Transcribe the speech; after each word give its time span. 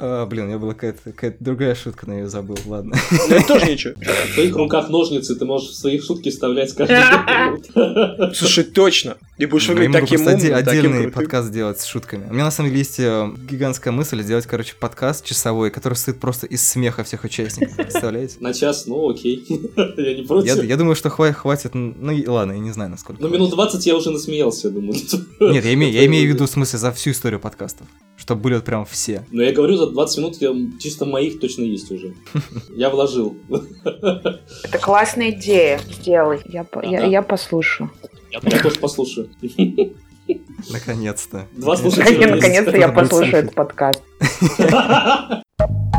А, 0.00 0.26
блин, 0.26 0.44
у 0.44 0.46
меня 0.46 0.58
была 0.58 0.74
какая-то 0.74 1.00
какая 1.02 1.36
другая 1.40 1.74
шутка, 1.74 2.06
но 2.06 2.12
я 2.14 2.20
ее 2.20 2.28
забыл, 2.28 2.56
ладно. 2.66 2.96
Ну, 3.10 3.34
это 3.34 3.48
тоже 3.48 3.66
ничего. 3.66 3.94
В 4.30 4.34
твоих 4.34 4.54
руках 4.54 4.90
ножницы, 4.90 5.34
ты 5.34 5.44
можешь 5.44 5.70
в 5.70 5.74
своих 5.74 6.04
шутки 6.04 6.28
вставлять 6.28 6.72
каждый 6.72 6.94
минут. 7.00 8.36
Слушай, 8.36 8.62
точно. 8.62 9.16
И 9.38 9.46
будешь 9.46 9.66
выглядеть 9.66 9.94
таким 9.94 10.20
умным, 10.20 10.38
таким 10.38 10.54
отдельный 10.54 11.10
подкаст 11.10 11.48
сделать 11.48 11.80
с 11.80 11.84
шутками. 11.84 12.28
У 12.30 12.32
меня 12.32 12.44
на 12.44 12.52
самом 12.52 12.70
деле 12.70 12.78
есть 12.78 13.00
э, 13.00 13.28
гигантская 13.50 13.92
мысль 13.92 14.22
сделать, 14.22 14.46
короче, 14.46 14.74
подкаст 14.78 15.24
часовой, 15.24 15.72
который 15.72 15.94
состоит 15.94 16.20
просто 16.20 16.46
из 16.46 16.64
смеха 16.64 17.02
всех 17.02 17.24
участников. 17.24 17.74
Представляете? 17.76 18.36
На 18.38 18.54
час, 18.54 18.86
ну 18.86 19.10
окей. 19.10 19.44
Я 19.96 20.14
не 20.14 20.22
против. 20.22 20.62
я 20.62 20.76
думаю, 20.76 20.94
что 20.94 21.08
хва- 21.08 21.32
хватит, 21.32 21.74
ну 21.74 22.16
ладно, 22.28 22.52
я 22.52 22.60
не 22.60 22.70
знаю, 22.70 22.90
насколько. 22.90 23.20
Ну, 23.20 23.28
минут 23.28 23.50
20 23.50 23.84
я 23.84 23.96
уже 23.96 24.10
насмеялся, 24.10 24.68
я 24.68 24.74
думаю. 24.74 24.94
Нет, 25.40 25.64
я 25.64 25.74
имею, 25.74 25.92
я 25.92 26.06
имею 26.06 26.30
в 26.30 26.34
виду, 26.34 26.46
в 26.46 26.50
смысле, 26.50 26.78
за 26.78 26.92
всю 26.92 27.10
историю 27.10 27.40
подкастов. 27.40 27.88
Чтобы 28.28 28.42
были 28.42 28.54
вот 28.56 28.64
прям 28.66 28.84
все. 28.84 29.24
Но 29.30 29.42
я 29.42 29.52
говорю, 29.52 29.78
за 29.78 29.86
20 29.86 30.18
минут 30.18 30.36
я, 30.42 30.54
чисто 30.78 31.06
моих 31.06 31.40
точно 31.40 31.62
есть 31.62 31.90
уже. 31.90 32.12
Я 32.76 32.90
вложил. 32.90 33.38
Это 33.48 34.78
классная 34.82 35.30
идея. 35.30 35.80
Сделай. 35.90 36.40
Я, 36.44 36.64
по- 36.64 36.84
я, 36.84 36.98
Ага. 36.98 37.06
я 37.08 37.22
послушаю. 37.22 37.90
Я 38.30 38.40
тоже 38.60 38.74
послушаю. 38.80 39.30
Наконец-то. 40.70 41.46
Два 41.52 41.74
слушателя. 41.78 42.34
Наконец-то 42.34 42.76
я 42.76 42.88
послушаю 42.88 43.36
этот 43.44 43.54
подкаст. 43.54 44.02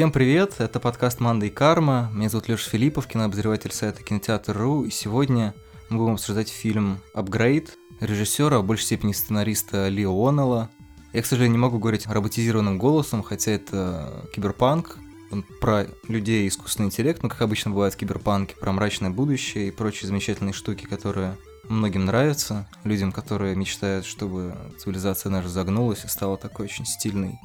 Всем 0.00 0.12
привет, 0.12 0.54
это 0.60 0.80
подкаст 0.80 1.20
«Манда 1.20 1.44
и 1.44 1.50
Карма». 1.50 2.10
Меня 2.14 2.30
зовут 2.30 2.48
Леша 2.48 2.70
Филиппов, 2.70 3.06
кинообозреватель 3.06 3.70
сайта 3.70 4.02
Кинотеатр.ру. 4.02 4.84
И 4.84 4.90
сегодня 4.90 5.54
мы 5.90 5.98
будем 5.98 6.14
обсуждать 6.14 6.48
фильм 6.48 7.02
«Апгрейд» 7.12 7.76
режиссера, 8.00 8.60
в 8.60 8.64
большей 8.64 8.86
степени 8.86 9.12
сценариста 9.12 9.88
Ли 9.88 10.06
Онелла. 10.06 10.70
Я, 11.12 11.20
к 11.20 11.26
сожалению, 11.26 11.52
не 11.52 11.58
могу 11.58 11.78
говорить 11.78 12.06
роботизированным 12.06 12.78
голосом, 12.78 13.22
хотя 13.22 13.50
это 13.50 14.24
киберпанк, 14.34 14.96
он 15.30 15.44
про 15.60 15.86
людей 16.08 16.46
и 16.46 16.48
искусственный 16.48 16.86
интеллект, 16.86 17.22
ну, 17.22 17.28
как 17.28 17.42
обычно 17.42 17.70
бывает 17.70 17.92
в 17.92 17.98
киберпанке, 17.98 18.56
про 18.56 18.72
мрачное 18.72 19.10
будущее 19.10 19.68
и 19.68 19.70
прочие 19.70 20.08
замечательные 20.08 20.54
штуки, 20.54 20.86
которые 20.86 21.36
многим 21.68 22.06
нравятся, 22.06 22.66
людям, 22.84 23.12
которые 23.12 23.54
мечтают, 23.54 24.06
чтобы 24.06 24.56
цивилизация 24.78 25.28
наша 25.28 25.50
загнулась 25.50 26.06
и 26.06 26.08
стала 26.08 26.38
такой 26.38 26.64
очень 26.64 26.86
стильной. 26.86 27.38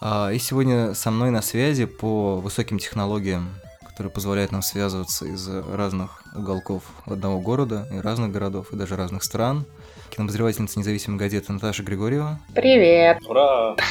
А, 0.00 0.30
И 0.32 0.38
сегодня 0.38 0.94
со 0.94 1.10
мной 1.10 1.30
на 1.30 1.42
связи 1.42 1.84
по 1.86 2.36
высоким 2.36 2.78
технологиям, 2.78 3.48
которые 3.86 4.12
позволяют 4.12 4.52
нам 4.52 4.62
связываться 4.62 5.26
из 5.26 5.48
разных 5.48 6.22
уголков 6.34 6.84
одного 7.06 7.40
города 7.40 7.88
и 7.92 7.98
разных 7.98 8.30
городов, 8.30 8.72
и 8.72 8.76
даже 8.76 8.96
разных 8.96 9.24
стран. 9.24 9.64
Кинообозревательница 10.10 10.78
независимой 10.78 11.18
газеты 11.18 11.52
Наташа 11.52 11.82
Григорьева. 11.82 12.38
Привет. 12.54 13.18
Ура! 13.26 13.76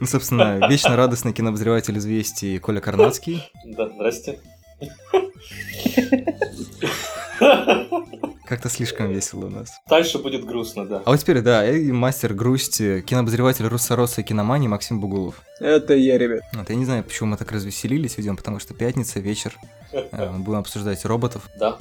Ну, 0.00 0.06
собственно, 0.06 0.66
вечно 0.70 0.96
радостный 0.96 1.34
кинообозреватель 1.34 1.98
известий 1.98 2.58
Коля 2.58 2.80
Карнацкий. 2.80 3.42
Да, 3.66 3.90
здрасте. 3.90 4.40
Как-то 8.46 8.68
слишком 8.68 9.10
весело 9.10 9.46
у 9.46 9.50
нас. 9.50 9.80
Дальше 9.88 10.18
будет 10.18 10.44
грустно, 10.44 10.86
да. 10.86 11.02
А 11.04 11.10
вот 11.10 11.18
теперь, 11.18 11.40
да, 11.40 11.68
и 11.68 11.90
мастер 11.90 12.32
грусти, 12.32 13.00
кинообозреватель 13.00 13.66
Руссороса 13.66 14.20
и 14.20 14.24
киномании 14.24 14.68
Максим 14.68 15.00
Бугулов. 15.00 15.42
Это 15.60 15.94
я, 15.94 16.16
ребят. 16.16 16.42
Вот, 16.52 16.70
я 16.70 16.76
не 16.76 16.84
знаю, 16.84 17.02
почему 17.02 17.30
мы 17.30 17.36
так 17.36 17.50
развеселились, 17.50 18.16
видимо, 18.18 18.36
потому 18.36 18.60
что 18.60 18.74
пятница, 18.74 19.18
вечер, 19.18 19.58
э, 19.92 20.30
мы 20.30 20.38
будем 20.38 20.58
обсуждать 20.58 21.04
роботов. 21.04 21.48
Да. 21.58 21.78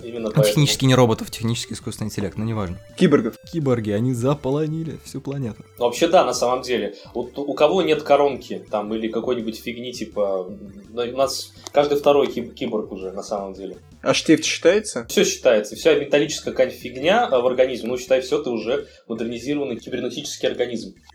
Именно 0.00 0.20
Ну, 0.28 0.32
поэтому. 0.34 0.44
технически 0.46 0.84
не 0.84 0.94
роботов, 0.94 1.30
технически 1.30 1.72
искусственный 1.72 2.08
интеллект, 2.08 2.36
но 2.36 2.44
неважно. 2.44 2.78
Киборгов. 2.96 3.36
Киборги, 3.52 3.90
они 3.90 4.12
заполонили 4.12 4.98
всю 5.04 5.20
планету. 5.20 5.64
Ну, 5.78 5.84
вообще, 5.86 6.08
да, 6.08 6.24
на 6.24 6.34
самом 6.34 6.62
деле. 6.62 6.94
Вот 7.14 7.38
у 7.38 7.54
кого 7.54 7.82
нет 7.82 8.02
коронки 8.02 8.64
там 8.70 8.92
или 8.94 9.08
какой-нибудь 9.08 9.58
фигни, 9.60 9.92
типа. 9.92 10.50
ну, 10.90 11.02
У 11.02 11.16
нас 11.16 11.52
каждый 11.72 11.98
второй 11.98 12.26
киб- 12.26 12.52
киборг 12.54 12.92
уже, 12.92 13.12
на 13.12 13.22
самом 13.22 13.54
деле. 13.54 13.78
А 14.02 14.12
штифт 14.12 14.44
считается? 14.44 15.06
Все 15.08 15.24
считается, 15.24 15.76
вся 15.76 15.94
металлическая 15.94 16.52
какая-нибудь 16.52 16.80
фигня 16.80 17.24
а, 17.24 17.40
в 17.40 17.46
организме, 17.46 17.88
ну, 17.88 17.96
считай, 17.96 18.20
все, 18.20 18.42
ты 18.42 18.50
уже 18.50 18.86
модернизированный 19.08 19.78
кибернетический 19.78 20.48
организм. 20.48 20.94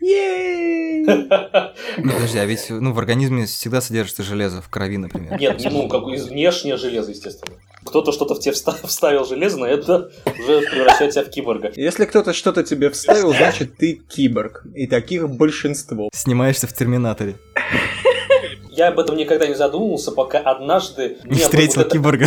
Ну, 1.00 2.12
подожди, 2.12 2.38
а 2.38 2.44
ведь 2.44 2.66
ну, 2.70 2.92
в 2.92 2.98
организме 2.98 3.46
всегда 3.46 3.80
содержится 3.80 4.22
железо, 4.22 4.60
в 4.62 4.68
крови, 4.68 4.96
например. 4.98 5.38
Нет, 5.38 5.60
ну, 5.70 5.88
как 5.88 6.06
из 6.08 6.26
внешнее 6.26 6.76
железо, 6.76 7.10
естественно. 7.10 7.56
Кто-то 7.90 8.12
что-то 8.12 8.36
в 8.36 8.38
тебе 8.40 8.52
вста- 8.54 8.76
вставил 8.86 9.24
железо, 9.24 9.58
но 9.58 9.66
это 9.66 10.10
уже 10.24 10.60
превращает 10.62 11.12
тебя 11.12 11.24
в 11.24 11.30
киборга. 11.30 11.72
Если 11.74 12.04
кто-то 12.04 12.32
что-то 12.32 12.62
тебе 12.62 12.88
вставил, 12.90 13.32
значит 13.32 13.76
ты 13.76 14.00
киборг. 14.08 14.62
И 14.76 14.86
таких 14.86 15.28
большинство. 15.28 16.08
Снимаешься 16.12 16.68
в 16.68 16.72
Терминаторе. 16.72 17.34
Я 18.70 18.88
об 18.88 18.98
этом 18.98 19.16
никогда 19.16 19.46
не 19.46 19.54
задумывался, 19.54 20.12
пока 20.12 20.38
однажды... 20.38 21.18
Не 21.24 21.30
мне 21.32 21.40
встретил 21.40 21.76
вот 21.78 21.86
это- 21.86 21.96
киборга. 21.96 22.26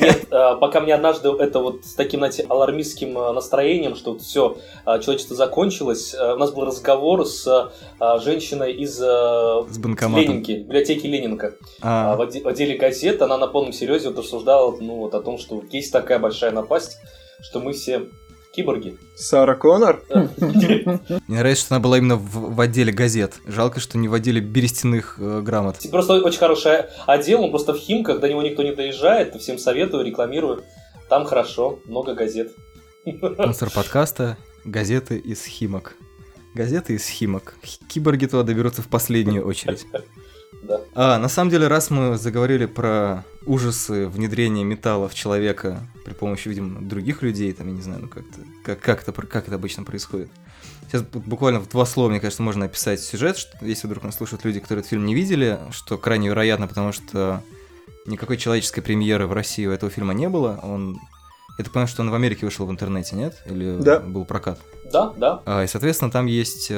Нет, 0.00 0.26
а, 0.30 0.56
пока 0.56 0.80
мне 0.80 0.94
однажды 0.94 1.28
это 1.30 1.58
вот 1.58 1.84
с 1.84 1.94
таким, 1.94 2.20
знаете, 2.20 2.46
алармистским 2.48 3.16
а, 3.18 3.32
настроением, 3.32 3.94
что 3.94 4.18
все, 4.18 4.56
человечество 4.84 5.36
закончилось, 5.36 6.14
а, 6.18 6.34
у 6.34 6.38
нас 6.38 6.50
был 6.52 6.64
разговор 6.64 7.26
с 7.26 7.70
а, 8.00 8.18
женщиной 8.20 8.72
из 8.72 9.00
а, 9.02 9.64
С 9.68 9.78
банкоматом. 9.78 10.22
Ленинки, 10.22 10.52
библиотеки 10.52 11.06
Ленинка. 11.06 11.54
А, 11.80 12.14
А, 12.14 12.16
в 12.16 12.20
отделе 12.48 12.76
газет 12.76 13.20
она 13.22 13.36
на 13.36 13.46
полном 13.46 13.72
серьезе 13.72 14.08
вот 14.08 14.18
рассуждала 14.18 14.74
ну, 14.80 14.96
вот, 14.96 15.14
о 15.14 15.20
том, 15.20 15.38
что 15.38 15.62
есть 15.70 15.92
такая 15.92 16.18
большая 16.18 16.52
напасть, 16.52 16.98
что 17.42 17.60
мы 17.60 17.72
все 17.72 18.08
киборги. 18.52 18.96
Сара 19.16 19.54
Коннор? 19.54 20.02
мне 20.08 21.00
нравится, 21.28 21.66
что 21.66 21.74
она 21.74 21.82
была 21.82 21.98
именно 21.98 22.16
в, 22.16 22.54
в 22.54 22.60
отделе 22.60 22.92
газет. 22.92 23.34
Жалко, 23.46 23.80
что 23.80 23.98
не 23.98 24.08
в 24.08 24.14
отделе 24.14 24.40
берестяных 24.40 25.16
э, 25.18 25.40
грамот. 25.40 25.78
Просто 25.90 26.14
очень 26.14 26.38
хороший 26.38 26.84
отдел, 27.06 27.42
он 27.42 27.50
просто 27.50 27.72
в 27.74 27.78
Химках, 27.78 28.20
до 28.20 28.28
него 28.28 28.42
никто 28.42 28.62
не 28.62 28.74
доезжает, 28.74 29.34
всем 29.40 29.58
советую, 29.58 30.04
рекламирую. 30.04 30.64
Там 31.08 31.24
хорошо, 31.24 31.80
много 31.86 32.14
газет. 32.14 32.52
Спонсор 33.04 33.70
подкаста– 33.70 34.36
газеты 34.64 35.18
из 35.18 35.44
Химок. 35.44 35.96
Газеты 36.54 36.94
из 36.94 37.08
Химок. 37.08 37.54
Киборги 37.88 38.26
туда 38.26 38.42
доберутся 38.42 38.82
в 38.82 38.88
последнюю 38.88 39.46
очередь. 39.46 39.86
Да. 40.62 40.80
А, 40.94 41.18
на 41.18 41.28
самом 41.28 41.50
деле, 41.50 41.66
раз 41.66 41.90
мы 41.90 42.16
заговорили 42.16 42.66
про 42.66 43.24
ужасы 43.46 44.06
внедрения 44.06 44.64
металла 44.64 45.08
в 45.08 45.14
человека 45.14 45.80
при 46.04 46.12
помощи, 46.14 46.48
видимо, 46.48 46.80
других 46.80 47.22
людей, 47.22 47.52
там, 47.52 47.66
я 47.68 47.72
не 47.72 47.82
знаю, 47.82 48.02
ну 48.02 48.08
как-то, 48.08 48.38
как, 48.64 48.80
как, 48.80 49.02
это, 49.02 49.12
как 49.26 49.46
это 49.48 49.56
обычно 49.56 49.82
происходит. 49.84 50.30
Сейчас 50.86 51.02
бу- 51.02 51.22
буквально 51.24 51.58
в 51.60 51.68
два 51.68 51.84
слова, 51.86 52.08
мне 52.10 52.20
кажется, 52.20 52.42
можно 52.42 52.66
описать 52.66 53.00
сюжет, 53.00 53.36
что, 53.36 53.56
если 53.64 53.86
вдруг 53.86 54.04
нас 54.04 54.16
слушают 54.16 54.44
люди, 54.44 54.60
которые 54.60 54.80
этот 54.80 54.90
фильм 54.90 55.04
не 55.06 55.14
видели, 55.14 55.58
что 55.72 55.98
крайне 55.98 56.28
вероятно, 56.28 56.68
потому 56.68 56.92
что 56.92 57.42
никакой 58.06 58.36
человеческой 58.36 58.82
премьеры 58.82 59.26
в 59.26 59.32
России 59.32 59.66
у 59.66 59.70
этого 59.72 59.90
фильма 59.90 60.12
не 60.14 60.28
было. 60.28 60.60
Он... 60.62 60.98
Я 61.58 61.64
так 61.64 61.72
понимаю, 61.72 61.88
что 61.88 62.02
он 62.02 62.10
в 62.10 62.14
Америке 62.14 62.46
вышел 62.46 62.66
в 62.66 62.70
интернете, 62.70 63.16
нет? 63.16 63.42
Или 63.46 63.76
Да. 63.80 64.00
был 64.00 64.24
прокат? 64.24 64.60
Да, 64.92 65.12
да. 65.16 65.42
А, 65.46 65.64
и, 65.64 65.66
соответственно, 65.66 66.10
там 66.10 66.26
есть... 66.26 66.70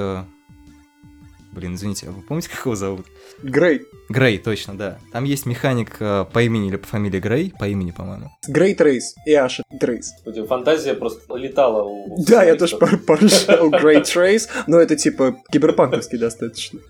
Блин, 1.55 1.77
извините, 1.77 2.09
а 2.09 2.11
вы 2.11 2.21
помните, 2.23 2.49
как 2.53 2.67
его 2.67 2.75
зовут? 2.75 3.07
Грей. 3.43 3.83
Грей, 4.09 4.39
точно, 4.39 4.77
да. 4.77 4.99
Там 5.13 5.25
есть 5.25 5.47
механик 5.47 5.97
э, 6.01 6.25
по 6.33 6.43
имени 6.43 6.69
или 6.69 6.77
по 6.77 6.87
фамилии 6.89 7.21
Грей, 7.21 7.55
по 7.59 7.69
имени, 7.69 7.93
по-моему. 7.93 8.31
Грей 8.49 8.75
Трейс. 8.75 9.15
И 9.27 9.33
Аша 9.35 9.63
Трейс. 9.81 10.13
Фантазия 10.49 10.95
просто 10.95 11.35
летала 11.37 11.85
у... 11.85 12.17
Да, 12.25 12.43
я 12.43 12.57
тоже 12.57 12.77
поржал. 12.77 13.71
Грей 13.71 14.03
Трейс. 14.03 14.49
Но 14.67 14.79
это 14.79 14.97
типа 14.97 15.37
киберпанковский 15.53 16.19
достаточно. 16.19 16.81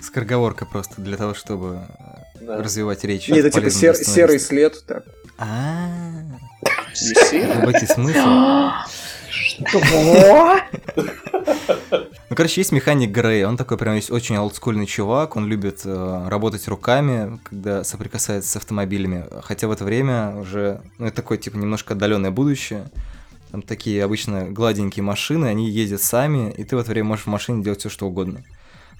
Скороговорка 0.00 0.66
просто 0.66 1.00
для 1.00 1.16
того, 1.16 1.34
чтобы 1.34 1.80
э, 2.40 2.44
Да. 2.44 2.56
развивать 2.62 3.04
речь. 3.04 3.28
Нет, 3.28 3.44
это 3.44 3.60
типа 3.60 3.70
сер- 3.70 3.94
серый 3.96 4.38
след. 4.38 4.84
Так. 4.86 5.04
А, 5.38 5.88
see? 6.94 7.52
глубокий 7.54 7.86
смысл. 7.86 8.70
Ну, 12.30 12.36
короче, 12.36 12.60
есть 12.60 12.72
механик 12.72 13.10
Грей, 13.10 13.44
он 13.44 13.56
такой 13.56 13.78
прям 13.78 13.94
есть 13.94 14.10
очень 14.10 14.36
олдскульный 14.36 14.86
чувак, 14.86 15.36
он 15.36 15.46
любит 15.46 15.80
э, 15.84 16.28
работать 16.28 16.68
руками, 16.68 17.38
когда 17.44 17.84
соприкасается 17.84 18.50
с 18.50 18.56
автомобилями, 18.56 19.24
хотя 19.42 19.66
в 19.66 19.70
это 19.70 19.84
время 19.84 20.36
уже, 20.36 20.82
ну, 20.98 21.06
это 21.06 21.16
такое, 21.16 21.38
типа, 21.38 21.56
немножко 21.56 21.94
отдаленное 21.94 22.30
будущее, 22.30 22.90
там 23.50 23.62
такие 23.62 24.04
обычно 24.04 24.50
гладенькие 24.50 25.02
машины, 25.02 25.46
они 25.46 25.70
ездят 25.70 26.02
сами, 26.02 26.52
и 26.52 26.64
ты 26.64 26.76
в 26.76 26.80
это 26.80 26.90
время 26.90 27.08
можешь 27.08 27.24
в 27.24 27.28
машине 27.28 27.64
делать 27.64 27.80
все, 27.80 27.88
что 27.88 28.06
угодно. 28.06 28.44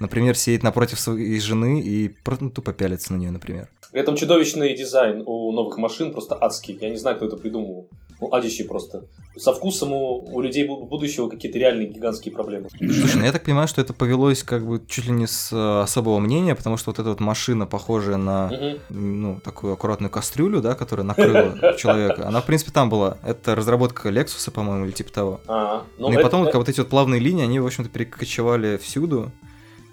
Например, 0.01 0.37
сидеть 0.37 0.63
напротив 0.63 0.99
своей 1.01 1.41
жены 1.41 1.81
и 1.81 2.15
ну, 2.41 2.51
тупо 2.51 2.73
пялиться 2.73 3.13
на 3.13 3.19
нее, 3.19 3.31
например. 3.31 3.69
При 3.93 4.01
этом 4.01 4.17
чудовищный 4.17 4.77
дизайн 4.77 5.23
у 5.27 5.51
новых 5.53 5.77
машин 5.77 6.13
просто 6.13 6.37
адский. 6.41 6.79
Я 6.81 6.91
не 6.91 6.97
знаю, 6.97 7.17
кто 7.17 7.27
это 7.27 7.37
придумал. 7.37 7.89
Ну, 8.21 8.33
адище 8.33 8.65
просто. 8.65 9.05
Со 9.37 9.53
вкусом 9.55 9.93
у, 9.93 10.35
у 10.35 10.41
людей 10.41 10.67
бу- 10.67 10.85
будущего 10.89 11.29
какие-то 11.29 11.59
реальные 11.59 11.89
гигантские 11.89 12.35
проблемы. 12.35 12.69
Слушай, 12.79 13.17
ну 13.19 13.25
я 13.25 13.31
так 13.33 13.45
понимаю, 13.45 13.69
что 13.69 13.81
это 13.81 13.93
повелось 13.93 14.43
как 14.43 14.67
бы 14.67 14.83
чуть 14.89 15.07
ли 15.07 15.13
не 15.13 15.27
с 15.29 15.53
э, 15.53 15.81
особого 15.83 16.19
мнения, 16.19 16.55
потому 16.57 16.77
что 16.77 16.91
вот 16.91 16.99
эта 16.99 17.09
вот 17.11 17.21
машина, 17.21 17.67
похожая 17.67 18.17
на 18.17 18.51
ну, 18.89 19.41
такую 19.45 19.73
аккуратную 19.75 20.11
кастрюлю, 20.11 20.61
да, 20.61 20.75
которая 20.75 21.07
накрыла 21.07 21.75
человека, 21.79 22.27
она, 22.27 22.41
в 22.41 22.47
принципе, 22.47 22.73
там 22.73 22.91
была. 22.91 23.19
Это 23.25 23.55
разработка 23.55 24.09
Lexus, 24.09 24.51
по-моему, 24.51 24.87
или 24.87 24.93
типа 24.93 25.13
того. 25.13 25.41
А, 25.47 25.85
Ну, 25.99 26.09
и 26.11 26.15
это- 26.15 26.23
потом 26.23 26.41
вот, 26.41 26.47
как 26.47 26.57
вот 26.57 26.69
эти 26.69 26.81
вот 26.81 26.89
плавные 26.89 27.21
линии, 27.21 27.45
они, 27.45 27.61
в 27.61 27.67
общем-то, 27.67 27.89
перекочевали 27.91 28.77
всюду. 28.79 29.31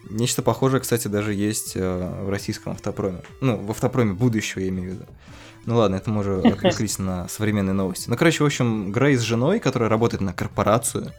Нечто 0.10 0.42
похожее, 0.42 0.81
кстати, 0.81 1.07
даже 1.07 1.33
есть 1.33 1.74
э, 1.75 2.24
в 2.24 2.30
российском 2.30 2.74
автопроме. 2.74 3.21
Ну, 3.42 3.57
в 3.57 3.71
автопроме 3.71 4.13
будущего, 4.13 4.60
я 4.62 4.69
имею 4.69 4.89
в 4.89 4.94
виду. 4.95 5.06
Ну 5.65 5.77
ладно, 5.77 5.95
это 5.95 6.09
мы 6.09 6.21
уже 6.21 6.39
отвлеклись 6.44 7.00
на 7.00 7.27
современные 7.27 7.73
новости. 7.73 8.09
Ну, 8.09 8.15
короче, 8.17 8.44
в 8.44 8.47
общем, 8.47 8.91
Грей 8.91 9.15
с 9.15 9.21
женой, 9.21 9.59
которая 9.59 9.89
работает 9.89 10.21
на 10.21 10.33
корпорацию, 10.33 11.12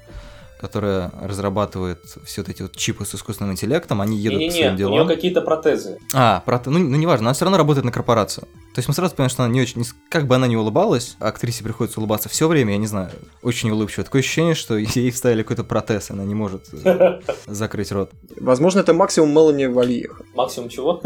которая 0.61 1.13
разрабатывает 1.21 2.01
все 2.25 2.41
вот 2.41 2.49
эти 2.49 2.63
вот 2.63 2.75
чипы 2.75 3.05
с 3.05 3.15
искусственным 3.15 3.53
интеллектом, 3.53 4.01
они 4.01 4.17
едут 4.17 4.39
по 4.39 4.41
Не-не-не, 4.41 4.53
своим 4.59 4.73
у 4.75 4.77
нее 4.77 4.89
делам. 4.89 5.09
какие-то 5.09 5.43
протезы. 5.43 5.99
А, 6.15 6.43
про... 6.47 6.63
ну, 6.65 6.79
ну 6.79 6.97
неважно, 6.97 7.27
она 7.27 7.35
все 7.35 7.45
равно 7.45 7.59
работает 7.59 7.85
на 7.85 7.93
корпорацию. 7.93 8.45
То 8.75 8.79
есть 8.79 8.89
мы 8.89 8.95
сразу 8.95 9.15
понимаем, 9.15 9.31
что 9.31 9.45
она 9.45 9.53
не 9.53 9.61
очень... 9.61 9.81
не 9.83 9.87
Как 10.09 10.27
бы 10.27 10.35
она 10.35 10.47
ни 10.47 10.57
улыбалась, 10.57 11.17
а 11.19 11.29
актрисе 11.29 11.63
приходится 11.63 12.01
улыбаться 12.01 12.29
все 12.31 12.49
время, 12.49 12.73
я 12.73 12.79
не 12.79 12.87
знаю, 12.87 13.11
очень 13.43 13.71
улыбчиво. 13.71 14.05
Такое 14.05 14.21
ощущение, 14.23 14.55
что 14.55 14.77
ей 14.79 15.11
вставили 15.11 15.43
какой-то 15.43 15.65
протез, 15.65 16.09
и 16.09 16.15
она 16.15 16.25
не 16.25 16.35
может 16.35 16.69
э, 16.73 17.21
закрыть 17.47 17.93
рот. 17.93 18.13
Возможно, 18.41 18.81
это 18.81 18.95
максимум 18.95 19.33
Мелани 19.33 19.67
Вальеха. 19.67 20.25
Максимум 20.35 20.71
чего? 20.71 21.01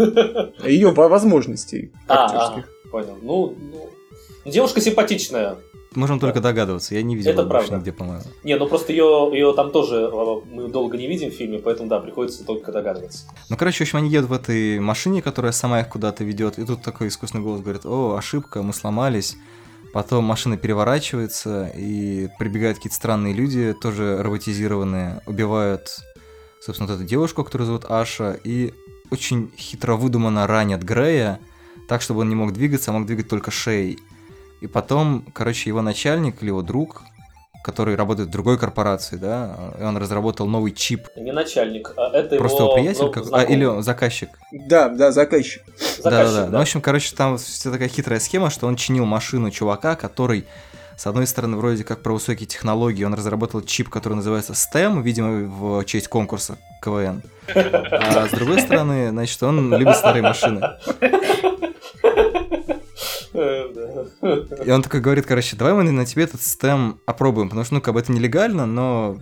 Ее 0.64 0.93
возможностей 0.93 1.93
А, 2.06 2.26
актерских. 2.26 2.69
Понял. 2.90 3.19
Ну, 3.22 3.56
ну, 3.58 3.90
девушка 4.44 4.81
симпатичная. 4.81 5.58
Можем 5.94 6.20
только 6.20 6.40
догадываться, 6.40 6.94
я 6.94 7.02
не 7.02 7.16
видел 7.16 7.32
Это 7.32 7.44
правда. 7.44 7.76
нигде, 7.76 7.92
по-моему. 7.92 8.22
Не, 8.44 8.56
ну 8.56 8.69
просто 8.69 8.92
ее, 8.92 9.31
ее 9.32 9.52
там 9.54 9.72
тоже 9.72 10.08
э, 10.12 10.40
мы 10.48 10.69
долго 10.69 10.96
не 10.96 11.08
видим 11.08 11.31
в 11.31 11.34
фильме, 11.34 11.58
поэтому 11.58 11.88
да, 11.88 11.98
приходится 11.98 12.44
только 12.44 12.70
догадываться. 12.70 13.26
Ну, 13.48 13.56
короче, 13.56 13.78
в 13.78 13.81
общем, 13.82 13.98
они 13.98 14.08
едут 14.08 14.31
в 14.31 14.32
этой 14.32 14.78
машине, 14.78 15.20
которая 15.20 15.50
сама 15.50 15.81
их 15.81 15.88
куда-то 15.88 16.22
ведет, 16.22 16.60
и 16.60 16.64
тут 16.64 16.82
такой 16.82 17.08
искусственный 17.08 17.42
голос 17.42 17.60
говорит, 17.60 17.84
о, 17.87 18.14
ошибка, 18.16 18.62
мы 18.62 18.72
сломались. 18.72 19.36
Потом 19.93 20.22
машина 20.22 20.56
переворачивается, 20.56 21.72
и 21.76 22.28
прибегают 22.38 22.76
какие-то 22.76 22.94
странные 22.94 23.34
люди, 23.34 23.75
тоже 23.82 24.22
роботизированные, 24.22 25.22
убивают, 25.26 25.88
собственно, 26.60 26.88
вот 26.88 26.94
эту 26.94 27.04
девушку, 27.04 27.43
которую 27.43 27.66
зовут 27.66 27.86
Аша, 27.88 28.38
и 28.44 28.72
очень 29.10 29.50
хитро 29.58 29.96
выдуманно 29.96 30.46
ранят 30.46 30.84
Грея, 30.84 31.40
так, 31.90 32.02
чтобы 32.02 32.20
он 32.20 32.28
не 32.28 32.37
мог 32.37 32.52
двигаться, 32.52 32.92
а 32.92 32.94
мог 32.94 33.04
двигать 33.04 33.28
только 33.28 33.50
шеей. 33.50 33.98
И 34.60 34.69
потом, 34.69 35.25
короче, 35.32 35.69
его 35.69 35.82
начальник 35.82 36.37
или 36.40 36.46
его 36.50 36.62
друг, 36.62 37.02
который 37.64 37.96
работает 37.96 38.28
в 38.28 38.32
другой 38.32 38.58
корпорации, 38.58 39.16
да, 39.16 39.56
и 39.78 39.82
он 39.82 39.96
разработал 39.96 40.46
новый 40.46 40.70
чип. 40.70 41.08
Не 41.16 41.32
начальник, 41.32 41.92
а 41.96 42.10
это 42.16 42.37
Просто 42.37 42.62
его 42.62 42.66
его 42.69 42.75
приятель, 42.76 43.04
ну, 43.06 43.10
как- 43.10 43.25
а, 43.32 43.42
или 43.42 43.82
заказчик. 43.82 44.28
Да, 44.52 44.88
да, 44.88 45.10
заказчик. 45.10 45.62
Заказчик, 45.98 46.04
Да-да-да. 46.04 46.44
да. 46.44 46.50
Ну, 46.52 46.58
в 46.58 46.60
общем, 46.60 46.81
короче, 46.81 47.12
там 47.16 47.37
вся 47.38 47.72
такая 47.72 47.88
хитрая 47.88 48.20
схема, 48.20 48.50
что 48.50 48.69
он 48.69 48.76
чинил 48.76 49.04
машину 49.04 49.50
чувака, 49.50 49.96
который, 49.96 50.44
с 50.96 51.08
одной 51.08 51.26
стороны, 51.26 51.56
вроде 51.56 51.82
как 51.82 52.02
про 52.04 52.12
высокие 52.12 52.46
технологии, 52.46 53.02
он 53.02 53.14
разработал 53.14 53.62
чип, 53.62 53.88
который 53.88 54.14
называется 54.14 54.52
STEM, 54.52 55.02
видимо, 55.02 55.48
в 55.48 55.84
честь 55.86 56.06
конкурса 56.06 56.56
КВН. 56.82 57.22
А 57.52 58.28
с 58.28 58.31
другой 58.31 58.60
стороны, 58.60 59.10
значит, 59.10 59.43
он 59.43 59.75
любит 59.75 59.96
старые 59.96 60.22
машины. 60.22 60.60
И 63.32 64.71
он 64.71 64.82
такой 64.82 65.00
говорит, 65.00 65.27
короче, 65.27 65.56
давай 65.56 65.73
мы 65.75 65.91
на 65.91 66.06
тебе 66.06 66.25
этот 66.25 66.41
STEM 66.41 66.99
опробуем, 67.06 67.49
потому 67.49 67.65
что, 67.65 67.75
ну, 67.75 67.81
как 67.81 67.94
бы 67.94 68.00
это 68.00 68.12
нелегально, 68.12 68.67
но 68.67 69.19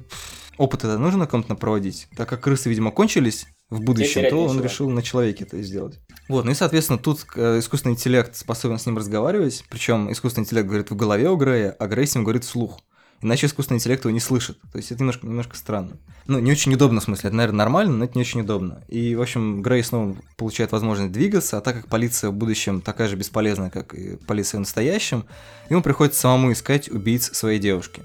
опыт 0.56 0.84
это 0.84 0.98
нужно 0.98 1.26
кому-то 1.26 1.54
проводить. 1.54 2.08
Так 2.16 2.28
как 2.28 2.40
крысы, 2.40 2.68
видимо, 2.68 2.90
кончились 2.90 3.46
в 3.70 3.80
будущем, 3.80 4.28
то 4.30 4.44
он 4.44 4.62
решил 4.62 4.88
на 4.90 5.02
человеке 5.02 5.44
это 5.44 5.60
сделать. 5.62 6.00
Вот, 6.28 6.44
ну 6.44 6.50
и, 6.50 6.54
соответственно, 6.54 6.98
тут 6.98 7.24
э, 7.36 7.58
искусственный 7.58 7.94
интеллект 7.94 8.34
способен 8.36 8.78
с 8.78 8.86
ним 8.86 8.98
разговаривать, 8.98 9.64
причем 9.70 10.12
искусственный 10.12 10.44
интеллект 10.44 10.68
говорит 10.68 10.90
в 10.90 10.96
голове 10.96 11.30
у 11.30 11.36
Грея, 11.36 11.74
а 11.78 11.86
Грей 11.86 12.06
с 12.06 12.14
ним 12.14 12.24
говорит 12.24 12.44
вслух. 12.44 12.80
Иначе 13.20 13.46
искусственный 13.46 13.78
интеллект 13.78 14.04
его 14.04 14.12
не 14.12 14.20
слышит. 14.20 14.58
То 14.72 14.78
есть 14.78 14.92
это 14.92 15.00
немножко, 15.00 15.26
немножко 15.26 15.56
странно. 15.56 15.96
Ну, 16.26 16.38
не 16.38 16.52
очень 16.52 16.72
удобно, 16.74 17.00
в 17.00 17.04
смысле. 17.04 17.28
Это, 17.28 17.36
наверное, 17.36 17.58
нормально, 17.58 17.96
но 17.96 18.04
это 18.04 18.14
не 18.16 18.20
очень 18.20 18.42
удобно. 18.42 18.82
И, 18.88 19.14
в 19.16 19.22
общем, 19.22 19.62
Грей 19.62 19.82
снова 19.82 20.16
получает 20.36 20.72
возможность 20.72 21.10
двигаться, 21.10 21.58
а 21.58 21.60
так 21.60 21.76
как 21.76 21.88
полиция 21.88 22.30
в 22.30 22.34
будущем 22.34 22.80
такая 22.80 23.08
же 23.08 23.16
бесполезная, 23.16 23.70
как 23.70 23.94
и 23.94 24.16
полиция 24.16 24.58
в 24.58 24.60
настоящем, 24.60 25.24
ему 25.68 25.82
приходится 25.82 26.20
самому 26.20 26.52
искать 26.52 26.88
убийц 26.88 27.32
своей 27.32 27.58
девушки. 27.58 28.02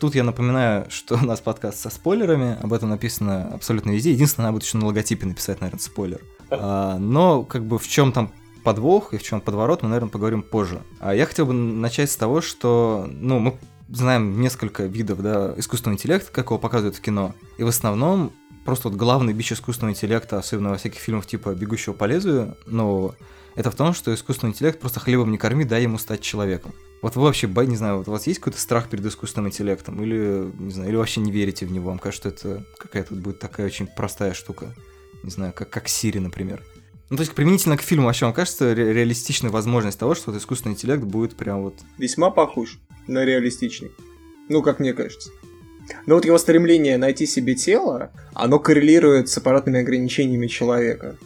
Тут 0.00 0.16
я 0.16 0.24
напоминаю, 0.24 0.90
что 0.90 1.14
у 1.14 1.24
нас 1.24 1.40
подкаст 1.40 1.78
со 1.78 1.88
спойлерами, 1.88 2.58
об 2.60 2.72
этом 2.72 2.90
написано 2.90 3.54
абсолютно 3.54 3.92
везде. 3.92 4.10
Единственное, 4.10 4.46
надо 4.46 4.54
будет 4.54 4.64
еще 4.64 4.78
на 4.78 4.86
логотипе 4.86 5.26
написать, 5.26 5.60
наверное, 5.60 5.80
спойлер. 5.80 6.20
А, 6.50 6.98
но, 6.98 7.44
как 7.44 7.64
бы, 7.64 7.78
в 7.78 7.86
чем 7.86 8.10
там 8.10 8.32
подвох 8.64 9.14
и 9.14 9.18
в 9.18 9.22
чем 9.22 9.40
подворот, 9.40 9.82
мы, 9.82 9.88
наверное, 9.88 10.10
поговорим 10.10 10.42
позже. 10.42 10.82
А 10.98 11.14
я 11.14 11.26
хотел 11.26 11.46
бы 11.46 11.52
начать 11.52 12.10
с 12.10 12.16
того, 12.16 12.40
что, 12.40 13.08
ну, 13.08 13.38
мы 13.38 13.58
знаем 13.92 14.40
несколько 14.40 14.84
видов, 14.84 15.22
да, 15.22 15.54
искусственного 15.56 15.96
интеллекта, 15.96 16.30
как 16.32 16.46
его 16.46 16.58
показывают 16.58 16.96
в 16.96 17.00
кино. 17.00 17.34
И 17.58 17.62
в 17.62 17.68
основном 17.68 18.32
просто 18.64 18.88
вот 18.88 18.96
главный 18.96 19.32
бич 19.32 19.52
искусственного 19.52 19.92
интеллекта, 19.92 20.38
особенно 20.38 20.70
во 20.70 20.78
всяких 20.78 21.00
фильмах 21.00 21.26
типа 21.26 21.54
«Бегущего 21.54 21.92
по 21.92 22.04
лезвию» 22.04 22.56
нового, 22.66 23.16
это 23.54 23.70
в 23.70 23.74
том, 23.74 23.92
что 23.92 24.14
искусственный 24.14 24.50
интеллект 24.50 24.80
просто 24.80 25.00
хлебом 25.00 25.30
не 25.30 25.38
корми, 25.38 25.64
дай 25.64 25.82
ему 25.82 25.98
стать 25.98 26.22
человеком. 26.22 26.72
Вот 27.02 27.16
вы 27.16 27.22
вообще, 27.22 27.48
не 27.48 27.76
знаю, 27.76 27.98
вот 27.98 28.08
у 28.08 28.12
вас 28.12 28.26
есть 28.26 28.38
какой-то 28.38 28.60
страх 28.60 28.88
перед 28.88 29.04
искусственным 29.04 29.48
интеллектом? 29.48 30.02
Или, 30.02 30.50
не 30.58 30.70
знаю, 30.70 30.88
или 30.88 30.96
вообще 30.96 31.20
не 31.20 31.32
верите 31.32 31.66
в 31.66 31.72
него? 31.72 31.90
Вам 31.90 31.98
кажется, 31.98 32.30
что 32.30 32.48
это 32.48 32.64
какая-то 32.78 33.14
будет 33.14 33.40
такая 33.40 33.66
очень 33.66 33.88
простая 33.88 34.32
штука? 34.34 34.74
Не 35.22 35.30
знаю, 35.30 35.52
как, 35.52 35.68
как 35.68 35.88
Сири, 35.88 36.18
например. 36.18 36.62
Ну, 37.10 37.16
то 37.16 37.22
есть, 37.22 37.34
применительно 37.34 37.76
к 37.76 37.82
фильму, 37.82 38.06
вообще, 38.06 38.24
вам 38.24 38.32
кажется 38.32 38.74
ре- 38.74 38.92
реалистичная 38.92 39.50
возможность 39.50 39.98
того, 39.98 40.14
что 40.14 40.30
вот 40.30 40.40
искусственный 40.40 40.74
интеллект 40.74 41.02
будет 41.02 41.36
прям 41.36 41.62
вот... 41.62 41.74
Весьма 41.98 42.30
похож 42.30 42.78
на 43.06 43.24
реалистичный. 43.24 43.92
Ну, 44.48 44.62
как 44.62 44.80
мне 44.80 44.92
кажется. 44.92 45.30
Но 46.06 46.14
вот 46.14 46.24
его 46.24 46.38
стремление 46.38 46.96
найти 46.96 47.26
себе 47.26 47.54
тело, 47.54 48.12
оно 48.34 48.58
коррелирует 48.58 49.28
с 49.28 49.38
аппаратными 49.38 49.80
ограничениями 49.80 50.46
человека. 50.46 51.16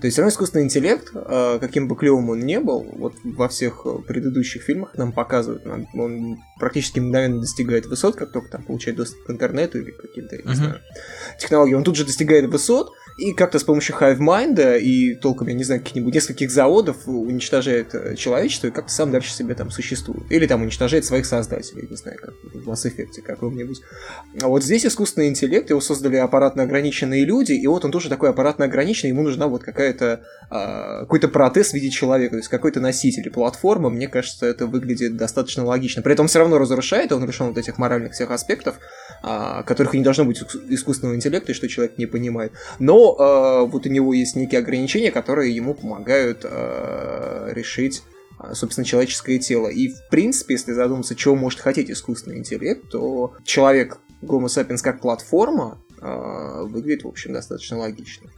То 0.00 0.06
есть, 0.06 0.16
все 0.16 0.22
равно 0.22 0.32
искусственный 0.32 0.64
интеллект, 0.64 1.12
э, 1.14 1.58
каким 1.60 1.86
бы 1.86 1.94
клевым 1.94 2.28
он 2.30 2.40
не 2.40 2.58
был, 2.58 2.84
вот 2.94 3.14
во 3.22 3.48
всех 3.48 3.82
э, 3.84 3.98
предыдущих 4.06 4.62
фильмах 4.62 4.96
нам 4.96 5.12
показывают, 5.12 5.64
он 5.94 6.38
практически 6.58 6.98
мгновенно 6.98 7.40
достигает 7.40 7.86
высот, 7.86 8.16
как 8.16 8.32
только 8.32 8.50
там 8.50 8.64
получает 8.64 8.96
доступ 8.96 9.22
к 9.22 9.30
интернету 9.30 9.78
или 9.78 9.92
каким-то, 9.92 10.34
я 10.34 10.42
не 10.42 10.54
знаю, 10.56 10.80
технологиям. 11.38 11.78
Он 11.78 11.84
тут 11.84 11.94
же 11.94 12.04
достигает 12.04 12.46
высот, 12.46 12.90
и 13.16 13.32
как-то 13.32 13.58
с 13.58 13.64
помощью 13.64 13.96
HiveMind 13.96 14.80
и 14.80 15.14
толком, 15.14 15.48
я 15.48 15.54
не 15.54 15.64
знаю, 15.64 15.80
каких-нибудь 15.80 16.14
нескольких 16.14 16.50
заводов 16.50 17.06
уничтожает 17.06 17.94
э, 17.94 18.16
человечество 18.16 18.68
и 18.68 18.70
как-то 18.70 18.92
сам 18.92 19.10
дальше 19.10 19.32
себе 19.32 19.54
там 19.54 19.70
существует. 19.70 20.30
Или 20.30 20.46
там 20.46 20.62
уничтожает 20.62 21.04
своих 21.04 21.26
создателей, 21.26 21.86
не 21.88 21.96
знаю, 21.96 22.18
как 22.20 22.34
в 22.42 22.68
Mass 22.68 22.86
Effect 22.86 23.20
каком-нибудь. 23.22 23.80
А 24.40 24.48
вот 24.48 24.64
здесь 24.64 24.86
искусственный 24.86 25.28
интеллект, 25.28 25.70
его 25.70 25.80
создали 25.80 26.16
аппаратно 26.16 26.62
ограниченные 26.62 27.24
люди, 27.24 27.52
и 27.52 27.66
вот 27.66 27.84
он 27.84 27.90
тоже 27.90 28.08
такой 28.08 28.30
аппаратно 28.30 28.64
ограниченный, 28.64 29.10
ему 29.10 29.22
нужна 29.22 29.46
вот 29.48 29.62
какая-то 29.62 30.22
а, 30.50 31.00
какой-то 31.00 31.28
протез 31.28 31.70
в 31.70 31.74
виде 31.74 31.90
человека, 31.90 32.32
то 32.32 32.38
есть 32.38 32.48
какой-то 32.48 32.80
носитель, 32.80 33.30
платформа, 33.30 33.90
мне 33.90 34.08
кажется, 34.08 34.46
это 34.46 34.66
выглядит 34.66 35.16
достаточно 35.16 35.64
логично. 35.64 36.02
При 36.02 36.12
этом 36.12 36.24
он 36.24 36.28
все 36.28 36.38
равно 36.38 36.58
разрушает, 36.58 37.12
он 37.12 37.26
лишен 37.26 37.48
вот 37.48 37.58
этих 37.58 37.78
моральных 37.78 38.12
всех 38.12 38.30
аспектов, 38.30 38.78
которых 39.22 39.94
и 39.94 39.98
не 39.98 40.04
должно 40.04 40.24
быть 40.24 40.42
искусственного 40.68 41.14
интеллекта, 41.14 41.52
и 41.52 41.54
что 41.54 41.68
человек 41.68 41.96
не 41.98 42.06
понимает. 42.06 42.52
Но 42.78 43.16
э, 43.16 43.70
вот 43.70 43.86
у 43.86 43.88
него 43.88 44.12
есть 44.12 44.34
некие 44.34 44.58
ограничения, 44.58 45.12
которые 45.12 45.54
ему 45.54 45.74
помогают 45.74 46.44
э, 46.44 47.52
решить 47.52 48.02
а, 48.38 48.54
собственно, 48.54 48.84
человеческое 48.84 49.38
тело. 49.38 49.68
И, 49.68 49.88
в 49.88 50.08
принципе, 50.10 50.54
если 50.54 50.72
задуматься, 50.72 51.14
чего 51.14 51.36
может 51.36 51.60
хотеть 51.60 51.90
искусственный 51.90 52.38
интеллект, 52.38 52.90
то 52.90 53.34
человек 53.44 53.98
Homo 54.22 54.46
sapiens 54.46 54.82
как 54.82 55.00
платформа 55.00 55.80
э, 56.00 56.62
выглядит, 56.64 57.04
в 57.04 57.08
общем, 57.08 57.32
достаточно 57.32 57.78
логично. 57.78 58.30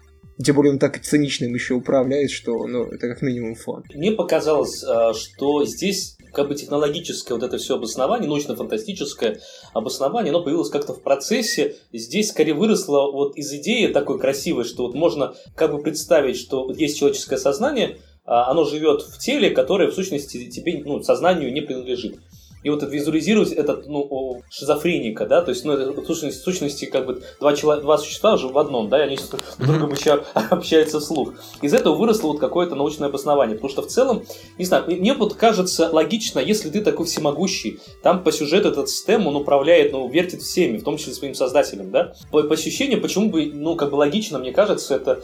Тем 0.43 0.57
более 0.57 0.73
он 0.73 0.79
так 0.79 1.01
цинично 1.01 1.45
им 1.45 1.55
еще 1.55 1.75
управляет, 1.75 2.31
что, 2.31 2.67
ну, 2.67 2.85
это 2.87 3.09
как 3.09 3.23
минимум 3.23 3.55
фан. 3.55 3.85
Мне 3.95 4.13
показалось, 4.13 4.85
что 5.15 5.65
здесь 5.65 6.19
как 6.35 6.49
бы 6.49 6.55
технологическое 6.55 7.39
вот 7.39 7.45
это 7.45 7.57
все 7.59 7.77
обоснование, 7.77 8.29
научно-фантастическое 8.29 9.41
обоснование, 9.73 10.31
оно 10.31 10.43
появилось 10.43 10.71
как-то 10.71 10.93
в 10.93 11.03
процессе. 11.03 11.77
Здесь 11.93 12.31
скорее 12.31 12.55
выросло 12.55 13.11
вот 13.11 13.37
из 13.37 13.53
идеи 13.55 13.87
такой 13.87 14.19
красивой, 14.19 14.65
что 14.65 14.87
вот 14.87 14.95
можно 14.95 15.35
как 15.55 15.73
бы 15.73 15.83
представить, 15.83 16.37
что 16.37 16.71
есть 16.73 16.99
человеческое 16.99 17.39
сознание, 17.39 17.99
а 18.27 18.51
оно 18.51 18.65
живет 18.65 19.03
в 19.03 19.19
теле, 19.19 19.51
которое 19.51 19.91
в 19.91 19.95
сущности 19.95 20.49
тебе, 20.51 20.83
ну, 20.85 21.03
сознанию 21.03 21.53
не 21.53 21.61
принадлежит. 21.61 22.19
И 22.65 22.71
вот 22.71 22.83
это 22.83 22.91
визуализировать 22.91 23.53
этот, 23.53 23.87
ну, 23.87 24.43
шизофреника, 24.51 25.27
да, 25.27 25.43
то 25.43 25.51
есть, 25.51 25.65
ну, 25.65 25.75
это 25.75 26.01
в 26.01 26.05
сущности, 26.07 26.41
в 26.41 26.45
сущности 26.45 26.87
как 26.87 27.07
бы 27.07 27.23
два, 27.39 27.55
человека, 27.55 27.85
два 27.85 27.99
существа 27.99 28.35
уже 28.35 28.49
в 28.49 28.59
одном, 28.59 28.89
да, 28.89 29.01
и 29.01 29.07
они 29.07 29.17
друг 29.17 29.43
с 29.43 29.57
другом 29.57 29.93
еще 29.93 30.25
общаются 30.35 30.99
вслух. 30.99 31.35
Из 31.61 31.75
этого 31.75 31.95
выросло 31.95 32.29
вот 32.29 32.41
какое-то 32.41 32.75
научное 32.75 33.09
обоснование, 33.09 33.57
потому 33.57 33.71
что 33.71 33.83
в 33.83 33.87
целом, 33.87 34.25
не 34.59 34.65
знаю, 34.65 34.85
мне 34.87 35.13
вот 35.13 35.35
кажется 35.35 35.91
логично, 35.93 36.39
если 36.41 36.71
ты 36.71 36.81
такой 36.81 37.05
всемогущий, 37.05 37.81
там 38.03 38.25
по 38.25 38.33
сюжету 38.33 38.71
этот 38.71 38.89
систем, 38.89 39.27
он 39.27 39.37
управляет, 39.37 39.93
ну, 39.93 40.09
вертит 40.09 40.41
всеми, 40.41 40.79
в 40.79 40.85
том 40.85 40.97
числе 40.97 41.13
своим 41.13 41.35
создателем, 41.35 41.91
да, 41.91 42.15
по, 42.33 42.43
по 42.45 42.55
ощущениям, 42.55 43.03
почему 43.03 43.29
бы, 43.29 43.53
ну, 43.53 43.77
как 43.77 43.91
бы 43.91 43.97
логично, 43.97 44.39
мне 44.39 44.53
кажется, 44.53 44.95
это 44.95 45.23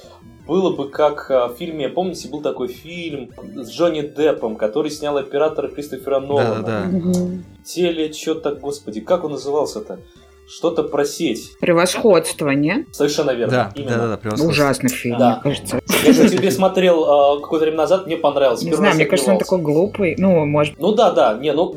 было 0.51 0.75
бы 0.75 0.89
как 0.89 1.31
а, 1.31 1.47
в 1.47 1.55
фильме, 1.55 1.89
помните, 1.89 2.29
был 2.29 2.43
такой 2.43 2.67
фильм 2.67 3.31
с 3.55 3.71
Джонни 3.71 4.01
Деппом, 4.01 4.57
который 4.57 4.91
снял 4.91 5.17
оператор 5.17 5.69
Кристофера 5.69 6.19
Нолана. 6.19 6.65
Да, 6.65 6.89
да, 6.91 7.13
да. 7.13 7.21
Теле, 7.63 8.13
что-то, 8.13 8.57
господи, 8.57 9.01
как 9.01 9.23
он 9.23 9.31
назывался-то? 9.31 10.01
Что-то 10.51 10.83
про 10.83 11.05
сеть. 11.05 11.53
Превосходство, 11.61 12.51
не? 12.51 12.87
Совершенно 12.93 13.31
верно. 13.31 13.53
Да, 13.53 13.73
именно. 13.75 13.91
да, 13.91 13.97
да, 13.99 14.09
да, 14.09 14.17
превосходство. 14.17 14.51
Ужасный 14.51 14.91
фильм, 14.91 15.19
Да. 15.19 15.41
мне 15.45 15.53
кажется. 15.55 15.81
Я 16.05 16.13
же 16.13 16.29
тебе 16.29 16.51
смотрел 16.51 17.05
а, 17.05 17.41
какое-то 17.41 17.65
время 17.67 17.79
назад, 17.79 18.07
мне 18.07 18.17
понравился. 18.17 18.65
Не 18.65 18.71
Первый 18.71 18.83
знаю, 18.83 18.97
мне 18.97 19.07
кажется, 19.07 19.33
он 19.33 19.39
такой 19.39 19.61
глупый. 19.61 20.15
Ну, 20.19 20.45
может, 20.47 20.75
Ну 20.79 20.93
да, 20.95 21.11
да, 21.13 21.35
не, 21.35 21.53
ну 21.53 21.73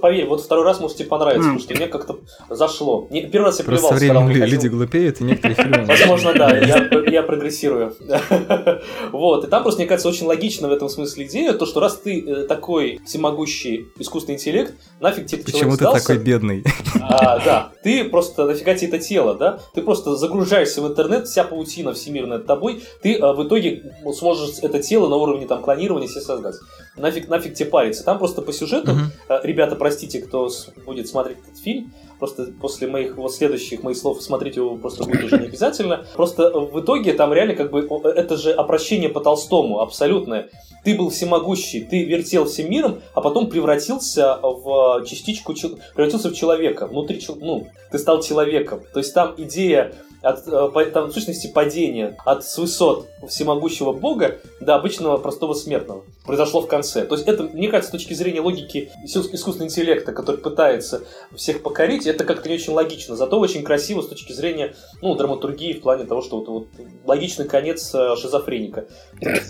поверь, 0.00 0.26
вот 0.26 0.42
второй 0.42 0.64
раз 0.64 0.80
может 0.80 0.96
тебе 0.98 1.08
понравится, 1.08 1.40
А. 1.48 1.52
потому 1.52 1.60
что 1.60 1.74
мне 1.74 1.86
как-то 1.86 2.18
зашло. 2.50 3.06
Не, 3.10 3.22
первый 3.26 3.46
раз 3.46 3.58
я 3.60 3.64
Просто 3.64 3.88
плевался, 3.88 4.04
временем 4.04 4.28
лю- 4.28 4.34
выходил. 4.34 4.54
люди 4.54 4.68
глупеют, 4.68 5.20
и 5.20 5.24
некоторые 5.24 5.54
фильмы... 5.62 5.84
Возможно, 5.86 6.34
да, 6.34 6.56
я, 6.56 6.88
я 7.10 7.22
прогрессирую. 7.22 7.94
Вот, 9.12 9.44
и 9.44 9.46
там 9.48 9.62
просто, 9.62 9.80
мне 9.80 9.88
кажется, 9.88 10.08
очень 10.08 10.26
логично 10.26 10.68
в 10.68 10.72
этом 10.72 10.88
смысле 10.88 11.24
идея, 11.26 11.52
то, 11.52 11.66
что 11.66 11.80
раз 11.80 11.96
ты 11.98 12.20
э, 12.20 12.46
такой 12.46 13.00
всемогущий 13.06 13.86
искусственный 13.98 14.36
интеллект, 14.36 14.74
нафиг 15.00 15.26
тебе 15.26 15.42
Почему 15.42 15.70
ты 15.72 15.76
сдался? 15.76 16.00
такой 16.06 16.22
бедный? 16.22 16.64
А, 17.00 17.38
да, 17.44 17.72
ты 17.82 18.04
просто, 18.18 18.46
нафига 18.46 18.74
тебе 18.74 18.88
это 18.88 18.98
тело, 18.98 19.34
да? 19.36 19.60
Ты 19.74 19.82
просто 19.82 20.16
загружаешься 20.16 20.82
в 20.82 20.88
интернет, 20.88 21.28
вся 21.28 21.44
паутина 21.44 21.92
всемирная 21.92 22.38
над 22.38 22.46
тобой, 22.46 22.82
ты 23.00 23.14
а, 23.14 23.32
в 23.32 23.46
итоге 23.46 23.94
сможешь 24.12 24.58
это 24.60 24.82
тело 24.82 25.08
на 25.08 25.14
уровне 25.14 25.46
там 25.46 25.62
клонирования 25.62 26.08
себе 26.08 26.22
создать. 26.22 26.56
Нафиг, 26.96 27.28
нафиг 27.28 27.54
тебе 27.54 27.70
париться. 27.70 28.04
Там 28.04 28.18
просто 28.18 28.42
по 28.42 28.52
сюжету, 28.52 28.90
Мгм. 28.92 29.12
а, 29.28 29.40
ребята, 29.44 29.76
простите, 29.76 30.20
кто 30.20 30.50
будет 30.84 31.06
смотреть 31.06 31.38
этот 31.46 31.62
фильм, 31.62 31.92
просто 32.18 32.48
после 32.60 32.88
моих 32.88 33.16
вот 33.16 33.34
следующих 33.34 33.82
моих 33.82 33.96
слов 33.96 34.22
смотреть 34.22 34.56
его 34.56 34.76
просто 34.76 35.04
будет 35.04 35.24
уже 35.24 35.38
не 35.38 35.46
обязательно. 35.46 36.04
Просто 36.14 36.50
в 36.50 36.80
итоге 36.80 37.12
там 37.12 37.32
реально 37.32 37.54
как 37.54 37.70
бы 37.70 37.86
о, 37.88 38.08
это 38.08 38.36
же 38.36 38.52
обращение 38.52 39.08
по 39.08 39.20
Толстому 39.20 39.80
абсолютное. 39.80 40.50
Ты 40.84 40.96
был 40.96 41.10
всемогущий, 41.10 41.80
ты 41.80 42.04
вертел 42.04 42.44
всем 42.46 42.70
миром, 42.70 43.00
а 43.14 43.20
потом 43.20 43.48
превратился 43.48 44.38
в 44.42 45.04
частичку, 45.04 45.54
превратился 45.94 46.30
в 46.30 46.34
человека, 46.34 46.86
внутри, 46.86 47.20
ну, 47.40 47.66
ты 47.90 47.98
стал 47.98 48.22
человеком. 48.22 48.80
То 48.92 49.00
есть 49.00 49.12
там 49.12 49.34
идея 49.36 49.92
от, 50.22 50.46
э, 50.46 50.90
там, 50.92 51.08
в 51.08 51.12
сущности, 51.12 51.46
падения 51.46 52.16
от 52.24 52.44
с 52.44 52.58
высот 52.58 53.08
всемогущего 53.28 53.92
бога 53.92 54.38
до 54.60 54.74
обычного 54.74 55.16
простого 55.16 55.54
смертного 55.54 56.04
произошло 56.24 56.60
в 56.60 56.66
конце. 56.66 57.06
То 57.06 57.14
есть 57.14 57.26
это, 57.26 57.44
мне 57.44 57.68
кажется, 57.68 57.88
с 57.88 57.92
точки 57.92 58.12
зрения 58.12 58.40
логики 58.40 58.90
искус- 59.04 59.30
искусственного 59.32 59.70
интеллекта, 59.70 60.12
который 60.12 60.36
пытается 60.36 61.02
всех 61.34 61.62
покорить, 61.62 62.06
это 62.06 62.24
как-то 62.24 62.48
не 62.48 62.56
очень 62.56 62.74
логично. 62.74 63.16
Зато 63.16 63.40
очень 63.40 63.62
красиво 63.62 64.02
с 64.02 64.08
точки 64.08 64.32
зрения 64.32 64.74
ну, 65.00 65.14
драматургии 65.14 65.72
в 65.72 65.80
плане 65.80 66.04
того, 66.04 66.20
что 66.20 66.40
вот, 66.40 66.48
вот 66.48 66.68
логичный 67.06 67.46
конец 67.46 67.94
э, 67.94 68.14
шизофреника. 68.16 68.88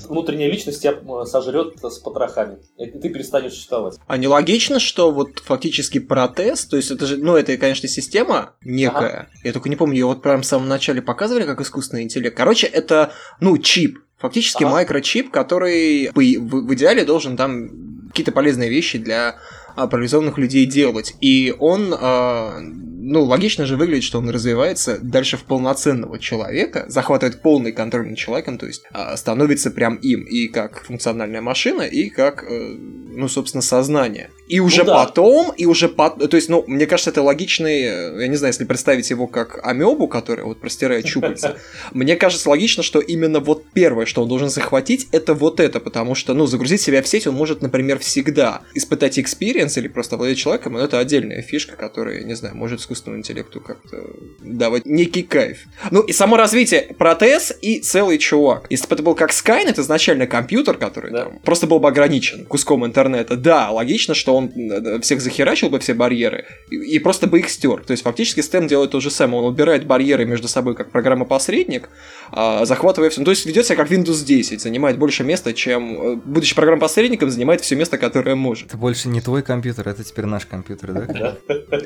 Внутренняя 0.08 0.48
личность 0.50 0.80
тебя 0.80 0.92
э, 0.92 1.24
сожрет 1.26 1.74
с 1.82 1.98
потрохами, 1.98 2.58
и 2.76 2.86
ты 2.86 3.08
перестанешь 3.08 3.54
существовать. 3.54 3.96
А 4.06 4.16
нелогично, 4.16 4.78
что 4.78 5.10
вот 5.10 5.40
фактически 5.40 5.98
протез, 5.98 6.64
то 6.66 6.76
есть 6.76 6.90
это 6.90 7.06
же, 7.06 7.16
ну, 7.16 7.34
это, 7.34 7.56
конечно, 7.56 7.88
система 7.88 8.54
некая. 8.62 9.28
Я 9.42 9.52
только 9.52 9.68
не 9.68 9.76
помню, 9.76 9.96
ее 9.96 10.06
вот 10.06 10.22
прям 10.22 10.42
в 10.42 10.46
самом 10.58 10.68
начале 10.68 11.02
показывали 11.02 11.44
как 11.44 11.60
искусственный 11.60 12.02
интеллект. 12.02 12.36
Короче, 12.36 12.66
это, 12.66 13.12
ну, 13.40 13.56
чип. 13.58 13.98
Фактически 14.18 14.64
Ага. 14.64 14.80
микрочип, 14.80 15.30
который 15.30 16.10
в, 16.12 16.74
идеале 16.74 17.04
должен 17.04 17.36
там 17.36 18.08
какие-то 18.08 18.32
полезные 18.32 18.68
вещи 18.68 18.98
для 18.98 19.36
а, 19.76 19.86
парализованных 19.86 20.38
людей 20.38 20.66
делать. 20.66 21.14
И 21.20 21.54
он, 21.58 21.94
а, 21.96 22.58
ну, 22.60 23.22
логично 23.22 23.64
же 23.64 23.76
выглядит, 23.76 24.02
что 24.02 24.18
он 24.18 24.28
развивается 24.28 24.98
дальше 25.00 25.36
в 25.36 25.44
полноценного 25.44 26.18
человека, 26.18 26.86
захватывает 26.88 27.42
полный 27.42 27.70
контроль 27.70 28.08
над 28.08 28.18
человеком, 28.18 28.58
то 28.58 28.66
есть 28.66 28.82
а, 28.92 29.16
становится 29.16 29.70
прям 29.70 29.94
им 29.96 30.22
и 30.22 30.48
как 30.48 30.84
функциональная 30.84 31.40
машина, 31.40 31.82
и 31.82 32.10
как, 32.10 32.42
э, 32.42 32.74
ну, 33.14 33.28
собственно, 33.28 33.62
сознание. 33.62 34.30
И 34.48 34.60
уже 34.60 34.84
да. 34.84 34.94
потом, 34.94 35.52
и 35.56 35.66
уже 35.66 35.88
потом, 35.88 36.28
то 36.28 36.36
есть, 36.36 36.48
ну, 36.48 36.64
мне 36.66 36.86
кажется, 36.86 37.10
это 37.10 37.22
логичный, 37.22 37.82
я 38.20 38.28
не 38.28 38.36
знаю, 38.36 38.52
если 38.52 38.64
представить 38.64 39.10
его 39.10 39.26
как 39.26 39.60
амебу, 39.62 40.08
которая 40.08 40.46
вот 40.46 40.60
простирает 40.60 41.06
щупальца, 41.06 41.58
мне 41.92 42.16
кажется 42.16 42.48
логично, 42.48 42.82
что 42.82 43.00
именно 43.00 43.40
вот 43.40 43.64
первое, 43.72 44.06
что 44.06 44.22
он 44.22 44.28
должен 44.28 44.48
захватить, 44.48 45.08
это 45.12 45.34
вот 45.34 45.60
это, 45.60 45.80
потому 45.80 46.14
что, 46.14 46.34
ну, 46.34 46.46
загрузить 46.46 46.80
себя 46.80 47.02
в 47.02 47.08
сеть 47.08 47.26
он 47.26 47.34
может, 47.34 47.62
например, 47.62 47.98
всегда. 47.98 48.62
Испытать 48.74 49.18
experience 49.18 49.76
или 49.76 49.88
просто 49.88 50.16
владеть 50.16 50.38
человеком, 50.38 50.72
но 50.72 50.80
это 50.80 50.98
отдельная 50.98 51.42
фишка, 51.42 51.76
которая, 51.76 52.22
не 52.24 52.34
знаю, 52.34 52.56
может 52.56 52.80
искусственному 52.80 53.20
интеллекту 53.20 53.60
как-то 53.60 53.98
давать 54.40 54.86
некий 54.86 55.22
кайф. 55.22 55.64
Ну, 55.90 56.00
и 56.00 56.12
само 56.12 56.36
развитие 56.36 56.94
протез 56.98 57.52
и 57.60 57.80
целый 57.80 58.18
чувак. 58.18 58.66
Если 58.70 58.86
бы 58.86 58.94
это 58.94 59.02
был 59.02 59.14
как 59.14 59.30
Skynet, 59.30 59.78
изначально 59.80 60.26
компьютер, 60.26 60.78
который 60.78 61.12
Да. 61.12 61.24
там 61.24 61.38
просто 61.40 61.66
был 61.66 61.80
бы 61.80 61.88
ограничен 61.88 62.46
куском 62.46 62.86
интернета, 62.86 63.36
да, 63.36 63.70
логично, 63.70 64.14
что 64.14 64.37
он 64.38 64.50
э, 64.56 65.00
всех 65.00 65.20
захерачил 65.20 65.70
бы 65.70 65.78
все 65.78 65.94
барьеры 65.94 66.46
и, 66.70 66.76
и 66.76 66.98
просто 66.98 67.26
бы 67.26 67.40
их 67.40 67.48
стер. 67.50 67.82
То 67.84 67.92
есть 67.92 68.02
фактически 68.02 68.40
STEM 68.40 68.68
делает 68.68 68.90
то 68.90 69.00
же 69.00 69.10
самое. 69.10 69.42
Он 69.42 69.52
убирает 69.52 69.86
барьеры 69.86 70.24
между 70.24 70.48
собой 70.48 70.74
как 70.74 70.90
программа-посредник, 70.90 71.88
а, 72.30 72.64
захватывая 72.64 73.10
все. 73.10 73.20
Ну, 73.20 73.24
то 73.24 73.30
есть 73.30 73.46
ведет 73.46 73.66
себя 73.66 73.76
как 73.76 73.90
Windows 73.90 74.24
10, 74.24 74.60
занимает 74.60 74.98
больше 74.98 75.24
места, 75.24 75.52
чем, 75.52 76.00
э, 76.00 76.16
будучи 76.16 76.54
программой-посредником, 76.54 77.30
занимает 77.30 77.60
все 77.60 77.76
место, 77.76 77.98
которое 77.98 78.34
может. 78.34 78.68
Это 78.68 78.76
больше 78.76 79.08
не 79.08 79.20
твой 79.20 79.42
компьютер, 79.42 79.88
это 79.88 80.04
теперь 80.04 80.26
наш 80.26 80.46
компьютер, 80.46 80.92
да? 80.92 81.36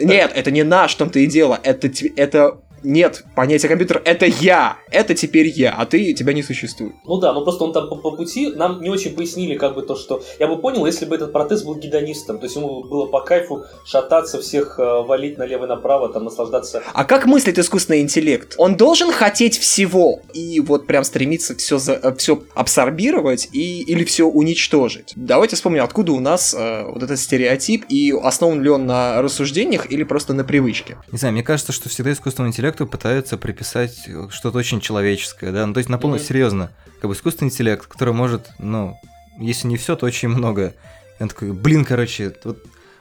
Нет, 0.01 0.33
это 0.35 0.51
не 0.51 0.63
наш, 0.63 0.95
в 0.95 0.99
том-то 0.99 1.19
и 1.19 1.27
дело. 1.27 1.59
Это, 1.63 1.91
это 2.17 2.61
нет 2.83 3.25
понятия 3.35 3.69
компьютер. 3.69 4.03
Это 4.05 4.27
я. 4.27 4.79
Это 4.91 5.15
теперь 5.15 5.47
я, 5.47 5.73
а 5.73 5.87
ты 5.87 6.13
тебя 6.13 6.33
не 6.33 6.43
существует. 6.43 6.95
Ну 7.05 7.19
да, 7.19 7.33
ну 7.33 7.43
просто 7.43 7.65
он 7.65 7.73
там 7.73 7.89
по, 7.89 7.97
по 7.97 8.13
пути 8.13 8.53
нам 8.55 8.81
не 8.81 8.91
очень 8.91 9.15
пояснили 9.15 9.57
как 9.57 9.75
бы 9.75 9.83
то, 9.83 9.97
что... 9.97 10.23
Я 10.39 10.49
бы 10.49 10.61
понял, 10.61 10.85
если 10.87 11.05
бы 11.05 11.17
этот 11.17 11.33
протез 11.33 11.63
был 11.63 11.77
гедонистом, 11.77 12.39
то 12.39 12.45
есть 12.45 12.57
ему 12.57 12.83
было 12.85 13.07
по 13.07 13.21
кайфу 13.21 13.65
шататься, 13.85 14.41
всех 14.41 14.79
э, 14.79 15.03
валить 15.03 15.39
налево 15.39 15.65
и 15.65 15.69
направо, 15.69 16.13
там 16.13 16.25
наслаждаться. 16.25 16.83
А 16.93 17.05
как 17.05 17.27
мыслит 17.27 17.59
искусственный 17.59 18.01
интеллект? 18.01 18.55
Он 18.59 18.77
должен 18.77 19.11
хотеть 19.13 19.59
всего 19.59 20.21
и 20.33 20.61
вот 20.61 20.87
прям 20.87 21.05
стремиться 21.05 21.55
все, 21.57 21.79
все 22.17 22.43
абсорбировать 22.55 23.49
и, 23.53 23.83
или 23.83 24.05
все 24.05 24.25
уничтожить. 24.25 25.13
Давайте 25.17 25.57
вспомним, 25.57 25.85
откуда 25.85 26.13
у 26.13 26.21
нас 26.21 26.55
э, 26.55 26.85
вот 26.85 27.03
этот 27.03 27.19
стереотип 27.19 27.85
и 27.89 28.13
основан 28.13 28.63
ли 28.63 28.71
он 28.71 28.87
на 28.87 29.21
рассуждениях 29.23 29.91
или 29.91 30.05
просто 30.05 30.35
на 30.35 30.45
привычке. 30.45 30.99
Не 31.11 31.19
знаю, 31.19 31.33
мне 31.33 31.43
кажется, 31.43 31.73
что 31.73 31.89
всегда 31.89 32.13
искусственному 32.13 32.53
интеллекту 32.73 32.87
пытаются 32.87 33.37
приписать 33.37 34.09
что-то 34.31 34.59
очень 34.59 34.81
человеческое, 34.81 35.53
да, 35.53 35.67
ну 35.67 35.75
то 35.75 35.79
есть 35.79 35.91
на 35.91 35.99
полном 35.99 36.19
Мгм. 36.19 36.27
серьезно. 36.27 36.71
Как 37.01 37.09
бы 37.09 37.15
искусственный 37.15 37.51
интеллект, 37.51 37.87
который 37.87 38.15
может, 38.15 38.51
ну, 38.59 38.97
если 39.39 39.69
не 39.69 39.77
все, 39.77 39.97
то 39.97 40.07
очень 40.07 40.29
много. 40.29 40.75
И 41.19 41.23
он 41.23 41.29
такой, 41.29 41.53
блин, 41.53 41.85
короче, 41.85 42.35
вот, 42.45 42.59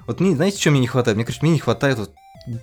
вот 0.07 0.19
мне, 0.19 0.35
знаете, 0.35 0.59
что 0.59 0.71
мне 0.71 0.79
не 0.79 0.87
хватает? 0.87 1.15
Мне, 1.15 1.25
короче, 1.25 1.39
мне 1.43 1.51
не 1.51 1.59
хватает 1.59 1.99
вот 1.99 2.11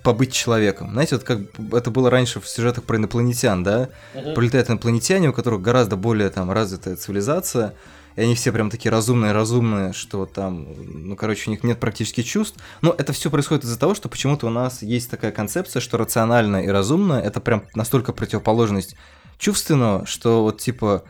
побыть 0.03 0.33
человеком. 0.33 0.91
Знаете, 0.91 1.15
вот 1.15 1.23
как 1.23 1.39
это 1.71 1.89
было 1.89 2.09
раньше 2.09 2.41
в 2.41 2.47
сюжетах 2.47 2.83
про 2.83 2.97
инопланетян, 2.97 3.63
да? 3.63 3.89
Мгм. 4.13 4.33
Прилетают 4.33 4.69
инопланетяне, 4.69 5.29
у 5.29 5.33
которых 5.33 5.61
гораздо 5.61 5.95
более 5.95 6.29
там 6.29 6.51
развитая 6.51 6.95
цивилизация, 6.95 7.73
и 8.19 8.23
они 8.23 8.35
все 8.35 8.51
прям 8.51 8.69
такие 8.69 8.91
разумные-разумные, 8.91 9.93
что 9.93 10.25
там, 10.25 10.67
ну, 10.77 11.15
короче, 11.15 11.43
у 11.47 11.51
них 11.51 11.63
нет 11.63 11.79
практически 11.79 12.21
чувств. 12.21 12.59
Но 12.81 12.93
это 12.97 13.13
все 13.13 13.31
происходит 13.31 13.63
из-за 13.63 13.79
того, 13.79 13.95
что 13.95 14.09
почему-то 14.09 14.47
у 14.47 14.49
нас 14.49 14.81
есть 14.81 15.09
такая 15.09 15.31
концепция, 15.31 15.79
что 15.79 15.97
рациональное 15.97 16.63
и 16.63 16.67
разумное 16.67 17.21
это 17.21 17.39
прям 17.39 17.63
настолько 17.75 18.11
противоположность 18.11 18.97
чувственного, 19.37 20.05
что 20.05 20.43
вот 20.43 20.59
типа 20.59 21.03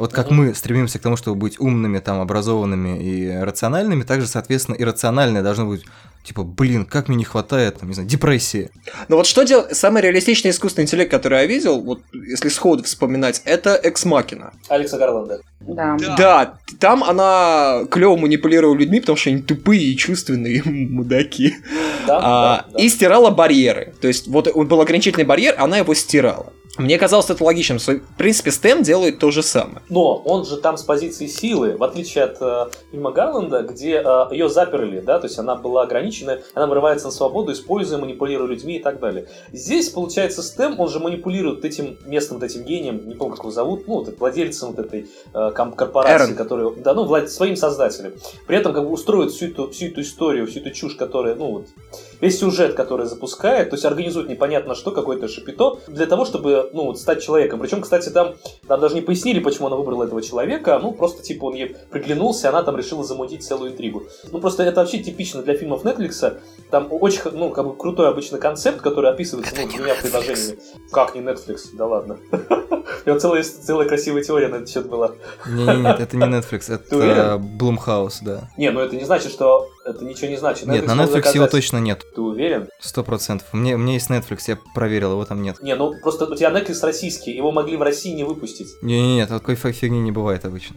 вот 0.00 0.12
как 0.14 0.30
мы 0.30 0.54
стремимся 0.54 0.98
к 0.98 1.02
тому, 1.02 1.16
чтобы 1.16 1.36
быть 1.36 1.60
умными, 1.60 1.98
там, 1.98 2.20
образованными 2.20 3.02
и 3.02 3.30
рациональными, 3.30 4.02
также, 4.02 4.26
соответственно, 4.26 4.74
и 4.76 4.82
рациональное 4.82 5.42
должно 5.42 5.66
быть, 5.66 5.84
типа, 6.24 6.42
блин, 6.42 6.86
как 6.86 7.08
мне 7.08 7.18
не 7.18 7.24
хватает, 7.24 7.78
там, 7.78 7.88
не 7.90 7.94
знаю, 7.94 8.08
депрессии. 8.08 8.70
Но 9.08 9.16
вот 9.16 9.26
что 9.26 9.42
делать? 9.42 9.76
Самый 9.76 10.00
реалистичный 10.02 10.52
искусственный 10.52 10.84
интеллект, 10.84 11.10
который 11.10 11.40
я 11.40 11.46
видел, 11.46 11.82
вот 11.82 12.00
если 12.14 12.48
сходу 12.48 12.82
вспоминать, 12.82 13.42
это 13.44 13.74
Экс-Макина. 13.74 14.54
Алекса 14.68 14.96
Гарланда. 14.96 15.42
Да. 15.60 15.96
Да, 16.16 16.54
там 16.78 17.04
она 17.04 17.82
клево 17.90 18.16
манипулировала 18.16 18.74
людьми, 18.74 19.00
потому 19.00 19.18
что 19.18 19.28
они 19.28 19.42
тупые 19.42 19.82
и 19.82 19.96
чувственные 19.98 20.62
мудаки. 20.64 21.56
Да, 22.06 22.18
А, 22.18 22.56
да, 22.56 22.66
да. 22.72 22.82
И 22.82 22.88
стирала 22.88 23.30
барьеры. 23.30 23.92
То 24.00 24.08
есть 24.08 24.28
вот 24.28 24.50
был 24.54 24.80
ограничительный 24.80 25.26
барьер, 25.26 25.56
она 25.58 25.76
его 25.76 25.92
стирала. 25.92 26.54
Мне 26.80 26.96
казалось 26.96 27.28
это 27.28 27.44
логичным. 27.44 27.78
В 27.78 28.16
принципе, 28.16 28.50
Стэм 28.50 28.82
делает 28.82 29.18
то 29.18 29.30
же 29.30 29.42
самое. 29.42 29.82
Но 29.90 30.16
он 30.16 30.46
же 30.46 30.56
там 30.56 30.78
с 30.78 30.82
позиции 30.82 31.26
силы, 31.26 31.76
в 31.76 31.84
отличие 31.84 32.24
от 32.24 32.38
э, 32.40 32.70
фильма 32.90 33.12
Галланда, 33.12 33.64
где 33.64 34.02
э, 34.02 34.26
ее 34.30 34.48
заперли, 34.48 35.00
да, 35.00 35.18
то 35.18 35.26
есть 35.26 35.38
она 35.38 35.56
была 35.56 35.82
ограничена, 35.82 36.40
она 36.54 36.66
вырывается 36.66 37.08
на 37.08 37.12
свободу, 37.12 37.52
используя, 37.52 37.98
манипулируя 37.98 38.48
людьми 38.48 38.76
и 38.76 38.82
так 38.82 38.98
далее. 38.98 39.28
Здесь, 39.52 39.90
получается, 39.90 40.42
Стэм, 40.42 40.80
он 40.80 40.88
же 40.88 41.00
манипулирует 41.00 41.66
этим 41.66 41.98
местным 42.06 42.40
вот 42.40 42.46
этим 42.46 42.64
гением, 42.64 43.06
не 43.06 43.14
помню, 43.14 43.34
как 43.34 43.44
его 43.44 43.52
зовут, 43.52 43.86
ну, 43.86 43.96
вот, 43.96 44.18
владельцем 44.18 44.70
вот 44.72 44.78
этой 44.78 45.10
э, 45.34 45.50
корпорации, 45.54 46.28
Эрон. 46.28 46.34
который, 46.34 46.76
да, 46.76 46.94
ну, 46.94 47.04
влад- 47.04 47.28
своим 47.28 47.56
создателем. 47.56 48.14
При 48.46 48.56
этом 48.56 48.72
как 48.72 48.84
бы 48.84 48.90
устроит 48.90 49.32
всю 49.32 49.48
эту, 49.48 49.70
всю 49.70 49.88
эту 49.88 50.00
историю, 50.00 50.46
всю 50.46 50.60
эту 50.60 50.70
чушь, 50.70 50.94
которая, 50.94 51.34
ну, 51.34 51.50
вот, 51.52 51.66
весь 52.20 52.38
сюжет, 52.38 52.74
который 52.74 53.06
запускает, 53.06 53.70
то 53.70 53.74
есть 53.74 53.84
организует 53.84 54.28
непонятно 54.28 54.74
что, 54.74 54.90
какое-то 54.90 55.28
шапито, 55.28 55.78
для 55.88 56.06
того, 56.06 56.24
чтобы, 56.24 56.70
ну, 56.72 56.86
вот, 56.86 56.98
стать 56.98 57.22
человеком. 57.22 57.60
Причем, 57.60 57.80
кстати, 57.80 58.08
там, 58.10 58.34
там 58.66 58.80
даже 58.80 58.94
не 58.94 59.00
пояснили, 59.00 59.40
почему 59.40 59.66
она 59.68 59.76
выбрала 59.76 60.04
этого 60.04 60.22
человека, 60.22 60.78
ну, 60.82 60.92
просто, 60.92 61.22
типа, 61.22 61.46
он 61.46 61.54
ей 61.54 61.76
приглянулся, 61.90 62.48
она 62.48 62.62
там 62.62 62.76
решила 62.76 63.04
замутить 63.04 63.44
целую 63.44 63.72
интригу. 63.72 64.04
Ну, 64.30 64.40
просто 64.40 64.62
это 64.62 64.80
вообще 64.80 64.98
типично 64.98 65.42
для 65.42 65.54
фильмов 65.54 65.84
Netflix. 65.84 66.38
Там 66.70 66.88
очень, 66.90 67.22
ну, 67.32 67.50
как 67.50 67.66
бы 67.66 67.76
крутой 67.76 68.08
обычно 68.08 68.38
концепт, 68.38 68.80
который 68.80 69.10
описывается, 69.10 69.54
ну, 69.56 69.68
двумя 69.68 69.94
предложениями. 69.94 70.58
Как 70.92 71.14
не 71.14 71.20
Netflix? 71.20 71.60
Да 71.74 71.86
ладно. 71.86 72.18
У 73.06 73.08
него 73.08 73.18
целая, 73.18 73.42
целая 73.42 73.88
красивая 73.88 74.22
теория 74.22 74.48
на 74.48 74.56
этот 74.56 74.68
счет 74.68 74.86
была. 74.86 75.12
Не-не-нет, 75.46 76.00
это 76.00 76.16
не 76.16 76.24
Netflix, 76.24 76.72
это 76.74 77.40
Blumhouse, 77.40 78.18
да. 78.22 78.50
Не, 78.56 78.70
ну 78.70 78.80
это 78.80 78.96
не 78.96 79.04
значит, 79.04 79.32
что... 79.32 79.68
Это 79.84 80.04
ничего 80.04 80.28
не 80.28 80.36
значит. 80.36 80.66
Нет, 80.66 80.86
на 80.86 80.92
Netflix 80.92 81.06
его 81.06 81.14
доказать. 81.16 81.50
точно 81.50 81.78
нет, 81.78 82.04
Ты 82.14 82.20
уверен? 82.20 82.68
сто 82.80 83.02
процентов. 83.02 83.48
Мне, 83.52 83.74
у 83.74 83.78
меня 83.78 83.94
есть 83.94 84.10
Netflix, 84.10 84.40
я 84.46 84.58
проверил, 84.74 85.12
его 85.12 85.24
там 85.24 85.42
нет. 85.42 85.60
Не, 85.62 85.74
ну 85.74 85.94
просто 86.02 86.26
у 86.26 86.34
тебя 86.34 86.50
Netflix 86.50 86.80
российский, 86.84 87.30
его 87.32 87.50
могли 87.52 87.76
в 87.76 87.82
России 87.82 88.12
не 88.12 88.24
выпустить. 88.24 88.68
Не-не-нет, 88.82 89.28
такой 89.28 89.54
фи- 89.54 89.72
фигни 89.72 90.00
не 90.00 90.12
бывает 90.12 90.44
обычно. 90.44 90.76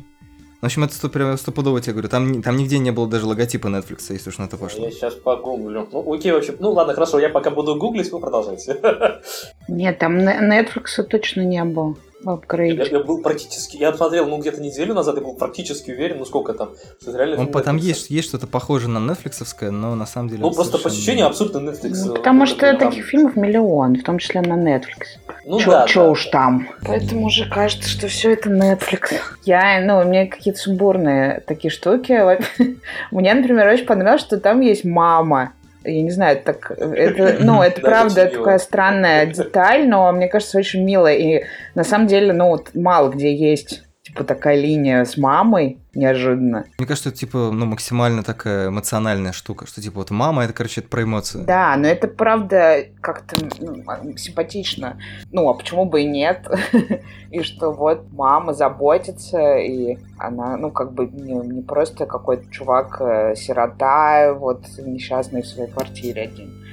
В 0.62 0.66
общем, 0.66 0.86
это 0.86 0.96
стопудово, 1.36 1.76
я 1.78 1.82
тебе 1.84 1.92
говорю. 1.92 2.08
Там, 2.08 2.42
там 2.42 2.56
нигде 2.56 2.80
не 2.80 2.92
было 2.92 3.06
даже 3.06 3.26
логотипа 3.26 3.68
Netflix, 3.68 4.06
если 4.12 4.30
уж 4.30 4.38
на 4.38 4.44
это 4.46 4.56
пошло. 4.56 4.86
Я 4.86 4.92
сейчас 4.92 5.14
погуглю. 5.14 5.90
Ну, 5.92 6.14
окей, 6.14 6.32
в 6.32 6.38
общем. 6.38 6.56
Ну, 6.60 6.72
ладно, 6.72 6.94
хорошо, 6.94 7.20
я 7.20 7.28
пока 7.28 7.50
буду 7.50 7.76
гуглить, 7.76 8.10
вы 8.14 8.22
продолжайте. 8.22 8.80
Нет, 9.68 10.00
там 10.00 10.18
Netflix 10.20 11.04
точно 11.04 11.42
не 11.42 11.62
был 11.66 11.98
в 12.24 12.42
Я, 12.60 12.84
я 12.86 13.00
был 13.00 13.22
практически... 13.22 13.78
Я 13.78 13.94
смотрел, 13.94 14.28
ну, 14.28 14.38
где-то 14.38 14.62
неделю 14.62 14.94
назад, 14.94 15.16
я 15.16 15.22
был 15.22 15.36
практически 15.36 15.92
уверен, 15.92 16.20
ну, 16.20 16.26
сколько 16.26 16.54
там, 16.54 16.70
что 17.02 17.10
это 17.12 17.20
реально 17.20 17.38
Он, 17.42 17.48
по- 17.48 17.62
там 17.62 17.78
Netflix. 17.78 17.82
есть, 17.82 18.10
есть 18.10 18.28
что-то 18.30 18.48
похожее 18.48 18.90
на 18.90 19.12
Netflixовское, 19.12 19.70
но 19.72 19.96
на 19.96 20.06
самом 20.06 20.30
деле... 20.30 20.42
Ну, 20.42 20.52
просто 20.52 20.74
по 20.78 20.90
совершенно 20.90 20.98
ощущению 20.98 21.26
не- 21.26 21.30
абсолютно 21.30 21.58
Netflix. 21.70 21.94
Ну, 22.06 22.12
э, 22.14 22.16
потому 22.18 22.46
что 22.46 22.60
там- 22.60 22.78
таких 22.80 23.06
фильмов 23.06 23.36
миллион, 23.36 23.96
в 23.98 24.04
том 24.04 24.18
числе 24.20 24.42
на 24.42 24.54
Netflix. 24.54 25.06
Ну, 25.46 25.60
чё, 25.60 25.72
да, 25.72 25.86
чё 25.88 26.04
да, 26.04 26.10
уж 26.12 26.26
там. 26.28 26.70
Поэтому 26.86 27.26
уже 27.26 27.50
кажется, 27.50 27.90
что 27.90 28.08
все 28.08 28.32
это 28.32 28.50
Netflix. 28.50 29.14
Я, 29.44 29.82
ну, 29.82 30.00
у 30.00 30.04
меня 30.06 30.26
какие-то 30.28 30.60
сумбурные 30.60 31.44
такие 31.46 31.70
штуки. 31.72 32.18
Мне, 33.12 33.34
например, 33.34 33.68
очень 33.68 33.86
понравилось, 33.86 34.22
что 34.22 34.40
там 34.40 34.62
есть 34.62 34.86
мама. 34.86 35.54
Я 35.86 36.02
не 36.02 36.12
знаю, 36.12 36.40
так 36.44 36.72
это, 36.72 37.38
ну, 37.40 37.62
это 37.64 37.82
Да, 37.82 37.88
правда 37.90 38.26
мило. 38.26 38.38
такая 38.38 38.58
странная 38.58 39.26
деталь, 39.26 39.88
но 39.88 40.12
мне 40.12 40.28
кажется, 40.28 40.58
очень 40.58 40.84
милая. 40.84 41.16
И 41.16 41.44
на 41.76 41.84
самом 41.84 42.08
деле, 42.08 42.34
ну, 42.34 42.50
вот 42.50 42.74
мало 42.74 43.10
где 43.10 43.34
есть 43.36 43.84
типа 44.14 44.24
такая 44.24 44.60
линия 44.60 45.06
с 45.06 45.18
мамой 45.18 45.80
неожиданно. 45.96 46.66
Мне 46.78 46.88
кажется, 46.88 47.10
это 47.10 47.18
типа, 47.18 47.50
ну, 47.52 47.66
максимально 47.66 48.24
такая 48.24 48.70
эмоциональная 48.70 49.32
штука, 49.32 49.66
что 49.66 49.82
типа 49.82 49.98
вот 49.98 50.12
мама, 50.12 50.44
это, 50.44 50.54
короче, 50.54 50.82
это 50.82 50.90
про 50.90 51.04
эмоции. 51.04 51.44
Да, 51.44 51.76
но 51.78 51.88
это 51.88 52.08
правда 52.08 52.86
как-то 53.02 53.36
ну, 53.60 54.18
симпатично. 54.18 54.98
Ну, 55.32 55.50
а 55.50 55.54
почему 55.56 55.86
бы 55.86 56.02
и 56.02 56.06
нет? 56.06 56.48
И 57.32 57.42
что 57.42 57.72
вот 57.72 58.12
мама 58.12 58.54
заботится, 58.54 59.58
и 59.58 59.98
она, 60.20 60.56
ну, 60.56 60.70
как 60.70 60.94
бы 60.94 61.08
не, 61.08 61.34
не 61.34 61.64
просто 61.64 62.06
какой-то 62.06 62.48
чувак, 62.52 62.98
э, 63.00 63.36
сирота, 63.36 64.36
вот 64.36 64.68
несчастный 64.78 65.42
в 65.42 65.48
своей 65.48 65.72
квартире 65.72 66.22
один. 66.22 66.64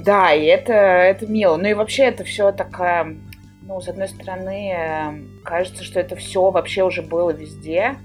Да, 0.00 0.32
и 0.32 0.44
это, 0.46 0.72
это 0.72 1.26
мило. 1.26 1.56
Ну 1.56 1.68
и 1.68 1.74
вообще 1.74 2.04
это 2.04 2.24
все 2.24 2.50
такая... 2.50 3.16
Ну, 3.68 3.82
с 3.82 3.88
одной 3.88 4.08
стороны, 4.08 4.72
э, 4.72 5.42
кажется, 5.44 5.84
что 5.84 6.00
это 6.00 6.16
все 6.16 6.50
вообще 6.50 6.84
уже 6.84 7.02
было 7.02 7.30
везде, 7.32 7.96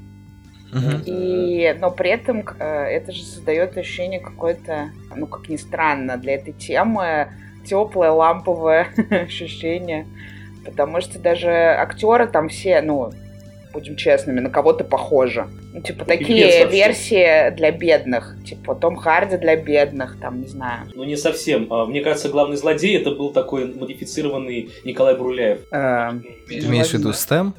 и, 1.06 1.74
но 1.80 1.90
при 1.90 2.10
этом 2.10 2.44
э, 2.60 2.66
это 2.66 3.14
же 3.14 3.24
создает 3.24 3.78
ощущение 3.78 4.20
какое-то, 4.20 4.90
ну, 5.16 5.26
как 5.26 5.48
ни 5.48 5.56
странно, 5.56 6.18
для 6.18 6.34
этой 6.34 6.52
темы 6.52 7.30
теплое, 7.66 8.12
ламповое 8.12 8.90
ощущение. 9.10 10.06
Потому 10.66 11.00
что 11.00 11.18
даже 11.18 11.50
актеры 11.50 12.28
там 12.28 12.50
все, 12.50 12.82
ну, 12.82 13.14
будем 13.74 13.96
честными, 13.96 14.40
на 14.40 14.50
кого-то 14.50 14.84
похожи. 14.84 15.48
Ну, 15.74 15.82
типа, 15.82 16.06
Пипец 16.06 16.20
такие 16.20 16.68
версии 16.68 17.50
для 17.56 17.72
бедных. 17.72 18.36
Типа, 18.46 18.76
Том 18.76 18.96
Харди 18.96 19.38
для 19.38 19.56
бедных, 19.56 20.20
там, 20.22 20.40
не 20.42 20.48
знаю. 20.48 20.88
Ну, 20.94 21.04
не 21.04 21.18
совсем. 21.18 21.68
А, 21.72 21.86
Мне 21.86 22.02
кажется, 22.02 22.30
главный 22.30 22.56
злодей 22.58 22.96
это 22.98 23.12
был 23.12 23.32
такой 23.32 23.74
модифицированный 23.74 24.70
Николай 24.86 25.18
Бруляев. 25.18 25.60
Э, 25.72 26.12
Ты 26.48 26.60
имеешь 26.60 26.90
в 26.90 26.94
виду 26.94 27.10
STEM? 27.10 27.54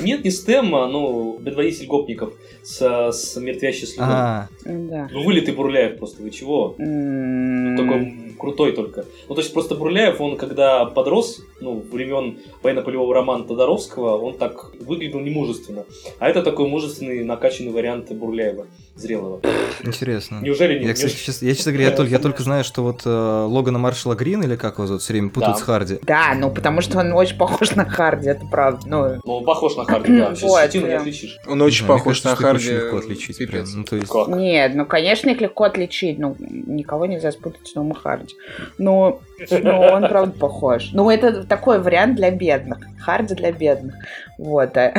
Нет, 0.00 0.24
не 0.24 0.30
Стэм, 0.30 0.74
а, 0.74 0.86
ну, 0.86 1.40
предводитель 1.44 1.86
гопников 1.86 2.32
с, 2.62 3.10
с 3.12 3.36
мертвящей 3.36 3.86
слюной. 3.88 4.10
А, 4.12 4.48
Да. 4.64 5.08
Ну, 5.10 5.24
вылитый 5.24 5.52
Бурляев 5.54 5.98
просто, 5.98 6.22
вы 6.22 6.30
чего? 6.30 6.76
М, 6.78 7.76
Такой 7.76 8.23
крутой 8.38 8.72
только. 8.72 9.04
Ну, 9.28 9.34
то 9.34 9.40
есть 9.40 9.52
просто 9.52 9.74
Бурляев, 9.74 10.20
он 10.20 10.36
когда 10.36 10.84
подрос, 10.84 11.42
ну, 11.60 11.82
времен 11.92 12.38
военно-полевого 12.62 13.14
романа 13.14 13.44
Тодоровского, 13.44 14.16
он 14.16 14.34
так 14.34 14.74
выглядел 14.80 15.20
немужественно. 15.20 15.84
А 16.18 16.28
это 16.28 16.42
такой 16.42 16.68
мужественный, 16.68 17.24
накачанный 17.24 17.72
вариант 17.72 18.12
Бурляева, 18.12 18.66
зрелого. 18.96 19.40
интересно. 19.82 20.38
Неужели 20.40 20.78
не? 20.78 20.86
Я, 20.86 20.94
кстати, 20.94 21.14
чес- 21.14 21.42
я, 21.42 21.54
честно 21.54 21.72
говоря, 21.72 21.90
я 21.90 21.96
только, 21.96 22.12
я 22.12 22.18
только 22.18 22.42
знаю, 22.42 22.64
что 22.64 22.82
вот 22.82 23.02
э, 23.04 23.08
Логана 23.48 23.78
Маршала 23.78 24.14
Грин, 24.14 24.42
или 24.42 24.56
как 24.56 24.74
его 24.74 24.86
зовут, 24.86 25.02
все 25.02 25.12
время 25.12 25.30
путают 25.30 25.56
Да. 25.56 25.60
с 25.60 25.62
Харди. 25.62 25.98
Да, 26.02 26.34
ну, 26.36 26.50
потому 26.50 26.80
что 26.80 26.98
он 27.00 27.12
очень 27.12 27.36
похож 27.36 27.72
на 27.72 27.84
Харди, 27.84 28.28
это 28.28 28.46
правда. 28.46 28.80
Ну, 28.86 29.20
Ну, 29.24 29.36
он 29.38 29.44
похож 29.44 29.76
на 29.76 29.84
Харди, 29.84 30.16
да. 30.18 30.34
Сейчас 30.34 30.42
Вот, 30.50 30.74
не 30.74 30.92
отличишь. 30.96 31.38
Он 31.46 31.60
очень 31.62 31.84
мне 31.84 31.94
похож 31.94 32.20
кажется, 32.22 32.30
на 32.30 32.36
Харди. 32.36 32.68
очень 32.68 32.76
легко 32.76 32.96
отличить. 32.98 33.36
Прям. 33.50 33.64
Ну, 33.74 33.84
то 33.84 33.96
есть... 33.96 34.08
Как? 34.08 34.28
Нет, 34.28 34.72
ну, 34.74 34.86
конечно, 34.86 35.30
их 35.30 35.40
легко 35.40 35.64
отличить. 35.64 36.18
Ну, 36.18 36.36
никого 36.38 37.06
нельзя 37.06 37.32
спутать 37.32 37.66
с 37.66 37.72
Томом 37.72 37.94
Харди. 37.94 38.34
Но, 38.78 39.20
но 39.62 39.80
он, 39.92 40.08
правда, 40.08 40.32
похож. 40.38 40.90
Ну, 40.92 41.10
это 41.10 41.44
такой 41.44 41.80
вариант 41.80 42.16
для 42.16 42.30
бедных. 42.30 42.78
Харди 43.00 43.34
для 43.34 43.52
бедных. 43.52 43.94
Вот. 44.38 44.76
а. 44.76 44.92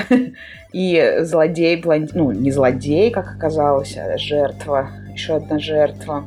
И 0.74 1.17
злодей, 1.21 1.78
блонд... 1.82 2.12
ну, 2.13 2.32
не 2.32 2.52
злодей, 2.52 3.10
как 3.12 3.36
оказалось, 3.36 3.95
а 3.98 4.17
жертва. 4.17 4.89
Еще 5.13 5.36
одна 5.36 5.58
жертва. 5.60 6.26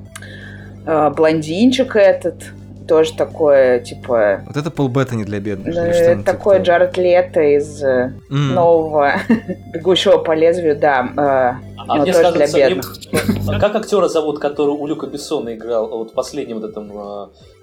А, 0.87 1.11
Блондинчик 1.11 1.97
этот. 1.97 2.37
Тоже 2.88 3.12
такое, 3.14 3.81
типа... 3.81 4.40
Вот 4.47 4.57
это 4.57 4.71
полбета 4.71 5.14
не 5.14 5.25
для 5.25 5.40
бедных. 5.40 5.75
ну, 5.75 5.85
или 5.85 5.92
что-нибудь 5.92 6.25
типа 6.25 6.33
такой 6.33 6.55
того. 6.55 6.64
Джаред 6.64 6.97
Лето 6.97 7.40
из 7.42 7.83
М. 7.85 8.14
нового 8.55 9.12
«Бегущего 9.75 10.16
по 10.16 10.33
лезвию», 10.35 10.75
да. 10.75 11.07
э, 11.14 11.18
А 11.21 11.85
но 11.87 11.97
мне 11.97 12.12
тоже 12.14 12.33
для 12.33 12.47
кажется, 12.47 12.57
мне- 12.57 12.68
бедных. 12.71 12.97
А 13.47 13.61
как 13.61 13.77
актера 13.77 14.09
зовут, 14.09 14.38
который 14.38 14.71
у 14.71 14.87
Люка 14.87 15.07
Бессона 15.07 15.55
играл 15.55 15.88
вот 15.99 16.12
в 16.12 16.14
последнем 16.14 16.61
вот 16.61 16.71
этом 16.71 16.90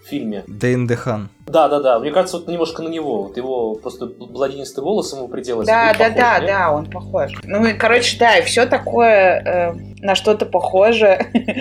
э, 0.06 0.10
фильме? 0.10 0.44
Дэйн 0.48 0.88
Дехан. 0.88 1.30
Да, 1.48 1.68
да, 1.68 1.80
да. 1.80 2.00
Мне 2.00 2.12
кажется, 2.12 2.38
вот 2.38 2.48
немножко 2.48 2.82
на 2.82 2.90
него. 2.90 3.24
Вот 3.24 3.38
его 3.38 3.76
просто 3.76 4.08
блондинистый 4.08 4.84
волос 4.84 5.14
ему 5.14 5.28
приделать. 5.28 5.68
Да, 5.68 5.94
да, 5.94 6.10
похож, 6.10 6.16
да, 6.16 6.40
нет? 6.40 6.48
да, 6.48 6.72
он 6.72 6.90
похож. 6.90 7.32
Ну 7.44 7.66
и, 7.66 7.74
короче, 7.74 8.18
да, 8.18 8.38
и 8.38 8.44
все 8.44 8.66
такое 8.66 9.42
э, 9.42 9.74
на 10.02 10.16
что-то 10.16 10.46
похоже. 10.46 11.20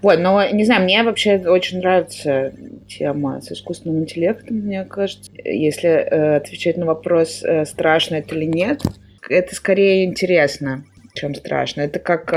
Вот, 0.00 0.18
но 0.18 0.48
не 0.48 0.64
знаю, 0.64 0.84
мне 0.84 1.02
вообще 1.02 1.36
очень 1.36 1.78
нравится 1.78 2.52
тема 2.88 3.40
с 3.42 3.52
искусственным 3.52 4.02
интеллектом, 4.02 4.56
мне 4.56 4.84
кажется. 4.84 5.30
Если 5.44 5.90
э, 5.90 6.36
отвечать 6.36 6.78
на 6.78 6.86
вопрос, 6.86 7.42
э, 7.42 7.66
страшно 7.66 8.14
это 8.14 8.34
или 8.34 8.46
нет, 8.46 8.82
это 9.28 9.54
скорее 9.54 10.06
интересно, 10.06 10.84
чем 11.12 11.34
страшно. 11.34 11.82
Это 11.82 11.98
как, 11.98 12.32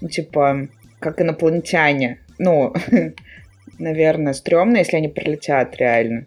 ну, 0.00 0.08
типа, 0.08 0.68
как 0.98 1.20
инопланетяне. 1.20 2.18
Ну, 2.38 2.74
наверное, 3.78 4.32
стрёмно, 4.32 4.78
если 4.78 4.96
они 4.96 5.08
прилетят 5.08 5.76
реально. 5.76 6.24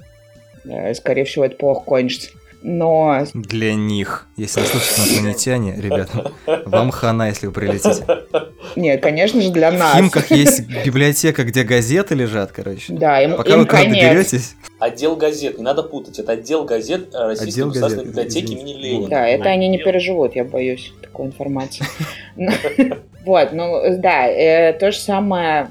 Э, 0.65 0.93
Скорее 0.93 1.23
всего, 1.25 1.45
это 1.45 1.55
плохо 1.55 1.83
кончится. 1.85 2.29
Но 2.61 3.23
Для 3.33 3.73
них. 3.73 4.27
Если 4.35 4.59
вы 4.59 4.65
слушаете 4.65 5.13
инопланетяне, 5.13 5.75
ребята, 5.79 6.31
вам 6.65 6.91
хана, 6.91 7.29
если 7.29 7.47
вы 7.47 7.53
прилетите. 7.53 8.03
Нет, 8.75 9.01
конечно 9.01 9.41
же, 9.41 9.49
для 9.49 9.71
В 9.71 9.75
нас. 9.75 9.95
Химках 9.95 10.29
есть 10.31 10.63
библиотека, 10.85 11.45
где 11.45 11.63
газеты 11.63 12.15
лежат, 12.15 12.51
короче. 12.51 12.91
Да, 12.91 13.21
им, 13.21 13.37
Пока 13.37 13.53
им 13.53 13.59
вы 13.59 13.65
конец. 13.65 14.03
доберетесь, 14.05 14.55
Отдел 14.77 15.15
газет, 15.15 15.57
не 15.57 15.63
надо 15.63 15.83
путать. 15.83 16.19
Это 16.19 16.33
отдел 16.33 16.63
газет 16.63 17.13
э, 17.13 17.27
Российской 17.27 17.49
Отдел 17.49 17.67
государственной 17.67 18.05
газет, 18.05 18.25
библиотеки 18.25 18.51
имени 18.53 18.73
Ленина. 18.81 19.09
Да, 19.09 19.27
это 19.27 19.49
они 19.49 19.67
не 19.67 19.77
переживут, 19.77 20.35
я 20.35 20.43
боюсь 20.45 20.93
такой 21.01 21.27
информации. 21.27 21.85
Вот, 23.25 23.51
ну 23.51 23.81
да, 23.97 24.27
э, 24.27 24.71
то 24.73 24.91
же 24.91 24.97
самое 24.97 25.69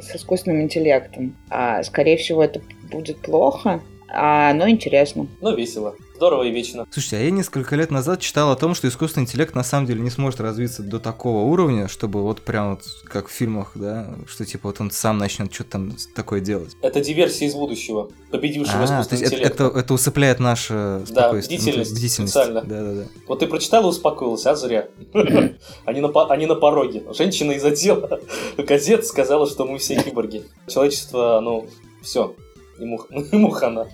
с 0.00 0.14
искусственным 0.16 0.62
интеллектом. 0.62 1.36
А, 1.50 1.82
Скорее 1.82 2.16
всего, 2.16 2.42
это 2.42 2.60
будет 2.90 3.18
плохо. 3.18 3.80
А 4.08 4.50
оно 4.50 4.68
интересно. 4.68 5.26
Ну, 5.40 5.56
весело. 5.56 5.96
Здорово 6.14 6.44
и 6.44 6.50
вечно. 6.50 6.86
Слушайте, 6.90 7.16
а 7.16 7.20
я 7.20 7.30
несколько 7.30 7.74
лет 7.74 7.90
назад 7.90 8.20
читал 8.20 8.50
о 8.52 8.56
том, 8.56 8.74
что 8.74 8.86
искусственный 8.86 9.24
интеллект 9.24 9.54
на 9.54 9.64
самом 9.64 9.86
деле 9.86 10.00
не 10.00 10.10
сможет 10.10 10.40
развиться 10.40 10.82
до 10.82 11.00
такого 11.00 11.42
уровня, 11.50 11.88
чтобы 11.88 12.22
вот 12.22 12.40
прям 12.42 12.70
вот 12.70 12.82
как 13.04 13.28
в 13.28 13.32
фильмах, 13.32 13.72
да, 13.74 14.14
что 14.28 14.44
типа 14.44 14.68
вот 14.68 14.80
он 14.80 14.90
сам 14.90 15.18
начнет 15.18 15.52
что-то 15.52 15.70
там 15.70 15.96
такое 16.14 16.40
делать. 16.40 16.76
Это 16.82 17.00
диверсия 17.00 17.48
из 17.48 17.54
будущего, 17.54 18.10
победившего 18.30 18.84
А, 18.84 18.86
то 18.86 18.92
искусственный 18.92 19.20
есть 19.20 19.32
это, 19.32 19.42
интеллект. 19.42 19.60
это, 19.60 19.78
это 19.78 19.94
усыпляет 19.94 20.38
наше 20.40 21.02
Да, 21.10 21.26
ну, 21.26 21.30
то 21.30 21.36
есть 21.36 21.48
бдительность 21.48 21.92
бдительность. 21.92 22.32
специально. 22.32 22.62
Да, 22.62 22.82
да, 22.82 22.92
да. 22.94 23.04
Вот 23.26 23.40
ты 23.40 23.46
прочитал 23.48 23.84
и 23.84 23.86
успокоился, 23.88 24.52
а 24.52 24.54
зря. 24.56 24.88
Они 25.84 26.00
на, 26.00 26.08
они 26.28 26.46
на 26.46 26.54
пороге. 26.54 27.02
Женщина 27.12 27.52
из 27.52 27.64
отдела 27.64 28.20
газет 28.56 29.04
сказала, 29.06 29.48
что 29.48 29.64
мы 29.64 29.78
все 29.78 30.00
киборги. 30.00 30.44
Человечество, 30.68 31.40
ну, 31.42 31.66
все. 32.02 32.34
Ему, 32.78 33.00
ему 33.10 33.50
хана. 33.50 33.88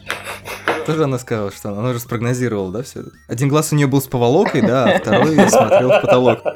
Тоже 0.86 1.04
она 1.04 1.18
сказала, 1.18 1.50
что 1.50 1.70
она, 1.70 1.80
она 1.80 1.92
же 1.92 2.00
спрогнозировала, 2.00 2.72
да, 2.72 2.82
все. 2.82 3.04
Один 3.28 3.48
глаз 3.48 3.72
у 3.72 3.76
нее 3.76 3.86
был 3.86 4.00
с 4.00 4.06
поволокой, 4.06 4.62
да, 4.62 4.84
а 4.84 4.98
второй 4.98 5.36
смотрел 5.48 5.90
в 5.90 6.00
потолок. 6.00 6.40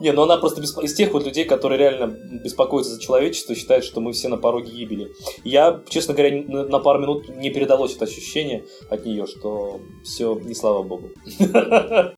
Не, 0.00 0.12
ну 0.12 0.22
она 0.22 0.38
просто 0.38 0.62
беспо- 0.62 0.82
из 0.82 0.94
тех 0.94 1.12
вот 1.12 1.26
людей, 1.26 1.44
которые 1.44 1.78
реально 1.78 2.16
беспокоятся 2.42 2.94
за 2.94 3.00
человечество, 3.00 3.54
считают, 3.54 3.84
что 3.84 4.00
мы 4.00 4.12
все 4.12 4.28
на 4.28 4.38
пороге 4.38 4.72
гибели. 4.72 5.12
Я, 5.44 5.80
честно 5.90 6.14
говоря, 6.14 6.42
на, 6.42 6.64
на 6.64 6.78
пару 6.78 7.00
минут 7.00 7.28
не 7.28 7.50
передалось 7.50 7.94
это 7.94 8.06
ощущение 8.06 8.64
от 8.88 9.04
нее, 9.04 9.26
что 9.26 9.80
все 10.02 10.40
не 10.42 10.54
слава 10.54 10.82
богу. 10.82 11.10
Вот, 11.38 12.14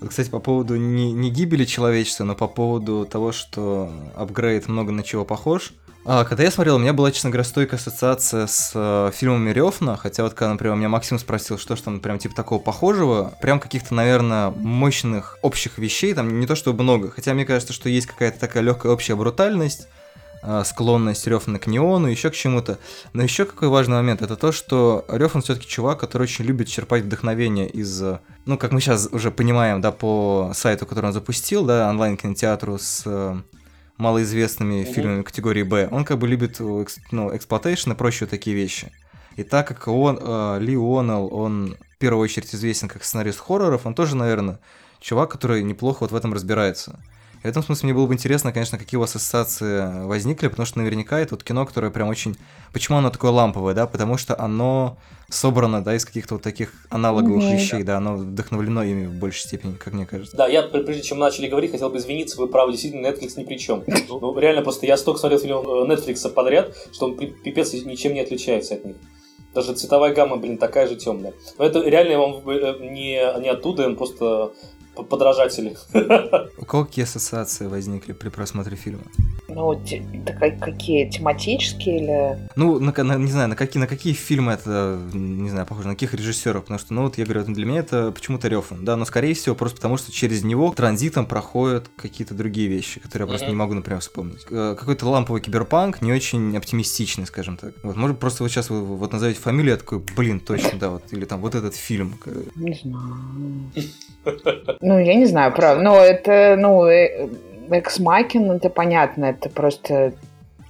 Кстати, 0.08 0.30
по 0.30 0.38
поводу 0.38 0.76
не, 0.76 1.12
не 1.12 1.30
гибели 1.30 1.64
человечества, 1.64 2.22
но 2.22 2.36
по 2.36 2.46
поводу 2.46 3.08
того, 3.10 3.32
что 3.32 3.90
апгрейд 4.14 4.68
много 4.68 4.92
на 4.92 5.02
чего 5.02 5.24
похож. 5.24 5.72
А, 6.10 6.24
когда 6.24 6.44
я 6.44 6.50
смотрел, 6.50 6.76
у 6.76 6.78
меня 6.78 6.94
была, 6.94 7.12
честно 7.12 7.28
говоря, 7.28 7.44
стойкая 7.44 7.78
ассоциация 7.78 8.46
с 8.46 8.72
э, 8.74 9.10
фильмами 9.14 9.50
Рёфна, 9.50 9.94
хотя 9.98 10.22
вот 10.22 10.32
когда, 10.32 10.52
например, 10.52 10.74
меня 10.74 10.88
Максим 10.88 11.18
спросил, 11.18 11.58
что 11.58 11.76
ж 11.76 11.82
там 11.82 12.00
прям 12.00 12.18
типа 12.18 12.34
такого 12.34 12.58
похожего, 12.58 13.34
прям 13.42 13.60
каких-то, 13.60 13.92
наверное, 13.92 14.48
мощных 14.48 15.36
общих 15.42 15.76
вещей, 15.76 16.14
там 16.14 16.40
не 16.40 16.46
то 16.46 16.54
чтобы 16.54 16.82
много, 16.82 17.10
хотя 17.10 17.34
мне 17.34 17.44
кажется, 17.44 17.74
что 17.74 17.90
есть 17.90 18.06
какая-то 18.06 18.40
такая 18.40 18.62
легкая 18.62 18.90
общая 18.90 19.16
брутальность, 19.16 19.86
э, 20.42 20.62
склонность 20.64 21.26
Рёфна 21.26 21.58
к 21.58 21.66
неону, 21.66 22.06
еще 22.06 22.30
к 22.30 22.34
чему-то. 22.34 22.78
Но 23.12 23.22
еще 23.22 23.44
какой 23.44 23.68
важный 23.68 23.96
момент, 23.96 24.22
это 24.22 24.36
то, 24.36 24.50
что 24.50 25.04
Рефн 25.08 25.42
все-таки 25.42 25.68
чувак, 25.68 26.00
который 26.00 26.22
очень 26.22 26.46
любит 26.46 26.68
черпать 26.68 27.04
вдохновение 27.04 27.68
из, 27.68 28.02
э, 28.02 28.20
ну, 28.46 28.56
как 28.56 28.72
мы 28.72 28.80
сейчас 28.80 29.10
уже 29.12 29.30
понимаем, 29.30 29.82
да, 29.82 29.92
по 29.92 30.52
сайту, 30.54 30.86
который 30.86 31.04
он 31.04 31.12
запустил, 31.12 31.66
да, 31.66 31.90
онлайн-кинотеатру 31.90 32.78
с 32.78 33.42
малоизвестными 33.98 34.82
Мгм. 34.82 34.92
фильмами 34.92 35.22
категории 35.22 35.62
Б, 35.64 35.88
он 35.90 36.04
как 36.04 36.18
бы 36.18 36.26
любит, 36.28 36.56
э, 36.60 36.84
ну, 37.10 37.36
exploitation 37.36 37.92
и 37.92 37.94
прочие 37.94 38.28
такие 38.28 38.56
вещи. 38.56 38.92
И 39.36 39.42
так 39.42 39.68
как 39.68 39.86
он, 39.88 40.18
э, 40.20 40.58
Ли 40.60 40.76
Уоннелл, 40.76 41.32
он 41.32 41.76
в 41.94 41.98
первую 41.98 42.22
очередь 42.24 42.54
известен 42.54 42.88
как 42.88 43.04
сценарист 43.04 43.40
хорроров, 43.40 43.86
он 43.86 43.94
тоже, 43.94 44.16
наверное, 44.16 44.58
чувак, 45.00 45.30
который 45.30 45.62
неплохо 45.62 45.98
вот 46.00 46.12
в 46.12 46.16
этом 46.16 46.32
разбирается. 46.32 46.98
И 47.42 47.46
в 47.46 47.50
этом 47.50 47.62
смысле 47.62 47.86
мне 47.86 47.94
было 47.94 48.06
бы 48.06 48.14
интересно, 48.14 48.52
конечно, 48.52 48.78
какие 48.78 48.98
у 48.98 49.00
вас 49.00 49.14
ассоциации 49.14 50.04
возникли, 50.06 50.48
потому 50.48 50.66
что 50.66 50.78
наверняка 50.78 51.20
это 51.20 51.34
вот 51.34 51.44
кино, 51.44 51.64
которое 51.66 51.90
прям 51.90 52.08
очень... 52.08 52.36
Почему 52.72 52.98
оно 52.98 53.10
такое 53.10 53.30
ламповое, 53.30 53.74
да? 53.74 53.86
Потому 53.86 54.18
что 54.18 54.38
оно 54.38 54.98
собрано, 55.30 55.82
да, 55.84 55.94
из 55.94 56.04
каких-то 56.04 56.34
вот 56.34 56.42
таких 56.42 56.72
аналоговых 56.90 57.44
Мгм. 57.44 57.52
вещей, 57.54 57.82
да, 57.82 57.98
оно 57.98 58.16
вдохновлено 58.16 58.82
ими 58.82 59.06
в 59.06 59.12
большей 59.14 59.40
степени, 59.42 59.74
как 59.74 59.92
мне 59.92 60.06
кажется. 60.06 60.36
Да, 60.36 60.48
я, 60.48 60.62
пр- 60.62 60.84
прежде 60.84 61.02
чем 61.02 61.18
начали 61.18 61.46
говорить, 61.48 61.70
хотел 61.70 61.90
бы 61.90 61.98
извиниться, 61.98 62.38
вы 62.40 62.48
правы, 62.48 62.72
действительно, 62.72 63.06
Netflix 63.06 63.34
ни 63.36 63.44
при 63.44 63.56
чем. 63.58 63.84
Ну, 64.08 64.38
реально, 64.38 64.62
просто 64.62 64.86
я 64.86 64.96
столько 64.96 65.20
смотрел 65.20 65.38
фильмов 65.40 65.66
э, 65.66 65.92
Netflix 65.92 66.28
подряд, 66.30 66.74
что 66.92 67.06
он 67.06 67.16
пипец 67.16 67.72
ничем 67.72 68.14
не 68.14 68.20
отличается 68.20 68.74
от 68.74 68.84
них. 68.84 68.96
Даже 69.54 69.74
цветовая 69.74 70.14
гамма, 70.14 70.36
блин, 70.36 70.56
такая 70.58 70.88
же 70.88 70.96
темная. 70.96 71.34
Но 71.58 71.64
это 71.64 71.80
реально 71.82 72.10
я 72.12 72.18
вам 72.18 72.48
э, 72.48 72.76
не, 72.80 73.40
не 73.40 73.48
оттуда, 73.48 73.86
он 73.86 73.96
просто 73.96 74.52
подражатели. 75.04 75.76
Какие 76.66 77.04
ассоциации 77.04 77.66
возникли 77.66 78.12
при 78.12 78.28
просмотре 78.28 78.76
фильма? 78.76 79.02
Ну, 79.48 79.74
те- 79.84 80.04
ка- 80.38 80.50
какие, 80.50 81.08
тематические 81.10 81.96
или... 81.96 82.48
Ну, 82.56 82.78
на, 82.78 82.92
на- 83.02 83.16
не 83.16 83.30
знаю, 83.30 83.48
на 83.48 83.56
какие, 83.56 83.80
на 83.80 83.86
какие 83.86 84.12
фильмы 84.12 84.52
это, 84.52 85.00
не 85.12 85.48
знаю, 85.50 85.66
похоже, 85.66 85.88
на 85.88 85.94
каких 85.94 86.14
режиссеров, 86.14 86.62
потому 86.62 86.78
что, 86.78 86.92
ну, 86.94 87.02
вот 87.04 87.16
я 87.18 87.24
говорю, 87.24 87.44
для 87.44 87.64
меня 87.64 87.80
это 87.80 88.10
почему-то 88.12 88.48
Рёфан, 88.48 88.84
да, 88.84 88.96
но, 88.96 89.04
скорее 89.04 89.34
всего, 89.34 89.54
просто 89.54 89.76
потому 89.76 89.96
что 89.96 90.12
через 90.12 90.44
него 90.44 90.72
транзитом 90.72 91.26
проходят 91.26 91.88
какие-то 91.96 92.34
другие 92.34 92.68
вещи, 92.68 93.00
которые 93.00 93.24
я 93.26 93.28
просто 93.28 93.46
Мгм. 93.46 93.54
не 93.54 93.58
могу, 93.58 93.74
например, 93.74 94.00
вспомнить. 94.00 94.46
Э, 94.50 94.76
Какой-то 94.78 95.08
ламповый 95.08 95.40
киберпанк, 95.40 96.02
не 96.02 96.12
очень 96.12 96.56
оптимистичный, 96.56 97.26
скажем 97.26 97.56
так. 97.56 97.72
Вот, 97.82 97.96
может, 97.96 98.18
просто 98.18 98.42
вот 98.42 98.50
сейчас 98.50 98.68
вы 98.70 98.84
вот 98.84 99.12
назовете 99.12 99.40
фамилию, 99.40 99.72
я 99.72 99.76
такой, 99.78 100.00
блин, 100.16 100.40
точно, 100.40 100.78
да, 100.78 100.90
вот, 100.90 101.02
или 101.12 101.24
там 101.24 101.40
вот 101.40 101.54
этот 101.54 101.74
фильм. 101.74 102.18
Не 102.56 102.74
знаю. 102.74 103.70
Ну, 104.88 104.98
я 104.98 105.14
не 105.14 105.26
знаю, 105.26 105.52
правда. 105.52 105.82
Ну, 105.82 105.94
это, 105.96 106.56
ну, 106.58 106.86
Экс-Макин, 107.70 108.50
это 108.52 108.70
понятно, 108.70 109.26
это 109.26 109.50
просто 109.50 110.12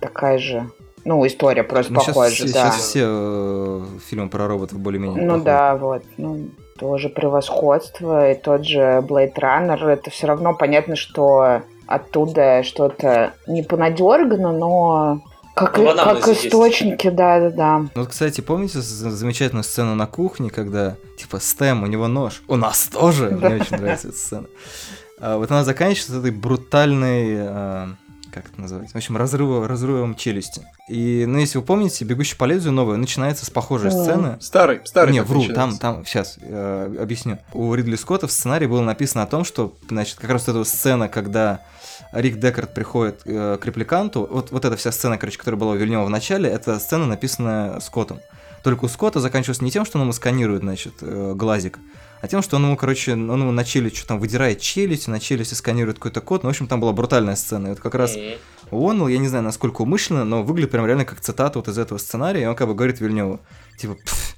такая 0.01 0.39
же, 0.39 0.69
ну, 1.05 1.25
история 1.25 1.63
просто 1.63 1.93
Ну, 1.93 2.01
сейчас, 2.01 2.15
похожа, 2.15 2.35
все, 2.35 2.45
да. 2.45 2.51
сейчас 2.51 2.77
все 2.77 3.05
э, 3.07 3.83
фильмы 4.11 4.29
про 4.29 4.49
роботов 4.49 4.81
более-менее 4.81 5.23
Ну 5.23 5.27
похожи. 5.35 5.45
да, 5.45 5.77
вот. 5.77 6.03
Ну, 6.17 6.49
тоже 6.81 7.09
превосходство, 7.11 8.33
и 8.33 8.35
тот 8.35 8.65
же 8.67 9.05
Blade 9.07 9.35
Runner, 9.37 9.87
это 9.89 10.11
все 10.11 10.27
равно 10.27 10.53
понятно, 10.53 10.97
что 10.97 11.63
оттуда 11.87 12.65
что-то 12.65 13.35
не 13.47 13.63
понадергано, 13.63 14.51
но 14.53 15.21
как, 15.59 15.79
анамнезе 15.79 16.21
как 16.21 16.29
есть. 16.29 16.47
источники, 16.47 17.11
да-да-да. 17.11 17.79
Ну, 17.79 17.91
вот, 17.95 18.09
кстати, 18.09 18.41
помните 18.41 18.81
замечательную 18.81 19.65
сцену 19.65 19.95
на 19.95 20.07
кухне, 20.07 20.51
когда, 20.51 20.97
типа, 21.19 21.39
Стэм, 21.41 21.83
у 21.83 21.87
него 21.87 22.09
нож, 22.09 22.43
у 22.49 22.57
нас 22.57 22.89
тоже? 22.93 23.31
Да. 23.31 23.49
Мне 23.51 23.61
очень 23.63 23.77
нравится 23.77 24.09
эта 24.09 24.17
сцена. 24.17 24.47
А, 25.21 25.37
вот 25.37 25.51
она 25.51 25.65
заканчивается 25.65 26.19
этой 26.19 26.31
брутальной, 26.31 27.37
а, 27.41 27.89
как 28.33 28.47
это 28.53 28.61
называется, 28.61 28.93
в 28.95 28.97
общем, 28.97 29.17
разрыва, 29.17 29.67
разрывом 29.67 30.15
челюсти. 30.15 30.63
И, 30.89 31.25
ну, 31.27 31.39
если 31.39 31.59
вы 31.59 31.65
помните, 31.65 32.05
«Бегущий 32.05 32.37
по 32.37 32.45
лезвию» 32.45 32.73
новая 32.73 32.97
начинается 32.97 33.45
с 33.47 33.51
похожей 33.51 33.91
Мгм. 33.91 34.01
сцены. 34.03 34.37
Старый, 34.41 34.81
старый. 34.85 35.13
Не, 35.13 35.23
вру, 35.23 35.41
начинается. 35.41 35.81
там, 35.81 35.95
там, 35.97 36.07
сейчас, 36.07 36.39
объясню. 36.39 37.39
У 37.53 37.75
Ридли 37.75 37.97
Скотта 37.97 38.27
в 38.27 38.33
сценарии 38.33 38.67
было 38.67 38.83
написано 38.83 39.23
о 39.25 39.27
том, 39.27 39.45
что, 39.45 39.75
значит, 39.89 40.19
как 40.21 40.31
раз 40.31 40.47
вот 40.47 40.57
эта 40.57 40.65
сцена, 40.65 41.09
когда 41.09 41.61
Рик 42.13 42.39
Декард 42.39 42.75
приходит 42.75 43.23
э, 43.25 43.59
к 43.61 43.67
репликанту, 43.67 44.27
вот, 44.31 44.51
вот 44.51 44.65
эта 44.65 44.77
вся 44.77 44.93
сцена, 44.93 45.19
короче, 45.19 45.39
которая 45.39 45.59
была 45.59 45.73
у 45.73 45.77
Вильнева 45.77 46.05
в 46.05 46.11
начале, 46.11 46.49
это 46.49 46.79
сцена, 46.79 47.07
написанная 47.07 47.81
Скоттом. 47.81 48.21
Только 48.63 48.87
у 48.87 48.89
Скотта 48.89 49.21
заканчивается 49.21 49.65
не 49.65 49.71
тем, 49.71 49.85
что 49.85 49.99
он 49.99 50.03
ему 50.03 50.13
сканирует, 50.13 50.63
значит, 50.63 50.95
э, 51.01 51.33
глазик, 51.35 51.79
а 52.21 52.29
тем, 52.29 52.43
что 52.43 52.57
он 52.57 52.65
ему, 52.65 52.77
короче, 52.77 53.13
он 53.13 53.31
ему 53.31 53.53
на 53.53 53.65
челюсть, 53.65 53.97
что 53.97 54.09
там, 54.09 54.19
выдирает 54.19 54.61
челюсть, 54.61 55.07
на 55.07 55.21
челюсти 55.21 55.55
сканирует 55.55 55.99
какой-то 55.99 56.21
код, 56.21 56.43
ну, 56.43 56.49
в 56.49 56.51
общем, 56.51 56.67
там 56.67 56.81
была 56.81 56.93
брутальная 56.93 57.37
сцена, 57.37 57.69
и 57.69 57.71
вот 57.71 57.81
как 57.81 57.95
раз 57.95 58.17
Мгм. 58.17 58.35
Уоннелл, 58.71 59.09
я 59.09 59.19
не 59.19 59.29
знаю, 59.29 59.45
насколько 59.45 59.83
умышленно, 59.83 60.25
но 60.25 60.43
выглядит 60.43 60.71
прям 60.71 60.87
реально 60.87 61.05
как 61.05 61.21
цитата 61.21 61.59
вот 61.59 61.69
из 61.69 61.79
этого 61.79 61.99
сценария, 61.99 62.43
и 62.43 62.47
он 62.47 62.57
как 62.57 62.69
бы 62.69 62.75
говорит 62.75 63.01
Вильневу, 63.01 63.41
типа, 63.79 63.95
«Пф, 63.95 64.35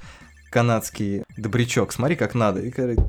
канадский 0.50 1.24
добрячок, 1.36 1.92
смотри, 1.92 2.16
как 2.16 2.34
надо. 2.34 2.60
И 2.60 2.70
говорит, 2.70 3.00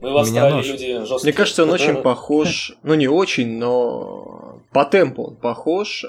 Мы 0.00 0.12
в 0.12 0.16
Австралии 0.16 0.54
нож. 0.54 0.66
люди 0.66 0.98
жесткие. 1.04 1.18
Мне 1.24 1.32
кажется, 1.32 1.62
он 1.64 1.70
очень 1.70 1.96
похож, 1.96 2.72
ну 2.82 2.94
не 2.94 3.08
очень, 3.08 3.58
но 3.58 4.62
по 4.72 4.84
темпу 4.84 5.24
он 5.24 5.36
похож, 5.36 6.04
э, 6.04 6.08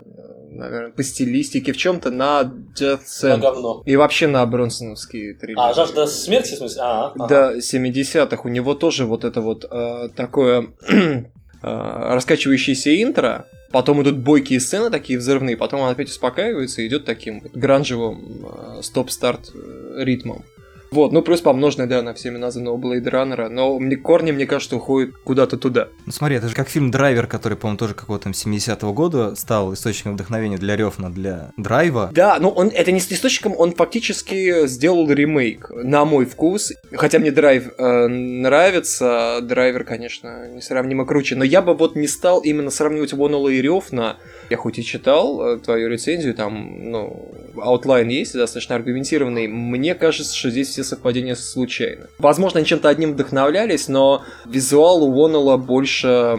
наверное, 0.52 0.92
по 0.92 1.02
стилистике 1.02 1.74
в 1.74 1.78
чем-то 1.78 2.12
на 2.12 2.42
Death 2.42 3.00
На 3.24 3.28
Sentence. 3.28 3.40
говно. 3.40 3.84
И 3.86 3.96
вообще 3.96 4.28
на 4.28 4.46
бронсоновские 4.46 5.34
триллеры. 5.34 5.62
А, 5.62 5.74
жажда 5.74 6.06
смерти, 6.06 6.54
в 6.54 6.58
смысле? 6.58 6.82
А, 6.84 7.08
ага. 7.16 7.28
Да, 7.28 7.58
70-х. 7.58 8.42
У 8.44 8.50
него 8.50 8.76
тоже 8.76 9.06
вот 9.06 9.24
это 9.24 9.42
вот 9.42 9.66
э, 9.70 10.10
такое 10.16 10.68
э, 10.90 11.24
раскачивающееся 11.64 13.02
интро, 13.02 13.46
потом 13.72 14.02
идут 14.04 14.18
бойкие 14.18 14.60
сцены 14.60 14.90
такие 14.90 15.18
взрывные, 15.18 15.58
потом 15.58 15.82
он 15.82 15.90
опять 15.90 16.10
успокаивается 16.10 16.82
и 16.82 16.88
идет 16.88 17.06
таким 17.06 17.40
вот 17.42 17.54
гранжевым 17.54 18.46
э, 18.78 18.82
стоп-старт 18.84 19.52
э, 19.54 20.04
ритмом. 20.04 20.44
Вот, 20.92 21.12
ну 21.12 21.22
плюс 21.22 21.42
помноженное, 21.42 21.88
да, 21.88 22.02
на 22.02 22.14
всеми 22.14 22.38
названного 22.38 22.78
Блейд 22.78 23.08
Раннера, 23.08 23.50
но 23.50 23.78
мне, 23.80 23.96
корни, 23.96 24.32
мне 24.32 24.46
кажется, 24.46 24.76
уходят 24.76 25.16
куда-то 25.24 25.58
туда. 25.58 25.90
ну 26.06 26.12
смотри, 26.12 26.38
это 26.38 26.48
же 26.48 26.56
как 26.56 26.70
фильм 26.70 26.92
«Драйвер», 26.92 27.28
который, 27.28 27.58
по-моему, 27.58 27.78
тоже 27.78 27.94
какого-то 27.94 28.26
там 28.26 28.34
70-го 28.34 28.94
года 28.94 29.36
стал 29.36 29.74
источником 29.74 30.14
вдохновения 30.14 30.58
для 30.58 30.76
Рёфна, 30.76 31.12
для 31.12 31.52
драйва. 31.58 32.10
Да, 32.14 32.38
ну 32.40 32.50
он 32.50 32.70
это 32.70 32.92
не 32.92 33.00
с 33.00 33.12
источником, 33.12 33.54
он 33.58 33.74
фактически 33.74 34.68
сделал 34.68 35.10
ремейк, 35.12 35.70
на 35.72 36.06
мой 36.06 36.26
вкус. 36.26 36.74
Хотя 36.94 37.20
мне 37.20 37.32
драйв 37.32 37.72
э, 37.78 38.08
нравится, 38.08 39.40
драйвер, 39.42 39.84
конечно, 39.84 40.48
несравнимо 40.50 41.06
круче. 41.06 41.36
Но 41.36 41.44
я 41.44 41.62
бы 41.62 41.74
вот 41.74 41.96
не 41.96 42.08
стал 42.08 42.42
именно 42.42 42.70
сравнивать 42.70 43.14
Уоннелла 43.14 43.50
и 43.50 43.62
Рёфна. 43.62 44.18
Я 44.50 44.58
хоть 44.58 44.80
и 44.80 44.84
читал 44.84 45.42
э, 45.42 45.60
твою 45.60 45.90
рецензию, 45.90 46.34
там, 46.34 46.90
ну, 46.92 47.32
outline 47.62 48.08
есть, 48.08 48.34
достаточно 48.34 48.76
аргументированный. 48.76 49.48
Мне 49.48 49.94
кажется, 49.94 50.36
что 50.36 50.50
здесь 50.50 50.70
все 50.70 50.84
совпадения 50.84 51.36
случайны. 51.36 52.08
Возможно, 52.18 52.60
они 52.60 52.68
чем-то 52.68 52.90
одним 52.90 53.14
вдохновлялись, 53.14 53.88
но 53.88 54.24
визуал 54.46 55.04
у 55.04 55.12
Уоннелла 55.14 55.58
больше 55.58 56.36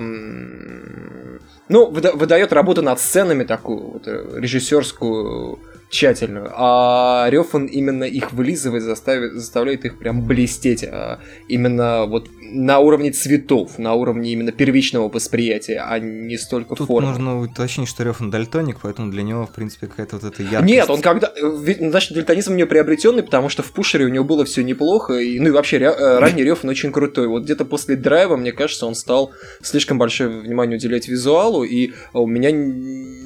ну, 1.71 1.89
выда- 1.89 2.17
выдает 2.17 2.53
работу 2.53 2.83
над 2.83 2.99
сценами 2.99 3.45
такую, 3.45 3.93
вот, 3.93 4.09
э, 4.09 4.25
режиссерскую 4.37 5.61
тщательную, 5.91 6.51
а 6.55 7.27
Рефн 7.29 7.67
именно 7.67 8.05
их 8.05 8.33
вылизывает, 8.33 8.83
заставит, 8.83 9.35
заставляет 9.35 9.85
их 9.85 9.99
прям 9.99 10.25
блестеть, 10.25 10.85
а 10.85 11.19
именно 11.49 12.07
вот 12.07 12.29
на 12.41 12.79
уровне 12.79 13.11
цветов, 13.11 13.79
на 13.79 13.95
уровне 13.95 14.33
именно 14.33 14.53
первичного 14.53 15.09
восприятия, 15.09 15.85
а 15.87 15.99
не 15.99 16.37
столько 16.39 16.77
Тут 16.77 16.87
формы. 16.87 17.09
нужно 17.09 17.41
уточнить, 17.41 17.89
что 17.89 18.05
Рёфан 18.05 18.31
дальтоник, 18.31 18.79
поэтому 18.83 19.11
для 19.11 19.23
него, 19.23 19.47
в 19.47 19.53
принципе, 19.53 19.89
какая-то 19.89 20.17
вот 20.17 20.33
эта 20.33 20.43
яркость. 20.43 20.65
Нет, 20.65 20.89
он 20.89 21.01
когда... 21.03 21.33
ведь, 21.61 21.81
Значит, 21.81 22.15
дальтонизм 22.15 22.53
у 22.53 22.57
него 22.57 22.69
приобретенный, 22.69 23.23
потому 23.23 23.49
что 23.49 23.63
в 23.63 23.73
Пушере 23.73 24.05
у 24.05 24.09
него 24.09 24.25
было 24.25 24.45
все 24.45 24.63
неплохо, 24.63 25.15
и, 25.15 25.41
ну 25.41 25.49
и 25.49 25.51
вообще 25.51 25.79
э, 25.79 26.19
ранний 26.19 26.45
Рёфан 26.45 26.71
очень 26.71 26.93
крутой. 26.93 27.27
Вот 27.27 27.43
где-то 27.45 27.65
после 27.65 27.97
драйва, 27.97 28.37
мне 28.37 28.53
кажется, 28.53 28.87
он 28.87 28.95
стал 28.95 29.33
слишком 29.61 29.99
большое 29.99 30.31
внимание 30.31 30.77
уделять 30.77 31.09
визуалу, 31.09 31.65
и 31.65 31.93
у 32.13 32.27
меня, 32.27 32.51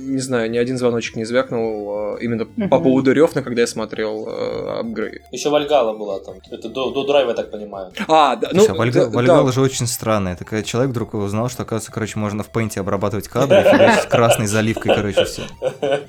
не 0.05 0.19
знаю, 0.21 0.51
ни 0.51 0.59
один 0.59 0.79
звоночек 0.79 1.17
не 1.17 1.25
звякнул 1.25 2.17
э, 2.17 2.25
именно 2.25 2.45
по 2.47 2.51
Мгм. 2.77 2.83
поводу 2.83 3.12
Рёфна, 3.12 3.43
когда 3.43 3.62
я 3.62 3.67
смотрел 3.67 4.27
э, 4.29 4.81
апгрейд. 4.81 5.23
Еще 5.33 5.49
Вальгала 5.51 5.97
была 5.97 6.21
там. 6.21 6.37
Это 6.51 6.69
до, 6.69 6.90
до 6.90 7.05
драйва, 7.05 7.31
я 7.31 7.35
так 7.35 7.51
понимаю. 7.51 7.93
А, 8.09 8.37
да, 8.37 8.49
ну... 8.53 8.61
Слушай, 8.64 8.71
а 8.77 8.79
Вальга- 8.79 9.05
да, 9.07 9.09
Вальгалла 9.11 9.47
да. 9.47 9.53
же 9.53 9.61
очень 9.61 9.87
странная. 9.87 10.35
Это 10.35 10.45
когда 10.45 10.62
человек 10.62 10.90
вдруг 10.90 11.14
узнал, 11.14 11.49
что, 11.49 11.62
оказывается, 11.62 11.93
короче, 11.93 12.19
можно 12.19 12.43
в 12.43 12.51
пейнте 12.51 12.81
обрабатывать 12.81 13.29
кадры, 13.29 13.61
и 13.61 14.01
с 14.03 14.07
красной 14.07 14.47
заливкой, 14.47 14.95
короче, 14.95 15.25
все. 15.25 15.43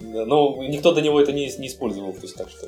Ну, 0.00 0.62
никто 0.62 0.92
до 0.92 1.02
него 1.02 1.20
это 1.20 1.32
не, 1.32 1.50
не 1.58 1.66
использовал, 1.68 2.12
то 2.12 2.20
есть 2.22 2.34
так 2.36 2.48
что 2.50 2.66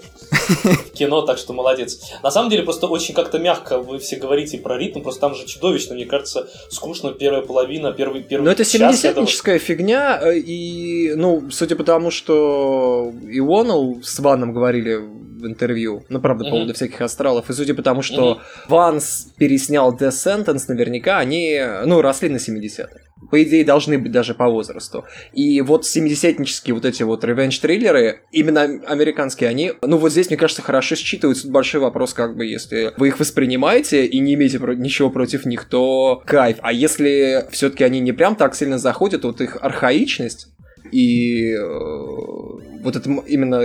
кино, 0.95 1.23
так 1.23 1.39
что 1.39 1.53
молодец. 1.53 2.01
На 2.23 2.31
самом 2.31 2.51
деле, 2.51 2.63
просто 2.63 2.87
очень 2.87 3.15
как-то 3.15 3.39
мягко 3.39 3.79
вы 3.79 3.99
все 3.99 4.17
говорите 4.17 4.59
про 4.59 4.77
ритм, 4.79 5.01
просто 5.03 5.21
там 5.21 5.35
же 5.35 5.47
чудовищно, 5.47 5.95
мне 5.95 6.05
кажется, 6.07 6.49
скучно 6.71 7.13
первая 7.13 7.43
половина, 7.43 7.93
первый, 7.93 8.23
первый 8.23 8.45
Ну, 8.45 8.51
это 8.51 8.65
час, 8.65 9.05
я 9.05 9.13
думаю, 9.13 9.29
70 9.29 9.63
фигня, 9.63 10.21
э, 10.23 10.39
и, 10.69 11.15
ну, 11.15 11.51
судя 11.51 11.77
по 11.77 11.85
тому, 11.85 12.11
что 12.11 13.13
и 13.29 13.41
Уоннелл 13.41 14.01
с 14.03 14.19
Ваном 14.19 14.53
говорили 14.53 14.97
в 14.97 15.47
интервью, 15.47 16.05
ну, 16.09 16.21
правда, 16.21 16.45
по 16.45 16.51
поводу 16.51 16.75
всяких 16.75 17.01
астралов, 17.01 17.49
и 17.49 17.53
судя 17.53 17.75
по 17.75 17.83
тому, 17.83 18.03
что 18.03 18.41
Ванс 18.69 19.33
переснял 19.39 19.95
Death 19.95 20.11
Sentence, 20.11 20.65
наверняка 20.69 21.19
они, 21.19 21.61
ну, 21.85 22.03
росли 22.03 22.29
на 22.29 22.37
70-х. 22.37 22.91
По 23.31 23.43
идее, 23.43 23.65
должны 23.65 23.99
быть 23.99 24.13
даже 24.13 24.35
по 24.35 24.49
возрасту. 24.49 25.05
И 25.33 25.61
вот 25.61 25.85
70-нические 25.85 26.73
вот 26.75 26.85
эти 26.85 27.03
вот 27.03 27.25
ревенж-триллеры, 27.25 28.21
именно 28.33 28.63
американские, 28.63 29.51
они, 29.51 29.73
ну, 29.83 29.97
вот 29.99 30.13
здесь, 30.13 30.29
мне 30.29 30.37
кажется, 30.37 30.63
хорошо 30.63 30.95
считываются. 30.95 31.43
Тут 31.43 31.53
большой 31.53 31.81
вопрос, 31.81 32.15
как 32.15 32.37
бы, 32.37 32.47
если 32.47 32.93
вы 32.97 33.09
их 33.09 33.21
воспринимаете 33.21 34.07
и 34.07 34.19
не 34.21 34.35
имеете 34.35 34.59
про- 34.59 34.75
ничего 34.75 35.11
против 35.11 35.47
них, 35.47 35.65
то 35.65 36.23
кайф. 36.27 36.59
А 36.63 36.73
если 36.73 37.47
все-таки 37.51 37.85
они 37.85 38.01
не 38.01 38.13
прям 38.13 38.35
так 38.35 38.55
сильно 38.55 38.79
заходят, 38.79 39.25
вот 39.25 39.41
их 39.41 39.57
архаичность 39.61 40.49
и 40.93 41.53
э, 41.53 41.59
вот 42.83 42.97
это 42.97 43.11
именно 43.27 43.63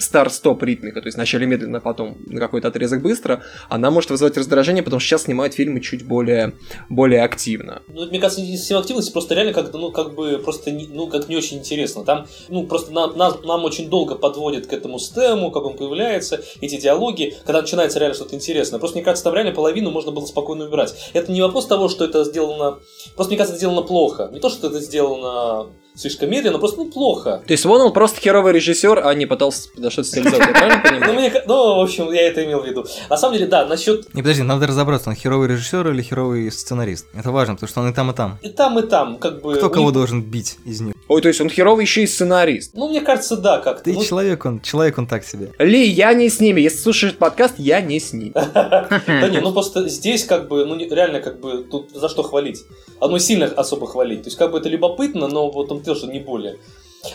стар-стоп 0.00 0.62
ритмика, 0.62 1.00
то 1.00 1.06
есть 1.06 1.16
вначале 1.16 1.46
медленно, 1.46 1.80
потом 1.80 2.16
на 2.26 2.40
какой-то 2.40 2.68
отрезок 2.68 3.02
быстро, 3.02 3.42
она 3.68 3.90
может 3.90 4.10
вызывать 4.10 4.36
раздражение, 4.36 4.82
потому 4.82 4.98
что 4.98 5.08
сейчас 5.10 5.22
снимают 5.24 5.54
фильмы 5.54 5.80
чуть 5.80 6.06
более, 6.06 6.54
более 6.88 7.22
активно. 7.22 7.82
Ну, 7.88 8.06
мне 8.06 8.18
кажется, 8.18 8.42
всей 8.42 8.76
активности 8.76 9.12
просто 9.12 9.34
реально 9.34 9.52
как-то, 9.52 9.78
ну, 9.78 9.92
как 9.92 10.14
бы, 10.14 10.38
просто, 10.38 10.70
не- 10.70 10.88
ну, 10.88 11.06
как 11.06 11.28
не 11.28 11.36
очень 11.36 11.58
интересно. 11.58 12.04
Там, 12.04 12.26
ну, 12.48 12.66
просто 12.66 12.92
на- 12.92 13.12
нас- 13.12 13.42
нам 13.44 13.64
очень 13.64 13.90
долго 13.90 14.14
подводят 14.14 14.66
к 14.66 14.72
этому 14.72 14.98
стему, 14.98 15.50
как 15.50 15.64
он 15.64 15.76
появляется, 15.76 16.40
эти 16.60 16.80
диалоги, 16.80 17.36
когда 17.44 17.60
начинается 17.60 17.98
реально 17.98 18.14
что-то 18.14 18.34
интересное. 18.34 18.78
Просто, 18.78 18.96
мне 18.96 19.04
кажется, 19.04 19.24
там 19.24 19.34
реально 19.34 19.52
половину 19.52 19.90
можно 19.90 20.12
было 20.12 20.24
спокойно 20.24 20.64
убирать. 20.64 20.94
Это 21.12 21.30
не 21.30 21.42
вопрос 21.42 21.66
того, 21.66 21.88
что 21.88 22.04
это 22.04 22.24
сделано... 22.24 22.78
Просто, 23.16 23.30
мне 23.30 23.36
кажется, 23.36 23.54
это 23.54 23.58
сделано 23.58 23.82
плохо. 23.82 24.30
Не 24.32 24.40
то, 24.40 24.48
что 24.48 24.68
это 24.68 24.80
сделано 24.80 25.66
слишком 25.94 26.30
медленно, 26.30 26.58
просто, 26.58 26.78
ну, 26.78 26.90
плохо. 26.90 27.42
То 27.46 27.52
есть 27.52 27.64
вон 27.64 27.80
он 27.82 27.92
просто 27.92 28.20
херовый 28.20 28.52
режиссер, 28.52 29.06
а 29.06 29.12
не 29.14 29.26
пытался 29.26 29.68
на 29.90 29.92
что-то 29.92 30.08
стилизовать, 30.08 30.46
я 30.46 30.52
правильно 30.52 30.76
Ну, 30.84 30.90
понимаю? 30.90 31.14
мне, 31.14 31.30
ка- 31.30 31.42
ну, 31.46 31.76
в 31.76 31.80
общем, 31.80 32.12
я 32.12 32.22
это 32.28 32.44
имел 32.44 32.60
в 32.62 32.66
виду. 32.66 32.86
На 33.08 33.16
самом 33.16 33.34
деле, 33.34 33.46
да, 33.46 33.66
насчет 33.66 34.14
Не, 34.14 34.22
подожди, 34.22 34.42
надо 34.42 34.66
разобраться, 34.66 35.10
он 35.10 35.16
херовый 35.16 35.48
режиссер 35.48 35.88
или 35.90 36.02
херовый 36.02 36.50
сценарист. 36.50 37.06
Это 37.14 37.30
важно, 37.30 37.54
потому 37.54 37.68
что 37.68 37.80
он 37.80 37.90
и 37.90 37.92
там, 37.94 38.10
и 38.10 38.14
там. 38.14 38.38
и 38.42 38.48
там, 38.48 38.78
и 38.78 38.82
там, 38.82 39.18
как 39.18 39.42
бы... 39.42 39.54
Кто 39.56 39.68
кого 39.68 39.86
них- 39.86 39.94
должен 39.94 40.22
бить 40.22 40.58
из 40.64 40.80
них? 40.80 40.94
Ой, 41.08 41.20
то 41.22 41.28
есть 41.28 41.40
он 41.40 41.48
херовый 41.50 41.84
еще 41.84 42.02
и 42.04 42.06
сценарист. 42.06 42.72
Ну, 42.74 42.88
мне 42.88 43.00
кажется, 43.00 43.36
да, 43.36 43.58
как-то. 43.58 43.84
Ты 43.84 43.92
Ну, 43.94 44.04
человек, 44.04 44.44
он, 44.46 44.60
человек 44.60 44.96
он 44.98 45.06
так 45.06 45.24
себе. 45.24 45.50
Ли, 45.58 45.84
я 45.84 46.12
не 46.14 46.28
с 46.28 46.38
ними. 46.40 46.60
Если 46.60 46.78
слушаешь 46.78 47.14
подкаст, 47.16 47.54
я 47.58 47.80
не 47.80 47.98
с 47.98 48.12
ним. 48.12 48.32
Да 48.34 49.28
не, 49.28 49.40
ну 49.40 49.52
просто 49.52 49.88
здесь 49.88 50.24
как 50.24 50.48
бы, 50.48 50.64
ну 50.64 50.76
реально 50.78 51.20
как 51.20 51.40
бы, 51.40 51.64
тут 51.70 51.90
за 51.92 52.08
что 52.08 52.22
хвалить? 52.22 52.62
Одно 53.00 53.18
сильно 53.18 53.46
особо 53.46 53.86
хвалить. 53.86 54.22
То 54.22 54.28
есть 54.28 54.38
как 54.38 54.52
бы 54.52 54.58
это 54.58 54.68
любопытно, 54.68 55.26
но 55.28 55.50
вот 55.50 55.72
он 55.72 55.82
тоже 55.82 56.06
не 56.06 56.20
более. 56.20 56.58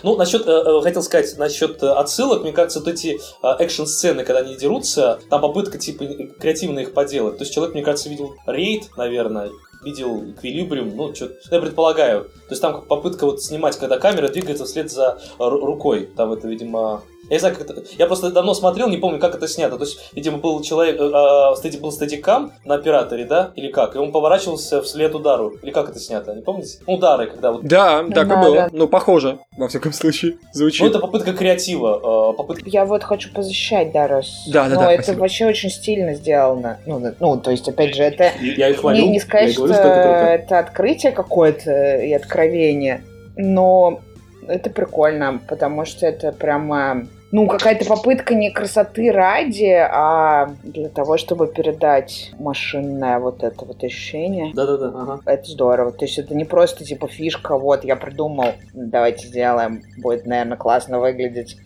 Ну, 0.03 0.15
насчет, 0.15 0.47
э, 0.47 0.51
э, 0.51 0.81
хотел 0.81 1.01
сказать, 1.03 1.37
насчет 1.37 1.81
э, 1.83 1.89
отсылок, 1.89 2.41
мне 2.41 2.51
кажется, 2.51 2.79
вот 2.79 2.87
эти 2.87 3.17
э, 3.17 3.47
экшн-сцены, 3.59 4.23
когда 4.23 4.41
они 4.41 4.55
дерутся, 4.55 5.19
там 5.29 5.41
попытка, 5.41 5.77
типа, 5.77 6.05
креативно 6.39 6.79
их 6.79 6.93
поделать. 6.93 7.37
То 7.37 7.43
есть 7.43 7.53
человек, 7.53 7.75
мне 7.75 7.83
кажется, 7.83 8.09
видел 8.09 8.35
рейд, 8.47 8.89
наверное, 8.97 9.51
видел 9.85 10.31
эквилибриум, 10.31 10.95
ну, 10.95 11.13
что 11.15 11.29
я 11.51 11.59
предполагаю. 11.61 12.23
То 12.25 12.51
есть 12.51 12.61
там 12.61 12.73
как 12.73 12.87
попытка 12.87 13.25
вот 13.25 13.41
снимать, 13.41 13.77
когда 13.77 13.97
камера 13.97 14.27
двигается 14.27 14.65
вслед 14.65 14.91
за 14.91 15.17
э, 15.39 15.43
ру- 15.43 15.65
рукой. 15.65 16.09
Там 16.17 16.31
это, 16.33 16.47
видимо, 16.47 17.01
я 17.29 17.35
не 17.35 17.39
знаю, 17.39 17.55
как 17.55 17.67
это... 17.71 17.83
Я 17.97 18.05
просто 18.05 18.29
давно 18.29 18.53
смотрел, 18.53 18.87
не 18.87 18.97
помню, 18.97 19.17
как 19.19 19.33
это 19.33 19.47
снято. 19.47 19.77
То 19.77 19.83
есть, 19.85 19.97
видимо, 20.13 20.37
был 20.37 20.61
человек... 20.61 20.99
Э, 20.99 21.05
э, 21.05 21.55
стеди- 21.57 21.79
был 21.79 21.91
стадикам 21.91 22.51
на 22.65 22.75
операторе, 22.75 23.25
да? 23.25 23.51
Или 23.55 23.69
как? 23.71 23.95
И 23.95 23.97
он 23.97 24.11
поворачивался 24.11 24.81
вслед 24.83 25.15
удару. 25.15 25.49
Или 25.63 25.71
как 25.71 25.89
это 25.89 25.99
снято? 25.99 26.35
Не 26.35 26.43
помните? 26.43 26.77
Ну, 26.85 26.93
удары, 26.95 27.25
когда 27.27 27.51
вот... 27.51 27.63
Да, 27.63 28.03
так 28.13 28.27
и 28.27 28.29
Да, 28.29 28.41
было. 28.43 28.55
да. 28.55 28.69
Ну, 28.71 28.87
похоже, 28.87 29.39
во 29.57 29.67
всяком 29.67 29.91
случае, 29.93 30.33
Ну, 30.33 30.47
звучит. 30.53 30.87
это 30.87 30.99
попытка 30.99 31.33
креатива. 31.33 32.31
э, 32.33 32.37
попытка... 32.37 32.69
Я 32.69 32.85
вот 32.85 33.03
хочу 33.03 33.33
позащищать 33.33 33.91
Дарос. 33.91 34.43
Да, 34.47 34.65
да, 34.69 34.75
Ну, 34.75 34.81
да, 34.81 34.91
это 34.93 35.01
спасибо. 35.01 35.21
вообще 35.21 35.45
очень 35.47 35.71
стильно 35.71 36.13
сделано. 36.13 36.77
Ну, 36.85 37.01
ну, 37.19 37.37
то 37.39 37.49
есть, 37.49 37.67
опять 37.67 37.95
же, 37.95 38.03
это 38.03 38.31
Я 38.39 38.69
их 38.69 38.81
хвалю. 38.81 39.01
не, 39.01 39.07
не 39.09 39.19
сказать, 39.19 39.53
что 39.53 39.65
это 39.79 40.01
круто. 40.01 40.25
это 40.25 40.59
открытие 40.59 41.11
какое-то 41.11 41.97
и 41.97 42.13
откровение, 42.13 43.01
но 43.35 44.01
это 44.47 44.69
прикольно, 44.69 45.41
потому 45.47 45.85
что 45.85 46.05
это 46.05 46.31
прямо, 46.31 47.07
ну, 47.31 47.47
какая-то 47.47 47.85
попытка 47.85 48.35
не 48.35 48.51
красоты 48.51 49.11
ради, 49.11 49.73
а 49.73 50.51
для 50.63 50.89
того, 50.89 51.17
чтобы 51.17 51.47
передать 51.47 52.31
машинное 52.39 53.19
вот 53.19 53.43
это 53.43 53.65
вот 53.65 53.83
ощущение. 53.83 54.53
Да-да-да, 54.53 54.87
ага. 54.87 55.19
Это 55.25 55.49
здорово. 55.49 55.91
То 55.91 56.05
есть 56.05 56.17
это 56.17 56.35
не 56.35 56.45
просто 56.45 56.83
типа 56.83 57.07
фишка, 57.07 57.57
вот 57.57 57.83
я 57.83 57.95
придумал, 57.95 58.53
давайте 58.73 59.27
сделаем, 59.27 59.83
будет, 59.97 60.25
наверное, 60.25 60.57
классно 60.57 60.99
выглядеть. 60.99 61.57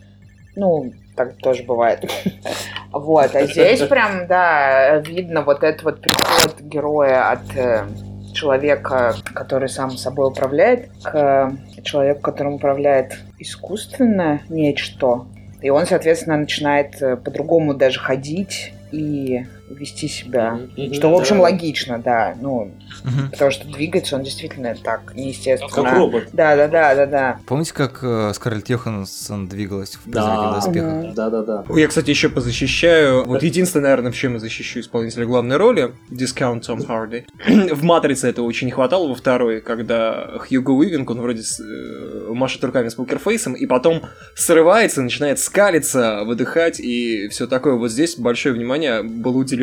Ну, 0.56 0.92
так 1.16 1.36
тоже 1.36 1.62
бывает. 1.62 2.10
Вот, 2.92 3.34
а 3.34 3.46
здесь 3.46 3.80
прям, 3.88 4.26
да, 4.26 4.96
видно 4.98 5.42
вот 5.42 5.62
этот 5.62 5.82
вот 5.84 6.00
переход 6.00 6.60
героя 6.60 7.30
от 7.30 7.56
э, 7.56 7.86
человека, 8.32 9.14
который 9.34 9.68
сам 9.68 9.90
собой 9.92 10.28
управляет, 10.28 10.90
к 11.02 11.52
человеку, 11.82 12.20
которым 12.20 12.54
управляет 12.54 13.18
искусственное 13.38 14.42
нечто. 14.48 15.26
И 15.62 15.70
он, 15.70 15.86
соответственно, 15.86 16.38
начинает 16.38 17.00
э, 17.02 17.16
по-другому 17.16 17.74
даже 17.74 18.00
ходить 18.00 18.72
и 18.92 19.46
вести 19.70 20.08
себя. 20.08 20.58
Мгм, 20.76 20.94
Что, 20.94 21.10
в 21.10 21.14
общем, 21.14 21.36
да. 21.36 21.42
логично, 21.42 21.98
да. 21.98 22.36
Ну, 22.40 22.72
Мгм. 23.04 23.30
потому 23.30 23.50
что 23.50 23.66
двигается 23.68 24.16
он 24.16 24.22
действительно 24.24 24.74
так, 24.74 25.14
неестественно. 25.14 25.70
Как 25.72 25.94
робот. 25.94 26.28
Да, 26.32 26.56
да, 26.56 26.68
да, 26.68 26.94
да, 26.94 27.06
да. 27.06 27.40
Помните, 27.46 27.72
как 27.72 28.00
э, 28.02 28.32
Скарлетт 28.34 28.68
Йоханссон 28.68 29.48
двигалась 29.48 29.94
в 29.96 30.10
Да. 30.10 30.20
«Призраке 30.22 30.48
в 30.48 30.54
доспехах»? 30.54 30.92
Мгм. 31.04 31.14
Да-да-да. 31.14 31.64
Ой, 31.68 31.80
Я, 31.80 31.88
кстати, 31.88 32.10
еще 32.10 32.28
позащищаю. 32.28 33.24
Вот 33.24 33.42
единственное, 33.42 33.84
наверное, 33.84 34.12
в 34.12 34.16
чем 34.16 34.34
я 34.34 34.38
защищу 34.40 34.80
исполнителя 34.80 35.24
главной 35.26 35.56
роли, 35.56 35.92
дискаунт 36.10 36.66
Том 36.66 36.84
Харди. 36.84 37.24
в 37.72 37.82
«Матрице» 37.84 38.28
этого 38.28 38.46
очень 38.46 38.66
не 38.66 38.72
хватало 38.72 39.08
во 39.08 39.14
второй, 39.14 39.60
когда 39.60 40.38
Хьюго 40.38 40.70
Уивинг, 40.72 41.08
он 41.10 41.20
вроде 41.20 41.42
с- 41.42 41.60
э, 41.60 42.32
машет 42.32 42.62
руками 42.64 42.88
с 42.88 42.94
покерфейсом, 42.94 43.54
и 43.54 43.66
потом 43.66 44.02
срывается, 44.34 45.02
начинает 45.02 45.38
скалиться, 45.38 46.22
выдыхать 46.24 46.80
и 46.80 47.28
все 47.28 47.46
такое. 47.46 47.74
Вот 47.74 47.90
здесь 47.90 48.16
большое 48.16 48.54
внимание 48.54 49.02
было 49.02 49.36
уделено, 49.38 49.59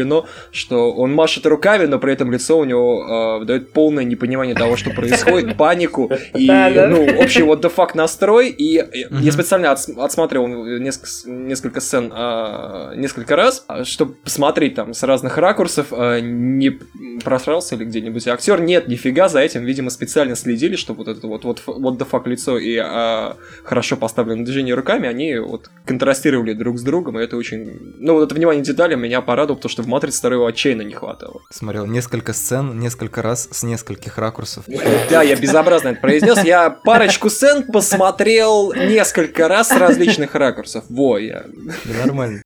что 0.51 0.91
он 0.93 1.13
машет 1.13 1.45
руками, 1.45 1.86
но 1.86 1.99
при 1.99 2.13
этом 2.13 2.31
лицо 2.31 2.57
у 2.57 2.63
него 2.65 3.39
э, 3.41 3.45
дает 3.45 3.73
полное 3.73 4.03
непонимание 4.03 4.55
того, 4.55 4.75
что 4.75 4.91
происходит, 4.91 5.57
панику 5.57 6.12
и, 6.33 6.47
ну, 6.47 7.05
общий 7.19 7.43
вот 7.43 7.63
the 7.63 7.71
fuck 7.73 7.91
настрой. 7.93 8.49
И 8.49 8.73
я- 8.73 9.31
специально 9.31 9.67
отс- 9.67 9.97
отсматривал 9.97 10.47
несколько, 10.47 11.79
сцен 11.81 12.12
а, 12.13 12.93
несколько 12.95 13.36
раз, 13.36 13.63
а, 13.67 13.83
чтобы 13.83 14.13
посмотреть 14.13 14.75
там 14.75 14.93
с 14.93 15.03
разных 15.03 15.38
ракурсов, 15.38 15.88
а, 15.91 16.19
не 16.19 16.79
просрался 17.23 17.75
ли 17.75 17.86
где-нибудь 17.86 18.27
актер. 18.27 18.62
Нет, 18.62 18.88
нифига, 18.88 19.29
за 19.29 19.39
этим, 19.39 19.63
видимо, 19.65 19.89
специально 19.89 20.36
следили, 20.36 20.75
чтобы 20.75 21.03
вот 21.03 21.17
это 21.17 21.27
вот, 21.27 21.43
вот, 21.43 21.62
вот 21.65 21.99
the 22.01 22.07
fuck 22.10 22.27
лицо 22.27 22.57
и 22.57 22.77
а, 22.77 23.36
хорошо 23.63 23.97
поставленное 23.97 24.45
движение 24.45 24.75
руками, 24.75 25.07
они 25.07 25.38
вот 25.38 25.69
контрастировали 25.86 26.53
друг 26.53 26.77
с 26.77 26.83
другом, 26.83 27.19
и 27.19 27.23
это 27.23 27.38
очень... 27.38 27.95
Ну, 27.99 28.13
вот 28.13 28.23
это 28.23 28.36
внимание 28.36 28.63
к 28.63 28.67
деталям 28.67 29.01
меня 29.01 29.21
порадовало, 29.21 29.57
потому 29.57 29.69
что 29.71 29.83
в 29.88 29.89
«Матрице» 29.89 30.19
второго 30.19 30.50
отчаянно 30.50 30.82
не 30.82 30.93
хватало. 30.93 31.41
Смотрел 31.50 31.86
несколько 31.86 32.34
сцен, 32.34 32.78
несколько 32.78 33.21
раз 33.21 33.47
с 33.52 33.63
нескольких 33.63 34.17
ракурсов. 34.17 34.65
Да, 35.10 35.23
я 35.23 35.36
безобразно 35.38 35.89
это 35.89 36.02
произнес. 36.02 36.43
Я 36.43 36.69
парочку 36.69 37.30
сцен 37.30 37.63
посмотрел 37.71 38.73
несколько 38.73 39.47
раз 39.47 39.69
с 39.69 39.78
различных 39.78 40.36
ракурсов. 40.36 40.84
Во, 40.89 41.17
я... 41.17 41.45
Да 41.86 42.06
нормально. 42.06 42.41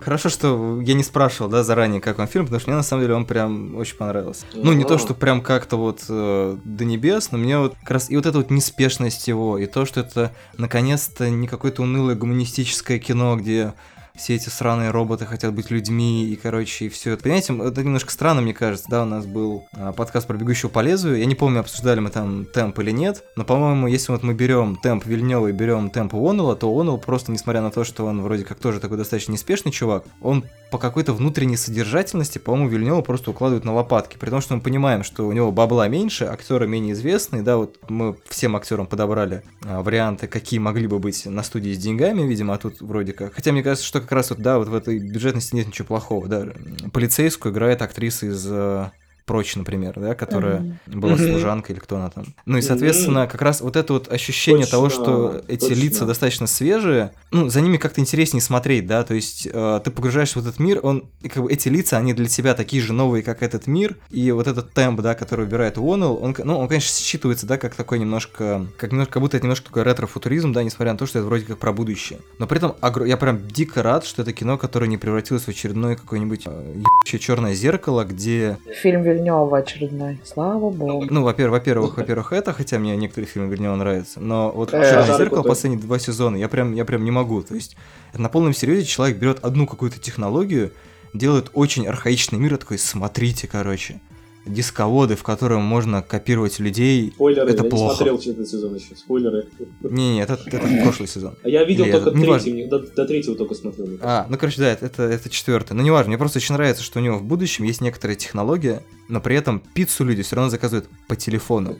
Хорошо, 0.00 0.28
что 0.28 0.80
я 0.82 0.94
не 0.94 1.02
спрашивал, 1.02 1.50
да, 1.50 1.62
заранее, 1.62 2.00
как 2.00 2.18
вам 2.18 2.28
фильм, 2.28 2.44
потому 2.44 2.60
что 2.60 2.70
мне 2.70 2.76
на 2.76 2.84
самом 2.84 3.02
деле 3.02 3.14
он 3.14 3.26
прям 3.26 3.74
очень 3.76 3.96
понравился. 3.96 4.46
Ну, 4.54 4.72
не 4.72 4.84
то, 4.84 4.98
что 4.98 5.14
прям 5.14 5.42
как-то 5.42 5.76
вот 5.76 6.04
э, 6.08 6.56
до 6.64 6.84
небес, 6.84 7.32
но 7.32 7.38
мне 7.38 7.58
вот 7.58 7.74
как 7.80 7.90
раз 7.90 8.08
и 8.08 8.16
вот 8.16 8.24
эта 8.24 8.38
вот 8.38 8.50
неспешность 8.50 9.26
его, 9.26 9.58
и 9.58 9.66
то, 9.66 9.84
что 9.84 10.00
это 10.00 10.32
наконец-то 10.58 11.28
не 11.28 11.48
какое-то 11.48 11.82
унылое 11.82 12.14
гуманистическое 12.14 12.98
кино, 12.98 13.36
где 13.36 13.74
все 14.16 14.34
эти 14.34 14.48
сраные 14.48 14.90
роботы 14.90 15.26
хотят 15.26 15.54
быть 15.54 15.70
людьми, 15.70 16.26
и, 16.26 16.36
короче, 16.36 16.86
и 16.86 16.88
все 16.88 17.12
это. 17.12 17.22
Понимаете, 17.22 17.56
это 17.62 17.82
немножко 17.82 18.10
странно, 18.12 18.40
мне 18.40 18.54
кажется, 18.54 18.86
да, 18.88 19.02
у 19.02 19.06
нас 19.06 19.26
был 19.26 19.66
а, 19.72 19.92
подкаст 19.92 20.26
про 20.26 20.36
бегущего 20.36 20.68
по 20.68 20.80
лезвию, 20.80 21.18
я 21.18 21.26
не 21.26 21.34
помню, 21.34 21.60
обсуждали 21.60 22.00
мы 22.00 22.10
там 22.10 22.44
темп 22.44 22.78
или 22.80 22.90
нет, 22.90 23.24
но, 23.36 23.44
по-моему, 23.44 23.86
если 23.86 24.12
вот 24.12 24.22
мы 24.22 24.34
берем 24.34 24.76
темп 24.76 25.06
Вильнева 25.06 25.48
и 25.48 25.52
берем 25.52 25.90
темп 25.90 26.14
Онула, 26.14 26.56
то 26.56 26.68
Онул 26.68 26.98
просто, 26.98 27.32
несмотря 27.32 27.60
на 27.60 27.70
то, 27.70 27.84
что 27.84 28.04
он 28.04 28.22
вроде 28.22 28.44
как 28.44 28.58
тоже 28.58 28.80
такой 28.80 28.96
достаточно 28.96 29.32
неспешный 29.32 29.72
чувак, 29.72 30.04
он 30.20 30.44
по 30.70 30.78
какой-то 30.78 31.12
внутренней 31.12 31.56
содержательности, 31.56 32.38
по-моему, 32.38 32.68
Вильнева 32.68 33.00
просто 33.02 33.30
укладывает 33.30 33.64
на 33.64 33.74
лопатки, 33.74 34.16
при 34.18 34.30
том, 34.30 34.40
что 34.40 34.54
мы 34.54 34.60
понимаем, 34.60 35.04
что 35.04 35.26
у 35.26 35.32
него 35.32 35.52
бабла 35.52 35.88
меньше, 35.88 36.24
актеры 36.24 36.66
менее 36.66 36.94
известные, 36.94 37.42
да, 37.42 37.56
вот 37.56 37.78
мы 37.88 38.16
всем 38.28 38.56
актерам 38.56 38.86
подобрали 38.86 39.42
а, 39.64 39.82
варианты, 39.82 40.26
какие 40.26 40.58
могли 40.58 40.86
бы 40.86 40.98
быть 40.98 41.24
на 41.26 41.42
студии 41.42 41.72
с 41.72 41.78
деньгами, 41.78 42.22
видимо, 42.22 42.54
а 42.54 42.58
тут 42.58 42.80
вроде 42.80 43.12
как. 43.12 43.34
Хотя 43.34 43.52
мне 43.52 43.62
кажется, 43.62 43.86
что 43.86 44.00
как 44.06 44.12
раз 44.12 44.30
вот, 44.30 44.38
да, 44.38 44.58
вот 44.58 44.68
в 44.68 44.74
этой 44.74 44.98
бюджетности 44.98 45.54
нет 45.54 45.66
ничего 45.66 45.88
плохого, 45.88 46.28
да. 46.28 46.46
Полицейскую 46.92 47.52
играет 47.52 47.82
актриса 47.82 48.26
из 48.26 48.46
э, 48.48 48.90
Прочь, 49.26 49.56
например, 49.56 49.94
да, 49.96 50.14
которая 50.14 50.60
mm-hmm. 50.60 50.96
была 50.98 51.16
служанкой 51.16 51.74
или 51.74 51.80
кто 51.80 51.96
она 51.96 52.10
там. 52.10 52.26
Ну 52.46 52.58
и, 52.58 52.62
соответственно, 52.62 53.20
mm-hmm. 53.20 53.30
как 53.30 53.42
раз 53.42 53.60
вот 53.60 53.76
это 53.76 53.92
вот 53.92 54.10
ощущение 54.10 54.66
точно, 54.66 54.70
того, 54.70 54.88
что 54.88 55.42
эти 55.48 55.68
точно. 55.68 55.80
лица 55.82 56.06
достаточно 56.06 56.46
свежие, 56.46 57.12
ну, 57.32 57.48
за 57.48 57.60
ними 57.60 57.76
как-то 57.76 58.00
интереснее 58.00 58.40
смотреть, 58.40 58.86
да, 58.86 59.02
то 59.02 59.14
есть 59.14 59.48
э, 59.52 59.80
ты 59.84 59.90
погружаешься 59.90 60.38
в 60.38 60.42
этот 60.42 60.60
мир, 60.60 60.78
он, 60.82 61.08
и 61.22 61.28
как 61.28 61.42
бы 61.42 61.52
эти 61.52 61.68
лица, 61.68 61.96
они 61.96 62.14
для 62.14 62.26
тебя 62.26 62.54
такие 62.54 62.82
же 62.82 62.92
новые, 62.92 63.22
как 63.22 63.42
этот 63.42 63.66
мир, 63.66 63.96
и 64.10 64.30
вот 64.30 64.46
этот 64.46 64.72
темп, 64.72 65.00
да, 65.00 65.14
который 65.14 65.44
выбирает 65.44 65.76
Уоннелл, 65.76 66.22
он, 66.22 66.36
ну, 66.44 66.58
он, 66.58 66.68
конечно, 66.68 66.88
считывается, 66.88 67.46
да, 67.46 67.58
как 67.58 67.74
такой 67.74 67.98
немножко, 67.98 68.66
как, 68.78 68.92
немножко, 68.92 69.14
как 69.14 69.22
будто 69.22 69.36
это 69.36 69.46
немножко 69.46 69.66
такой 69.66 69.82
ретро-футуризм, 69.82 70.52
да, 70.52 70.62
несмотря 70.62 70.92
на 70.92 70.98
то, 70.98 71.06
что 71.06 71.18
это 71.18 71.26
вроде 71.26 71.46
как 71.46 71.58
про 71.58 71.72
будущее. 71.72 72.20
Но 72.38 72.46
при 72.46 72.58
этом 72.58 72.76
огр... 72.80 73.04
я 73.04 73.16
прям 73.16 73.46
дико 73.48 73.82
рад, 73.82 74.04
что 74.04 74.22
это 74.22 74.32
кино, 74.32 74.56
которое 74.56 74.86
не 74.86 74.98
превратилось 74.98 75.44
в 75.44 75.48
очередное 75.48 75.96
какое-нибудь 75.96 76.44
э, 76.46 76.82
черное 77.04 77.54
зеркало, 77.54 78.04
где... 78.04 78.58
Фильм 78.82 79.02
Вильнева 79.16 79.58
очередной. 79.58 80.20
Слава 80.24 80.70
богу. 80.70 81.06
Ну, 81.08 81.22
во-первых, 81.22 81.58
во-первых, 81.60 81.96
во-первых, 81.96 82.32
это, 82.32 82.52
хотя 82.52 82.78
мне 82.78 82.96
некоторые 82.96 83.28
фильмы 83.28 83.48
Вильнева 83.48 83.76
нравятся, 83.76 84.20
но 84.20 84.50
вот 84.50 84.70
«Черное 84.70 85.16
зеркало» 85.16 85.42
последние 85.42 85.80
два 85.80 85.98
сезона, 85.98 86.36
я 86.36 86.48
прям, 86.48 86.74
я 86.74 86.84
прям 86.84 87.04
не 87.04 87.10
могу. 87.10 87.42
То 87.42 87.54
есть, 87.54 87.76
это 88.12 88.22
на 88.22 88.28
полном 88.28 88.52
серьезе 88.52 88.84
человек 88.84 89.18
берет 89.18 89.44
одну 89.44 89.66
какую-то 89.66 89.98
технологию, 89.98 90.72
делает 91.14 91.50
очень 91.54 91.86
архаичный 91.86 92.38
мир, 92.38 92.54
и 92.54 92.56
такой, 92.58 92.78
смотрите, 92.78 93.46
короче 93.46 94.00
дисководы, 94.46 95.16
в 95.16 95.22
котором 95.22 95.62
можно 95.62 96.02
копировать 96.02 96.58
людей, 96.58 97.12
Спойлеры, 97.14 97.50
это 97.50 97.64
я 97.64 97.70
плохо. 97.70 97.90
не 97.90 97.96
смотрел 97.96 98.32
этот 98.34 98.48
сезон 98.48 98.74
еще, 98.74 98.96
спойлеры. 98.96 99.46
Не-не, 99.82 100.22
это, 100.22 100.38
это 100.46 100.58
прошлый 100.82 101.08
сезон. 101.08 101.34
А 101.42 101.48
я 101.48 101.64
видел 101.64 101.84
Или 101.84 101.92
только 101.92 102.10
это- 102.10 102.18
третий, 102.20 102.64
до, 102.66 102.78
до 102.78 103.06
третьего 103.06 103.36
только 103.36 103.54
смотрел. 103.54 103.88
А, 104.02 104.26
ну 104.28 104.38
короче, 104.38 104.60
да, 104.60 104.72
это, 104.72 104.86
это, 104.86 105.02
это 105.02 105.28
четвертый. 105.28 105.72
Ну 105.74 105.82
неважно, 105.82 106.08
мне 106.10 106.18
просто 106.18 106.38
очень 106.38 106.54
нравится, 106.54 106.82
что 106.82 106.98
у 106.98 107.02
него 107.02 107.18
в 107.18 107.24
будущем 107.24 107.64
есть 107.64 107.80
некоторая 107.80 108.16
технология, 108.16 108.82
но 109.08 109.20
при 109.20 109.36
этом 109.36 109.60
пиццу 109.74 110.04
люди 110.04 110.22
все 110.22 110.36
равно 110.36 110.50
заказывают 110.50 110.88
по 111.06 111.14
телефону. 111.16 111.76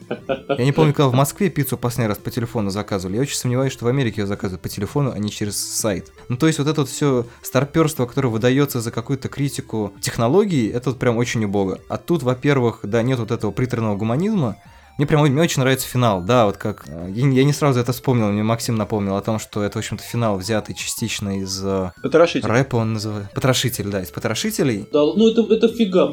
Я 0.59 0.64
не 0.64 0.72
помню, 0.72 0.92
когда 0.92 1.09
в 1.09 1.14
Москве 1.14 1.50
пиццу 1.50 1.76
последний 1.76 2.09
раз 2.09 2.18
по 2.18 2.31
телефону 2.31 2.70
заказывали. 2.70 3.16
Я 3.16 3.22
очень 3.22 3.37
сомневаюсь, 3.37 3.72
что 3.72 3.85
в 3.85 3.88
Америке 3.88 4.20
ее 4.22 4.26
заказывают 4.26 4.62
по 4.62 4.68
телефону, 4.68 5.12
а 5.12 5.18
не 5.18 5.31
через 5.31 5.57
сайт. 5.57 6.12
Ну 6.29 6.37
то 6.37 6.46
есть 6.46 6.59
вот 6.59 6.68
это 6.68 6.83
вот 6.83 6.90
все 6.90 7.26
старперство, 7.42 8.07
которое 8.07 8.29
выдается 8.29 8.81
за 8.81 8.90
какую-то 8.90 9.29
критику 9.29 9.92
технологий, 10.00 10.68
это 10.68 10.90
вот 10.90 10.98
прям 10.98 11.16
очень 11.16 11.44
убого. 11.44 11.81
А 11.88 11.98
тут, 11.98 12.22
во-первых, 12.22 12.56
да, 12.83 13.03
нет 13.03 13.19
вот 13.19 13.31
этого 13.31 13.51
приторного 13.53 13.97
гуманизма, 13.97 14.57
мне 14.98 15.06
прям 15.06 15.22
мне 15.22 15.42
очень 15.42 15.61
нравится 15.61 15.87
финал, 15.88 16.22
да, 16.22 16.46
вот 16.46 16.56
как... 16.56 16.85
э, 16.88 17.09
Я, 17.11 17.28
я 17.28 17.44
не 17.44 17.52
сразу 17.52 17.80
это 17.80 17.92
вспомнил, 17.92 18.28
мне 18.32 18.42
Максим 18.42 18.76
напомнил 18.76 19.16
о 19.16 19.20
том, 19.22 19.38
что 19.38 19.62
это, 19.62 19.74
в 19.76 19.80
общем-то, 19.80 20.02
финал, 20.02 20.37
взятый 20.38 20.74
частично 20.74 21.38
из 21.40 21.61
э, 21.64 21.90
Потрошитель. 22.02 22.46
рэпа, 22.48 22.76
он 22.76 22.94
называет. 22.94 23.30
Потрошитель, 23.32 23.88
да, 23.88 24.02
из 24.02 24.11
потрошителей. 24.11 24.87
Да, 24.92 25.00
ну 25.00 25.28
это, 25.28 25.42
это 25.52 25.68
фига. 25.68 26.06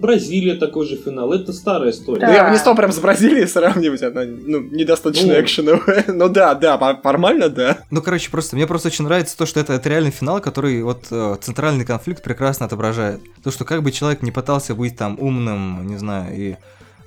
Бразилия 0.00 0.54
такой 0.54 0.86
же 0.86 0.96
финал. 0.96 1.32
Это 1.32 1.52
старая 1.52 1.90
история. 1.90 2.26
Ну, 2.26 2.32
я 2.32 2.44
бы 2.44 2.50
не 2.50 2.58
стал 2.58 2.74
прям 2.76 2.92
с 2.92 2.98
Бразилией 2.98 3.46
сравнивать, 3.46 4.02
она 4.02 4.22
ну, 4.24 4.60
недостаточно 4.60 5.34
Ну. 5.34 5.40
экшеновая. 5.40 6.04
Ну 6.08 6.28
да, 6.28 6.54
да, 6.54 6.78
формально 7.02 7.48
да. 7.48 7.78
Ну, 7.90 8.02
короче, 8.02 8.30
просто 8.30 8.56
мне 8.56 8.66
просто 8.66 8.88
очень 8.88 9.04
нравится 9.04 9.36
то, 9.36 9.46
что 9.46 9.60
это, 9.60 9.72
это 9.74 9.88
реальный 9.88 10.10
финал, 10.10 10.40
который 10.40 10.82
вот 10.82 11.06
э, 11.10 11.36
центральный 11.40 11.84
конфликт 11.84 12.22
прекрасно 12.22 12.66
отображает. 12.66 13.20
То, 13.42 13.50
что 13.50 13.64
как 13.64 13.82
бы 13.82 13.90
человек 13.92 14.22
не 14.22 14.30
пытался 14.30 14.74
быть 14.74 14.96
там 14.96 15.16
умным, 15.20 15.86
не 15.86 15.96
знаю, 15.96 16.36
и... 16.36 16.56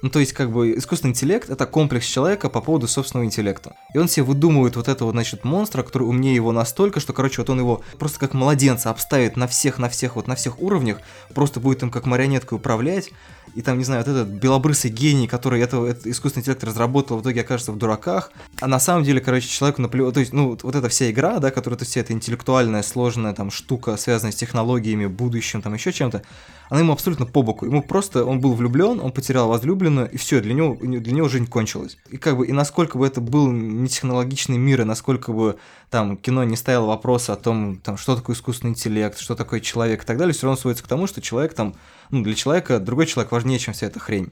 Ну, 0.01 0.09
то 0.09 0.19
есть, 0.19 0.33
как 0.33 0.51
бы, 0.51 0.75
искусственный 0.77 1.11
интеллект— 1.11 1.49
это 1.49 1.65
комплекс 1.67 2.05
человека 2.05 2.49
по 2.49 2.61
поводу 2.61 2.87
собственного 2.87 3.25
интеллекта. 3.25 3.75
И 3.93 3.99
он 3.99 4.07
себе 4.07 4.23
выдумывает 4.23 4.75
вот 4.75 4.87
этого, 4.87 5.11
значит, 5.11 5.43
монстра, 5.43 5.83
который 5.83 6.03
умнее 6.03 6.33
его 6.33 6.51
настолько, 6.51 6.99
что, 6.99 7.13
короче, 7.13 7.41
вот 7.41 7.49
он 7.51 7.59
его 7.59 7.81
просто 7.99 8.19
как 8.19 8.33
младенца 8.33 8.89
обставит 8.89 9.37
на 9.37 9.47
всех, 9.47 9.77
на 9.77 9.89
всех, 9.89 10.15
вот 10.15 10.27
на 10.27 10.35
всех 10.35 10.59
уровнях, 10.59 10.99
просто 11.35 11.59
будет 11.59 11.83
им 11.83 11.91
как 11.91 12.07
марионеткой 12.07 12.57
управлять, 12.57 13.11
и 13.53 13.61
там, 13.61 13.77
не 13.77 13.83
знаю, 13.83 14.03
вот 14.03 14.11
этот 14.11 14.27
белобрысый 14.27 14.89
гений, 14.89 15.27
который 15.27 15.61
это, 15.61 15.85
этот 15.85 16.07
искусственный 16.07 16.41
интеллект 16.41 16.63
разработал, 16.63 17.17
в 17.17 17.21
итоге 17.21 17.41
окажется 17.41 17.71
в 17.71 17.77
дураках, 17.77 18.31
а 18.59 18.67
на 18.67 18.79
самом 18.79 19.03
деле, 19.03 19.21
короче, 19.21 19.47
человеку 19.47 19.81
наплевать, 19.81 20.13
то 20.15 20.19
есть, 20.19 20.33
ну, 20.33 20.57
вот 20.61 20.75
эта 20.75 20.89
вся 20.89 21.11
игра, 21.11 21.37
да, 21.39 21.51
которая, 21.51 21.77
то 21.77 21.83
есть, 21.83 21.91
вся 21.91 22.01
эта 22.01 22.13
интеллектуальная, 22.13 22.81
сложная 22.81 23.33
там 23.33 23.51
штука, 23.51 23.97
связанная 23.97 24.31
с 24.31 24.35
технологиями, 24.35 25.05
будущим, 25.05 25.61
там 25.61 25.73
еще 25.73 25.91
чем-то, 25.91 26.23
она 26.71 26.79
ему 26.79 26.93
абсолютно 26.93 27.25
по 27.25 27.41
боку. 27.41 27.65
Ему 27.65 27.83
просто, 27.83 28.23
он 28.23 28.39
был 28.39 28.53
влюблен, 28.53 29.01
он 29.01 29.11
потерял 29.11 29.49
возлюбленную, 29.49 30.09
и 30.09 30.15
все, 30.15 30.39
для 30.39 30.53
него, 30.53 30.77
для 30.79 31.11
него 31.11 31.27
жизнь 31.27 31.45
кончилась. 31.45 31.97
И 32.09 32.15
как 32.15 32.37
бы, 32.37 32.47
и 32.47 32.53
насколько 32.53 32.97
бы 32.97 33.05
это 33.05 33.19
был 33.19 33.51
не 33.51 33.89
технологичный 33.89 34.57
мир, 34.57 34.79
и 34.79 34.85
насколько 34.85 35.33
бы 35.33 35.57
там 35.89 36.15
кино 36.15 36.45
не 36.45 36.55
ставило 36.55 36.85
вопроса 36.85 37.33
о 37.33 37.35
том, 37.35 37.75
там, 37.75 37.97
что 37.97 38.15
такое 38.15 38.37
искусственный 38.37 38.71
интеллект, 38.71 39.19
что 39.19 39.35
такое 39.35 39.59
человек 39.59 40.03
и 40.03 40.05
так 40.05 40.17
далее, 40.17 40.33
все 40.33 40.47
равно 40.47 40.55
сводится 40.55 40.85
к 40.85 40.87
тому, 40.87 41.07
что 41.07 41.21
человек 41.21 41.53
там, 41.53 41.75
ну, 42.09 42.23
для 42.23 42.35
человека 42.35 42.79
другой 42.79 43.05
человек 43.05 43.33
важнее, 43.33 43.59
чем 43.59 43.73
вся 43.73 43.87
эта 43.87 43.99
хрень. 43.99 44.31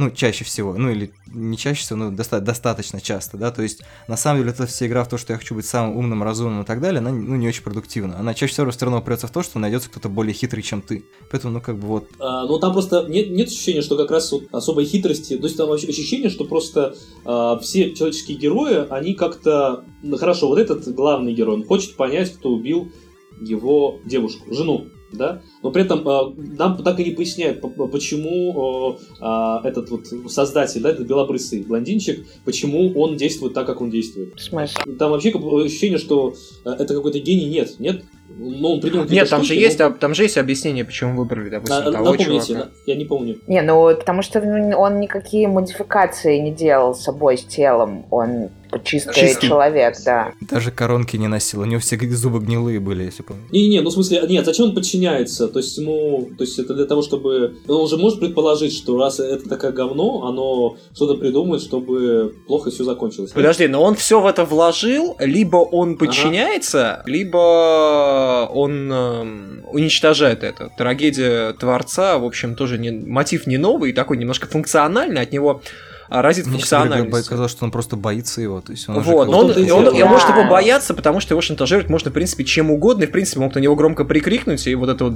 Ну, 0.00 0.10
чаще 0.10 0.46
всего. 0.46 0.72
Ну, 0.78 0.88
или 0.90 1.12
не 1.26 1.58
чаще 1.58 1.82
всего, 1.82 1.98
но 1.98 2.10
доста- 2.10 2.40
достаточно 2.40 3.02
часто, 3.02 3.36
да. 3.36 3.50
То 3.50 3.60
есть, 3.60 3.82
на 4.08 4.16
самом 4.16 4.40
деле, 4.40 4.52
эта 4.52 4.66
вся 4.66 4.86
игра 4.86 5.04
в 5.04 5.08
то, 5.10 5.18
что 5.18 5.34
я 5.34 5.38
хочу 5.38 5.54
быть 5.54 5.66
самым 5.66 5.94
умным, 5.98 6.22
разумным 6.22 6.62
и 6.62 6.64
так 6.64 6.80
далее, 6.80 7.00
она, 7.00 7.10
ну, 7.10 7.36
не 7.36 7.46
очень 7.46 7.62
продуктивна. 7.62 8.18
Она 8.18 8.32
чаще 8.32 8.54
всего 8.54 8.70
все 8.70 8.86
равно 8.86 9.00
упрется 9.00 9.26
в 9.26 9.30
то, 9.30 9.42
что 9.42 9.58
найдется 9.58 9.90
кто-то 9.90 10.08
более 10.08 10.32
хитрый, 10.32 10.62
чем 10.62 10.80
ты. 10.80 11.04
Поэтому, 11.30 11.52
ну, 11.52 11.60
как 11.60 11.78
бы 11.78 11.86
вот, 11.86 12.08
А, 12.18 12.46
ну 12.46 12.58
там 12.58 12.72
просто 12.72 13.04
нет, 13.10 13.30
нет 13.30 13.48
ощущения, 13.48 13.82
что 13.82 13.98
как 13.98 14.10
раз 14.10 14.32
вот 14.32 14.44
особой 14.52 14.86
хитрости. 14.86 15.36
То 15.36 15.44
есть 15.44 15.58
там 15.58 15.68
вообще 15.68 15.88
ощущение, 15.88 16.30
что 16.30 16.46
просто 16.46 16.94
а, 17.26 17.58
все 17.58 17.92
человеческие 17.92 18.38
герои, 18.38 18.86
они 18.88 19.12
как-то. 19.12 19.84
Ну, 20.02 20.16
хорошо, 20.16 20.48
вот 20.48 20.58
этот 20.58 20.88
главный 20.94 21.34
герой, 21.34 21.56
он 21.56 21.66
хочет 21.66 21.96
понять, 21.96 22.32
кто 22.32 22.48
убил 22.52 22.90
его 23.38 24.00
девушку, 24.06 24.54
жену. 24.54 24.86
Да? 25.12 25.42
Но 25.62 25.70
при 25.70 25.82
этом 25.82 26.06
а, 26.08 26.32
нам 26.36 26.82
так 26.82 27.00
и 27.00 27.04
не 27.04 27.10
поясняют, 27.10 27.60
почему 27.60 28.98
а, 29.20 29.60
этот 29.64 29.90
вот 29.90 30.06
создатель, 30.28 30.82
да, 30.82 30.90
этот 30.90 31.06
белобрысый 31.06 31.62
блондинчик, 31.62 32.26
почему 32.44 32.92
он 33.00 33.16
действует 33.16 33.54
так, 33.54 33.66
как 33.66 33.80
он 33.80 33.90
действует. 33.90 34.34
В 34.34 34.40
смысле? 34.40 34.94
Там 34.98 35.10
вообще 35.10 35.30
ощущение, 35.30 35.98
что 35.98 36.34
а, 36.64 36.74
это 36.74 36.94
какой-то 36.94 37.18
гений. 37.18 37.48
Нет, 37.50 37.78
нет. 37.78 38.02
Ну, 38.38 38.74
он 38.74 38.80
придумал 38.80 39.06
Нет, 39.08 39.28
там 39.28 39.40
же 39.40 39.46
штуки, 39.46 39.58
есть, 39.58 39.78
но- 39.80 39.90
там 39.90 40.14
же 40.14 40.22
есть 40.22 40.38
объяснение, 40.38 40.84
почему 40.84 41.16
выбрали, 41.16 41.50
допустим, 41.50 41.84
На- 41.84 41.92
того 41.92 42.12
напомните, 42.12 42.46
чувака. 42.46 42.64
на- 42.66 42.70
я 42.86 42.94
не 42.94 43.04
помню. 43.04 43.38
Не, 43.48 43.62
ну 43.62 43.94
потому 43.96 44.22
что 44.22 44.40
ну, 44.40 44.78
он 44.78 45.00
никакие 45.00 45.48
модификации 45.48 46.38
не 46.38 46.52
делал 46.52 46.94
с 46.94 47.02
собой, 47.02 47.36
с 47.36 47.44
телом. 47.44 48.06
Он 48.10 48.50
чистый, 48.84 49.14
Чистый. 49.14 49.48
человек, 49.48 49.96
да. 50.04 50.32
даже 50.40 50.70
коронки 50.70 51.16
не 51.16 51.28
носил. 51.28 51.60
У 51.60 51.64
него 51.64 51.80
все 51.80 51.98
зубы 52.10 52.40
гнилые 52.40 52.80
были, 52.80 53.04
если 53.04 53.22
помню. 53.22 53.42
Не-не, 53.50 53.80
ну 53.80 53.90
в 53.90 53.92
смысле, 53.92 54.22
нет, 54.28 54.44
зачем 54.44 54.66
он 54.66 54.74
подчиняется? 54.74 55.48
То 55.48 55.58
есть 55.58 55.76
ему, 55.76 56.30
то 56.36 56.44
есть 56.44 56.58
это 56.58 56.74
для 56.74 56.84
того, 56.86 57.02
чтобы... 57.02 57.56
Он 57.68 57.88
же 57.88 57.96
может 57.96 58.20
предположить, 58.20 58.74
что 58.74 58.98
раз 58.98 59.20
это 59.20 59.48
такое 59.48 59.72
говно, 59.72 60.26
оно 60.26 60.76
что-то 60.94 61.14
придумает, 61.14 61.62
чтобы 61.62 62.34
плохо 62.46 62.70
все 62.70 62.84
закончилось. 62.84 63.32
Подожди, 63.32 63.66
но 63.66 63.82
он 63.82 63.94
все 63.94 64.20
в 64.20 64.26
это 64.26 64.44
вложил, 64.44 65.16
либо 65.18 65.56
он 65.56 65.96
подчиняется, 65.96 67.02
либо 67.06 68.48
он 68.52 68.92
эм, 68.92 69.64
уничтожает 69.72 70.42
это. 70.42 70.70
Трагедия 70.76 71.52
Творца, 71.54 72.18
в 72.18 72.24
общем, 72.24 72.54
тоже 72.54 72.78
не, 72.78 72.90
мотив 72.90 73.46
не 73.46 73.58
новый, 73.58 73.92
такой 73.92 74.16
немножко 74.16 74.46
функциональный, 74.46 75.20
от 75.20 75.32
него 75.32 75.62
разит 76.10 76.46
Мне, 76.46 76.56
функциональностью. 76.58 77.24
казалось, 77.30 77.52
что 77.52 77.64
он 77.64 77.70
просто 77.70 77.96
боится 77.96 78.40
его. 78.40 78.60
То 78.60 78.72
есть 78.72 78.88
он 78.88 79.00
Вот, 79.00 79.28
но 79.28 79.38
он, 79.38 79.50
он, 79.52 79.64
и 79.64 79.70
он 79.70 79.84
Да. 79.84 80.06
может 80.06 80.28
его 80.28 80.44
бояться, 80.50 80.92
потому 80.92 81.20
что 81.20 81.34
его 81.34 81.40
шантажировать 81.40 81.88
можно, 81.88 82.10
в 82.10 82.14
принципе, 82.14 82.44
чем 82.44 82.70
угодно, 82.70 83.04
и, 83.04 83.06
в 83.06 83.12
принципе, 83.12 83.40
мог 83.40 83.54
на 83.54 83.60
него 83.60 83.76
громко 83.76 84.04
прикрикнуть, 84.04 84.66
и 84.66 84.74
вот 84.74 84.88
это 84.88 85.04
вот 85.04 85.14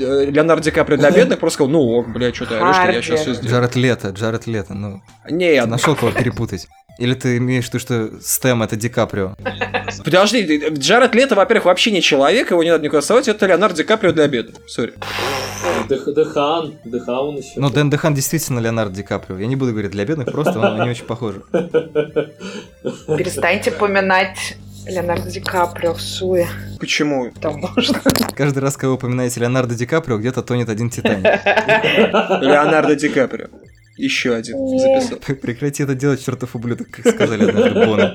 э, 0.00 0.26
Леонардо 0.30 0.62
Ди 0.64 0.70
Каприо 0.70 0.98
для 0.98 1.10
бедных 1.10 1.38
просто 1.38 1.54
сказал, 1.54 1.70
ну, 1.72 1.80
ок, 1.80 2.08
бля, 2.12 2.32
что 2.34 2.46
ты 2.46 2.54
орешь, 2.56 2.76
я 2.94 3.02
сейчас 3.02 3.20
все 3.20 3.34
сделаю. 3.34 3.50
Джаред 3.62 3.76
Лето, 3.76 4.08
Джаред 4.10 4.46
Лето, 4.46 4.74
ну, 4.74 5.00
Не, 5.30 5.60
ты 5.62 5.66
нашел 5.66 5.94
кого 5.96 6.12
перепутать. 6.12 6.68
Или 6.98 7.14
ты 7.14 7.36
имеешь 7.36 7.66
в 7.66 7.68
виду, 7.68 7.78
что 7.78 8.10
Стэм 8.20 8.62
это 8.62 8.74
Ди 8.76 8.88
Каприо? 8.88 9.34
подожди, 10.04 10.44
ты- 10.44 10.68
Джаред 10.74 11.14
Лето, 11.14 11.34
во-первых, 11.36 11.66
вообще 11.66 11.90
не 11.92 12.02
человек, 12.02 12.50
его 12.50 12.62
не 12.64 12.70
надо 12.70 12.84
никуда 12.84 13.02
совать, 13.02 13.28
это 13.28 13.46
Леонардо 13.46 13.76
Ди 13.76 13.84
Каприо 13.84 14.12
для 14.12 14.26
бедных, 14.26 14.56
сори. 14.66 14.94
Дехан, 15.88 16.74
Дехан 16.84 17.36
еще. 17.36 17.52
Ну, 17.60 17.70
Дэн 17.70 17.90
Дехан 17.90 18.14
действительно 18.14 18.58
Леонардо 18.58 18.96
Ди 18.96 19.02
Каприо. 19.02 19.38
Я 19.38 19.46
не 19.46 19.56
буду 19.56 19.70
говорить 19.72 19.92
для 19.92 20.04
бедных, 20.04 20.30
просто 20.32 20.58
он- 20.58 20.80
они 20.80 20.90
очень 20.90 21.04
похожи. 21.06 21.42
Перестаньте 23.06 23.70
поминать 23.70 24.56
Леонардо 24.86 25.30
Ди 25.30 25.40
Каприо 25.40 25.94
в 25.94 26.00
суе. 26.00 26.48
Почему? 26.80 27.30
Потому 27.32 27.68
что... 27.80 28.00
Каждый 28.34 28.58
раз, 28.58 28.76
когда 28.76 28.88
вы 28.88 28.94
упоминаете 28.94 29.40
Леонардо 29.40 29.74
Ди 29.74 29.86
Каприо, 29.86 30.18
где-то 30.18 30.42
тонет 30.42 30.68
один 30.68 30.90
Титаник. 30.90 31.24
Леонардо 32.42 32.94
Ди 32.96 33.08
Каприо. 33.08 33.48
Еще 33.98 34.34
один 34.34 34.56
Нет. 34.64 35.02
записал. 35.02 35.36
Прекрати 35.36 35.82
это 35.82 35.94
делать, 35.94 36.24
чертов 36.24 36.54
ублюдок, 36.54 36.88
как 36.88 37.14
сказали 37.14 37.48
однажды 37.48 37.84
Бону. 37.84 38.12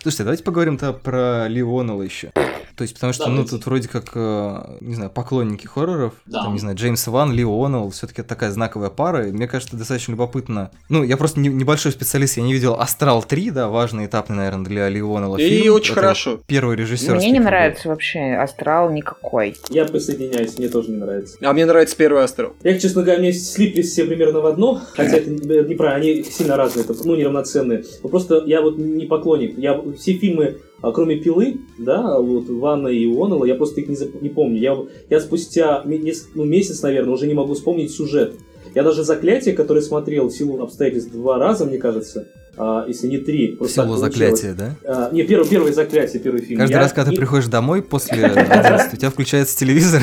Слушайте, 0.00 0.24
давайте 0.24 0.42
поговорим 0.44 0.78
то 0.78 0.92
про 0.92 1.46
Ли 1.48 1.62
Уоннелла 1.62 2.02
еще. 2.02 2.32
То 2.76 2.82
есть, 2.82 2.94
потому 2.94 3.12
что, 3.14 3.24
ну, 3.26 3.36
Давайте. 3.36 3.50
тут 3.52 3.66
вроде 3.66 3.88
как, 3.88 4.12
э, 4.14 4.76
не 4.82 4.94
знаю, 4.94 5.10
поклонники 5.10 5.66
хорроров, 5.66 6.12
Да. 6.26 6.42
там, 6.42 6.52
не 6.52 6.58
знаю, 6.58 6.76
Джеймс 6.76 7.06
Ван, 7.06 7.32
Ли 7.32 7.44
Уоннелл, 7.44 7.88
все-таки 7.90 8.22
такая 8.22 8.50
знаковая 8.50 8.90
пара, 8.90 9.28
и 9.28 9.32
мне 9.32 9.48
кажется, 9.48 9.76
достаточно 9.76 10.12
любопытно. 10.12 10.70
Ну, 10.90 11.02
я 11.02 11.16
просто 11.16 11.40
не- 11.40 11.48
небольшой 11.48 11.92
специалист, 11.92 12.36
я 12.36 12.42
не 12.42 12.52
видел 12.52 12.74
Астрал 12.74 13.22
3, 13.22 13.50
да, 13.50 13.68
важный 13.68 14.04
этапный, 14.06 14.36
наверное, 14.36 14.66
для 14.66 14.88
Ли 14.90 15.00
Уоннелла 15.02 15.38
И 15.38 15.48
фильм. 15.48 15.74
очень 15.74 15.92
Это 15.92 16.00
хорошо. 16.02 16.40
Первый 16.46 16.76
режиссер. 16.76 17.14
Мне 17.16 17.30
не 17.30 17.40
нравится 17.40 17.88
вообще 17.88 18.34
астрал 18.34 18.90
никакой. 18.90 19.56
Я 19.70 19.86
присоединяюсь, 19.86 20.58
мне 20.58 20.68
тоже 20.68 20.90
не 20.90 20.98
нравится. 20.98 21.38
А 21.42 21.52
мне 21.54 21.64
нравится 21.64 21.96
первый 21.96 22.22
астрал. 22.24 22.52
Я, 22.62 22.78
честно 22.78 23.02
говоря, 23.02 23.20
мне 23.20 23.32
слиплись 23.32 23.90
все 23.90 24.04
примерно 24.04 24.40
в 24.40 24.46
одно, 24.46 24.82
хотя 24.94 25.16
это 25.16 25.30
не- 25.30 25.38
неправильно, 25.68 25.96
они 26.12 26.22
сильно 26.24 26.56
разные, 26.56 26.84
это, 26.84 26.94
ну, 27.04 27.16
неравноценные. 27.16 27.84
Но 28.02 28.08
просто 28.10 28.42
я 28.46 28.60
вот 28.60 28.76
не 28.76 29.06
поклонник. 29.06 29.56
Я 29.58 29.80
все 29.98 30.12
фильмы, 30.12 30.58
а, 30.88 30.92
кроме 30.92 31.16
Пилы, 31.16 31.58
да, 31.78 32.18
вот 32.20 32.48
Ванна 32.48 32.88
и 32.88 33.06
Уоннелла, 33.06 33.44
я 33.44 33.54
просто 33.56 33.80
их 33.80 33.88
не, 33.88 33.96
зап- 33.96 34.18
не 34.20 34.28
помню. 34.28 34.58
Я, 34.60 34.76
я 35.10 35.20
спустя 35.20 35.82
ме- 35.84 35.98
нес- 35.98 36.28
ну, 36.34 36.44
месяц, 36.44 36.82
наверное, 36.82 37.12
уже 37.14 37.26
не 37.26 37.34
могу 37.34 37.54
вспомнить 37.54 37.90
сюжет. 37.92 38.34
Я 38.74 38.82
даже 38.82 39.04
«Заклятие», 39.04 39.54
которое 39.54 39.80
смотрел 39.80 40.28
в 40.28 40.32
силу 40.32 40.62
обстоятельств 40.62 41.10
два 41.10 41.38
раза, 41.38 41.64
мне 41.64 41.78
кажется, 41.78 42.28
а, 42.58 42.84
если 42.86 43.08
не 43.08 43.18
три. 43.18 43.56
В 43.58 43.66
силу 43.68 43.96
заклятия, 43.96 44.54
да? 44.54 44.76
А, 44.84 45.10
не, 45.12 45.22
первое, 45.24 45.48
первое 45.48 45.72
«Заклятие», 45.72 46.22
первый 46.22 46.42
фильм. 46.42 46.58
Каждый 46.60 46.74
Я 46.74 46.78
раз, 46.80 46.92
когда 46.92 47.10
не- 47.10 47.16
ты 47.16 47.20
приходишь 47.22 47.46
домой 47.48 47.82
после 47.82 48.24
11, 48.26 48.92
у 48.92 48.96
тебя 48.96 49.10
включается 49.10 49.56
телевизор. 49.58 50.02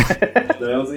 Да, 0.60 0.80
он, 0.80 0.88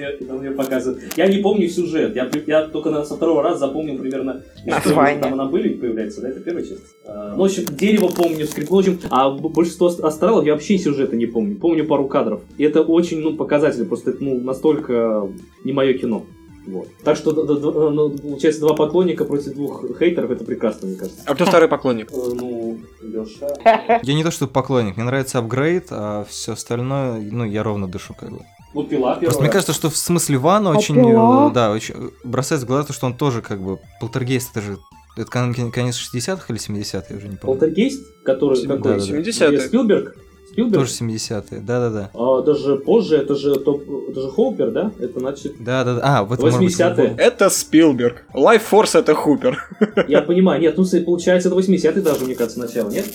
показывает. 0.57 1.17
Я 1.17 1.27
не 1.27 1.37
помню 1.37 1.69
сюжет. 1.69 2.15
Я, 2.15 2.29
я 2.47 2.67
только 2.67 2.89
на, 2.89 3.05
со 3.05 3.15
второго 3.15 3.41
раза 3.41 3.59
запомнил 3.59 3.97
примерно, 3.97 4.41
Название. 4.65 5.15
что 5.19 5.23
там 5.29 5.33
она 5.39 5.45
были 5.45 5.69
появляется, 5.69 6.21
да, 6.21 6.29
это 6.29 6.39
первая 6.41 6.65
часть. 6.65 6.81
А, 7.05 7.33
ну, 7.35 7.41
в 7.41 7.45
общем, 7.45 7.63
дерево 7.69 8.07
помню, 8.09 8.45
скрип, 8.45 8.69
в 8.69 8.75
общем, 8.75 8.99
а 9.09 9.29
большинство 9.31 9.87
ас- 9.87 9.99
астралов 9.99 10.45
я 10.45 10.53
вообще 10.53 10.77
сюжета 10.77 11.15
не 11.15 11.25
помню. 11.27 11.55
Помню 11.57 11.85
пару 11.85 12.07
кадров. 12.07 12.41
И 12.57 12.63
это 12.63 12.81
очень, 12.81 13.19
ну, 13.19 13.35
показательно, 13.37 13.85
просто 13.85 14.11
это, 14.11 14.23
ну, 14.23 14.39
настолько 14.39 15.29
не 15.63 15.71
мое 15.73 15.93
кино. 15.93 16.25
Вот. 16.65 16.89
Так 17.05 17.15
что, 17.15 17.31
ну, 17.31 18.09
получается, 18.09 18.59
два 18.59 18.73
поклонника 18.75 19.23
против 19.23 19.53
двух 19.53 19.85
хейтеров, 19.97 20.31
это 20.31 20.43
прекрасно, 20.43 20.89
мне 20.89 20.97
кажется. 20.97 21.21
А 21.25 21.33
кто 21.33 21.45
второй 21.45 21.69
поклонник? 21.69 22.11
Э, 22.11 22.15
Ну, 22.33 22.77
Леша. 23.01 23.47
Я 24.03 24.13
не 24.13 24.21
то, 24.21 24.31
что 24.31 24.47
поклонник, 24.47 24.97
мне 24.97 25.05
нравится 25.05 25.39
апгрейд, 25.39 25.87
а 25.91 26.25
все 26.29 26.51
остальное, 26.53 27.21
ну, 27.31 27.45
я 27.45 27.63
ровно 27.63 27.87
дышу, 27.87 28.13
как 28.19 28.31
бы. 28.31 28.39
Ну, 28.77 28.83
пила 28.83 29.13
первая. 29.13 29.25
Просто 29.25 29.41
мне 29.41 29.51
кажется, 29.51 29.73
что 29.73 29.89
в 29.89 29.97
смысле 29.97 30.37
Вана 30.37 30.69
очень, 30.69 30.95
пила? 30.95 31.49
э, 31.49 31.53
да, 31.53 31.71
очень 31.71 31.95
э, 31.97 32.09
бросается 32.23 32.65
в 32.65 32.69
глаза 32.69 32.85
то, 32.87 32.93
что 32.93 33.07
он 33.07 33.17
тоже 33.17 33.41
как 33.41 33.59
бы 33.61 33.79
полтергейст, 33.99 34.51
это 34.55 34.61
же 34.61 34.77
это 35.17 35.31
кон- 35.31 35.53
кон- 35.55 35.71
конец 35.71 35.95
60-х 35.95 36.45
или 36.49 36.59
70-х, 36.59 37.05
я 37.09 37.17
уже 37.17 37.27
не 37.27 37.37
помню. 37.37 37.57
Полтергейст, 37.59 38.03
который 38.23 38.55
Сем- 38.55 38.67
какой? 38.69 38.99
да, 38.99 39.05
да. 39.05 39.19
70-е. 39.19 39.59
Спилберг? 39.61 40.15
Спилберг? 40.57 40.81
Тоже 40.87 40.91
70-е, 40.91 41.59
да-да-да. 41.59 42.09
А, 42.15 42.41
даже 42.41 42.77
позже, 42.77 43.15
это 43.17 43.35
же, 43.35 43.59
топ, 43.59 43.83
это 44.09 44.21
же 44.21 44.29
Хоупер, 44.31 44.71
да? 44.71 44.91
Это 44.99 45.19
значит... 45.19 45.53
Да-да-да. 45.59 46.01
А, 46.03 46.23
в 46.23 46.33
этом 46.33 46.45
может 46.45 46.59
быть 46.59 46.73
80-е. 46.79 46.95
смысл. 46.95 47.13
Это 47.17 47.49
Спилберг. 47.51 48.23
Life 48.33 48.63
Force 48.71 48.97
это 48.97 49.13
Хупер. 49.13 49.63
Я 50.07 50.23
понимаю, 50.23 50.59
нет, 50.59 50.75
ну 50.75 50.83
получается, 51.05 51.49
это 51.49 51.57
80-й 51.59 52.01
даже, 52.01 52.25
мне 52.25 52.33
кажется, 52.33 52.59
начало, 52.59 52.89
нет? 52.89 53.05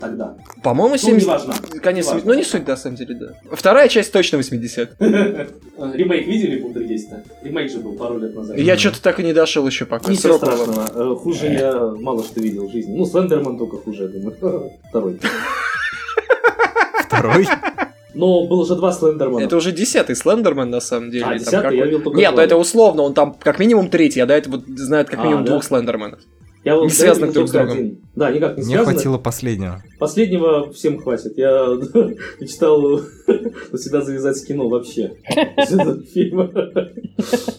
Тогда. 0.00 0.36
По-моему, 0.62 0.92
Ну, 0.92 0.98
70... 0.98 1.22
неважно. 1.26 1.54
Конец, 1.82 2.06
Неважно. 2.06 2.32
ну 2.32 2.38
не 2.38 2.44
суть, 2.44 2.64
да, 2.64 2.72
на 2.72 2.76
самом 2.78 2.96
деле, 2.96 3.14
да. 3.16 3.26
Вторая 3.54 3.88
часть 3.88 4.10
точно 4.10 4.38
80 4.38 4.96
Ремейк 5.00 6.26
видели 6.26 6.60
Полтергейста? 6.62 7.22
Ремейк 7.42 7.70
же 7.70 7.80
был 7.80 7.96
пару 7.96 8.18
лет 8.18 8.34
назад. 8.34 8.56
Я 8.56 8.78
что-то 8.78 9.02
так 9.02 9.20
и 9.20 9.24
не 9.24 9.34
дошел 9.34 9.66
еще 9.66 9.84
пока. 9.84 10.10
Ничего 10.10 10.38
страшного. 10.38 10.86
Э, 10.94 11.14
Хуже 11.16 11.48
я 11.48 11.92
мало 12.00 12.22
что 12.24 12.40
видел 12.40 12.66
в 12.68 12.72
жизни. 12.72 12.96
Ну, 12.96 13.04
Слендерман 13.04 13.58
только 13.58 13.76
хуже, 13.76 14.04
я 14.04 14.08
думаю. 14.08 14.70
Второй. 14.88 15.18
Второй? 17.18 17.46
Но 18.14 18.46
было 18.46 18.66
же 18.66 18.74
два 18.74 18.92
Слендермана. 18.92 19.44
Это 19.44 19.56
уже 19.56 19.70
десятый 19.70 20.16
Слендермен, 20.16 20.70
на 20.70 20.80
самом 20.80 21.10
деле. 21.10 21.26
А, 21.26 21.38
десятый? 21.38 21.76
Я 21.76 21.84
видел 21.84 22.00
только 22.00 22.18
Нет, 22.18 22.32
ну 22.34 22.40
это 22.42 22.56
условно, 22.56 23.02
он 23.02 23.14
там 23.14 23.34
как 23.34 23.58
минимум 23.58 23.90
третий, 23.90 24.20
а 24.20 24.26
до 24.26 24.34
этого 24.34 24.62
знает 24.66 25.08
как 25.08 25.20
А, 25.20 25.22
минимум 25.24 25.44
да? 25.44 25.52
двух 25.52 25.62
Слендерменов. 25.64 26.20
Я 26.76 26.82
не 26.82 26.88
связанных 26.90 27.28
видел 27.30 27.40
друг 27.40 27.48
с 27.48 27.52
другом. 27.52 27.72
один. 27.72 27.98
Да, 28.16 28.30
никак 28.30 28.56
не 28.56 28.62
Мне 28.64 28.74
связано. 28.74 28.92
хватило 28.92 29.18
последнего. 29.18 29.82
Последнего 29.98 30.72
всем 30.72 30.98
хватит. 31.00 31.36
Я 31.38 31.66
мечтал 32.40 33.00
всегда 33.74 34.00
завязать 34.02 34.36
с 34.36 34.44
кино 34.44 34.68
вообще. 34.68 35.12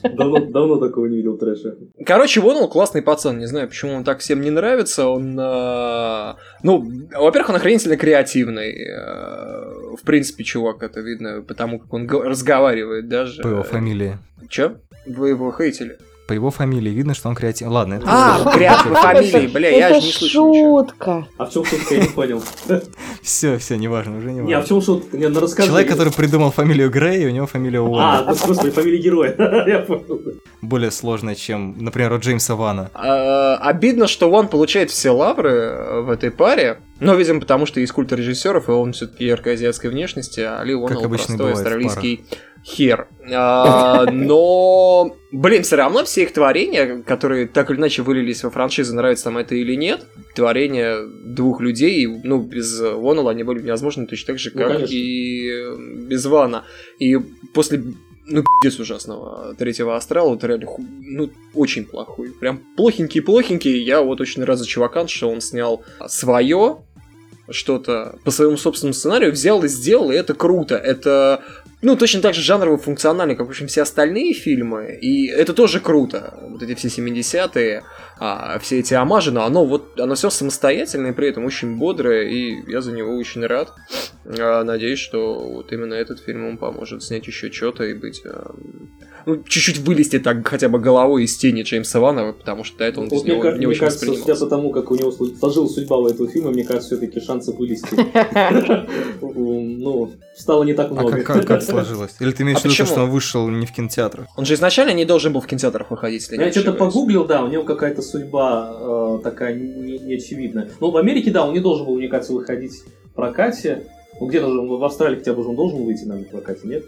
Давно, 0.04 0.40
давно 0.46 0.78
такого 0.78 1.06
не 1.08 1.18
видел 1.18 1.38
трэша. 1.38 1.76
Короче, 2.06 2.42
Воннелл 2.42 2.68
классный 2.70 3.02
пацан, 3.02 3.38
не 3.40 3.46
знаю, 3.48 3.68
почему 3.68 3.94
он 3.94 4.04
так 4.04 4.20
всем 4.20 4.42
не 4.42 4.50
нравится. 4.50 5.08
Он, 5.08 5.38
э, 5.40 6.34
ну, 6.64 6.86
во-первых, 7.18 7.50
он 7.50 7.56
охренительно 7.56 7.98
креативный. 7.98 8.72
э, 8.72 9.96
в 9.96 10.02
принципе, 10.06 10.44
чувак, 10.44 10.84
это 10.84 11.02
видно, 11.02 11.44
потому 11.48 11.80
как 11.80 11.94
он 11.94 12.08
г- 12.08 12.24
разговаривает 12.24 13.08
даже. 13.10 13.42
По 13.42 13.48
его 13.48 13.64
фамилии. 13.64 14.18
Че? 14.50 14.78
Вы 15.06 15.30
его 15.30 15.52
хейтили? 15.52 15.98
По 16.30 16.34
его 16.34 16.52
фамилии 16.52 16.92
видно, 16.92 17.16
что 17.16 17.28
он 17.28 17.34
креативный. 17.34 17.74
Ладно, 17.74 17.94
это... 17.96 18.06
А, 18.08 18.52
креативной 18.54 19.02
фамилии, 19.02 19.48
бля, 19.48 19.70
я 19.70 20.00
же 20.00 20.06
не 20.06 20.14
слышал 20.14 20.54
шутка. 20.54 21.28
А 21.40 21.46
в 21.46 21.52
чем 21.52 21.66
шутка, 21.66 21.96
я 21.96 22.02
не 22.02 22.08
понял. 22.08 22.44
Все, 23.24 23.58
все, 23.58 23.78
неважно, 23.78 24.20
уже 24.20 24.32
не 24.32 24.42
Не, 24.42 24.54
а 24.54 24.58
в 24.58 24.62
важно. 24.62 24.68
чем 24.68 24.82
шутка? 24.84 25.18
Не, 25.18 25.28
ну 25.28 25.40
расскажи. 25.40 25.70
Человек, 25.70 25.90
который 25.90 26.14
придумал 26.14 26.52
фамилию 26.52 26.92
Грей, 26.92 27.26
у 27.26 27.32
него 27.32 27.48
фамилия 27.48 27.80
А, 27.80 27.82
Уоррен. 27.82 28.26
да, 28.28 28.32
господи, 28.32 28.70
фамилия 28.70 29.00
героя. 29.00 29.36
Я 29.68 29.80
понял. 29.80 30.22
Более 30.62 30.92
сложная, 30.92 31.34
чем, 31.34 31.76
например, 31.80 32.14
у 32.14 32.20
Джеймса 32.20 32.54
Вана. 32.56 32.92
А, 32.94 33.56
обидно, 33.56 34.06
что 34.06 34.30
он 34.30 34.50
получает 34.50 34.92
все 34.92 35.10
лавры 35.10 35.50
э, 35.52 36.02
в 36.02 36.12
этой 36.12 36.30
паре. 36.30 36.80
Но, 37.00 37.16
видимо, 37.16 37.40
потому 37.40 37.66
что 37.66 37.80
есть 37.80 37.94
культ 37.94 38.12
режиссеров, 38.12 38.68
и 38.70 38.72
он 38.72 38.94
все-таки 38.94 39.26
яркой 39.26 39.54
азиатской 39.54 39.90
внешности, 39.90 40.42
а 40.42 40.64
Ли 40.64 40.74
и 40.74 41.08
простой 41.08 41.54
австралийский 41.54 42.26
хер. 42.66 43.08
А, 43.32 44.06
но, 44.12 45.16
блин, 45.32 45.64
все 45.64 45.76
равно 45.76 46.04
все 46.04 46.24
их 46.24 46.34
творения, 46.34 47.02
которые 47.04 47.48
так 47.48 47.70
или 47.72 47.78
иначе 47.78 48.02
вылились 48.02 48.44
во 48.44 48.50
франшизу, 48.50 48.96
нравится 48.96 49.26
там 49.26 49.38
это 49.38 49.56
или 49.56 49.76
нет, 49.76 50.06
творения 50.36 50.98
двух 51.26 51.62
людей, 51.62 52.08
ну, 52.24 52.40
без 52.42 52.80
Уоннелла 52.82 53.32
они 53.32 53.44
были 53.44 53.62
невозможны 53.62 54.08
точно 54.08 54.28
так 54.28 54.40
же, 54.40 54.52
Ну, 54.54 54.60
как 54.62 54.72
конечно. 54.74 54.94
и 54.94 55.50
э, 55.50 55.76
без 56.08 56.26
Вана. 56.26 56.66
И 57.00 57.18
после 57.54 57.84
ну, 58.32 58.44
пиздец 58.62 58.80
ужасного 58.80 59.56
третьего 59.56 59.96
астрала, 59.96 60.36
это 60.36 60.46
реально, 60.48 60.68
ху- 60.68 60.86
ну, 61.02 61.32
очень 61.56 61.84
плохой. 61.86 62.32
Прям 62.32 62.62
плохенький-плохенький. 62.78 63.80
Я 63.84 64.02
вот 64.02 64.22
очень 64.22 64.44
рад 64.44 64.60
за 64.60 64.68
чувака, 64.68 65.08
что 65.08 65.30
он 65.30 65.42
снял 65.42 65.84
свое, 66.08 66.84
что-то 67.50 68.20
по 68.24 68.30
своему 68.32 68.58
собственному 68.58 68.94
сценарию, 68.94 69.32
взял 69.32 69.64
и 69.64 69.68
сделал, 69.68 70.12
и 70.12 70.16
это 70.16 70.36
круто. 70.36 70.76
Это, 70.76 71.42
ну, 71.82 71.96
точно 71.96 72.22
так 72.22 72.34
же 72.34 72.42
жанрово 72.42 72.78
функционально, 72.78 73.36
как, 73.36 73.48
в 73.48 73.50
общем, 73.50 73.68
все 73.68 73.84
остальные 73.84 74.34
фильмы, 74.34 74.98
и 75.02 75.28
это 75.28 75.54
тоже 75.54 75.80
круто. 75.80 76.38
Вот 76.42 76.62
эти 76.62 76.76
все 76.76 76.90
70-е, 76.90 77.84
а, 78.20 78.60
все 78.60 78.80
эти 78.80 78.94
амажи, 78.94 79.32
но 79.32 79.46
оно 79.46 79.66
вот, 79.66 80.00
оно 80.00 80.16
все 80.16 80.30
самостоятельное, 80.30 81.14
при 81.14 81.30
этом 81.30 81.46
очень 81.46 81.78
бодрое, 81.78 82.28
и 82.28 82.70
я 82.70 82.82
за 82.82 82.92
него 82.92 83.16
очень 83.16 83.46
рад. 83.46 83.74
А, 84.26 84.64
Надеюсь, 84.64 85.00
что 85.00 85.40
вот 85.40 85.72
именно 85.72 85.94
этот 85.94 86.20
фильм 86.20 86.48
он 86.48 86.58
поможет 86.58 87.02
снять 87.02 87.28
еще 87.28 87.52
что-то 87.52 87.86
и 87.86 87.94
быть... 87.94 88.22
эм, 88.26 88.92
ну, 89.36 89.44
чуть-чуть 89.44 89.78
вылезти 89.80 90.20
так 90.20 90.48
хотя 90.48 90.70
бы 90.70 90.80
головой 90.80 91.24
из 91.24 91.38
тени 91.38 91.62
Джеймса 91.64 92.00
Вана, 92.00 92.34
потому 92.34 92.64
что 92.64 92.78
до 92.80 92.84
этого 92.86 93.04
он 93.04 93.10
Вот 93.10 93.24
без 93.24 93.32
него 93.32 93.42
мне, 93.42 93.52
не 93.52 93.58
мне 93.58 93.68
очень 93.68 93.80
кажется, 93.80 94.06
судя 94.06 94.12
воспринимался. 94.18 94.46
по 94.46 94.50
тому, 94.50 94.72
как 94.72 94.92
у 94.92 94.96
него 94.96 95.12
сложилась 95.12 95.74
судьба 95.74 95.98
у 95.98 96.08
этого 96.08 96.30
фильма, 96.30 96.52
мне 96.52 96.64
кажется, 96.64 96.98
все-таки 96.98 97.20
шансы 97.20 97.52
вылезти 97.54 97.88
ну, 99.22 100.12
стало 100.36 100.64
не 100.64 100.74
так 100.74 100.92
А 100.92 100.94
много. 100.94 101.12
как, 101.18 101.26
как, 101.26 101.46
как 101.46 101.64
сложилось? 101.64 102.16
Или 102.20 102.32
ты 102.32 102.44
имеешь 102.44 102.58
А 102.58 102.62
в 102.62 102.66
виду, 102.66 102.86
что 102.86 103.04
он 103.04 103.10
вышел 103.10 103.48
не 103.50 103.66
в 103.66 103.72
кинотеатрах? 103.72 104.28
Он 104.36 104.46
же 104.46 104.54
изначально 104.56 104.92
не 104.94 105.06
должен 105.06 105.34
был 105.34 105.42
в 105.42 105.48
кинотеатрах 105.48 105.92
выходить, 105.92 106.22
если 106.22 106.36
Ну, 106.36 106.42
Я 106.42 106.48
не 106.48 106.52
что-то 106.54 106.74
погуглил, 106.74 107.26
да, 107.26 107.44
у 107.44 107.48
него 107.48 107.64
какая-то 107.64 108.02
судьба 108.02 108.74
э, 109.20 109.20
такая 109.24 109.54
не- 109.56 110.00
неочевидная. 110.00 110.70
Ну, 110.80 110.92
в 110.92 110.98
Америке, 110.98 111.32
да, 111.32 111.46
он 111.46 111.54
не 111.54 111.60
должен 111.60 111.86
был, 111.86 111.96
мне 111.96 112.08
кажется, 112.08 112.34
выходить 112.34 112.84
в 113.06 113.14
прокате. 113.14 113.84
Ну, 114.20 114.28
где 114.28 114.42
должен, 114.42 114.68
в 114.68 114.84
Австралии 114.84 115.18
хотя 115.18 115.34
бы 115.34 115.46
он 115.48 115.56
должен 115.56 115.84
выйти, 115.84 116.04
наверное, 116.04 116.28
в 116.28 116.32
прокате, 116.32 116.62
нет? 116.68 116.84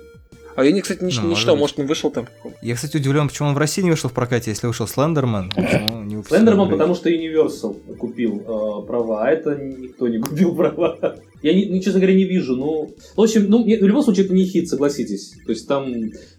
А 0.56 0.64
я, 0.64 0.72
не, 0.72 0.82
кстати, 0.82 1.04
не, 1.04 1.14
Ну, 1.22 1.30
не 1.30 1.36
читал, 1.36 1.56
быть. 1.56 1.62
может, 1.62 1.80
он 1.80 1.86
вышел 1.88 2.12
там. 2.12 2.28
Я, 2.62 2.76
кстати, 2.76 2.98
удивлен, 2.98 3.28
почему 3.28 3.50
он 3.50 3.56
в 3.56 3.58
России 3.58 3.82
не 3.82 3.90
вышел 3.90 4.10
в 4.10 4.14
прокате, 4.14 4.52
если 4.52 4.68
вышел 4.68 4.88
Слендерман. 4.88 5.52
Не 5.58 6.16
выпустили 6.18 6.38
Слендерман, 6.38 6.70
потому 6.70 6.96
что 6.96 7.10
Universal 7.10 7.96
купил 7.96 8.42
э, 8.42 8.88
права, 8.88 9.24
а 9.26 9.30
это 9.30 9.56
никто 9.56 10.08
не 10.08 10.20
купил 10.20 10.56
права. 10.56 10.98
Я, 11.42 11.54
не, 11.54 11.82
честно 11.82 12.00
говоря, 12.00 12.16
не 12.16 12.26
вижу. 12.26 12.56
Ну, 12.56 12.92
в 13.16 13.22
общем, 13.22 13.46
ну, 13.50 13.64
в 13.64 13.68
любом 13.68 14.04
случае, 14.04 14.26
это 14.26 14.34
не 14.34 14.46
хит, 14.46 14.70
согласитесь. 14.70 15.34
То 15.46 15.52
есть 15.52 15.68
там, 15.68 15.92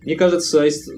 мне 0.02 0.16
кажется, 0.16 0.62
есть- 0.62 0.90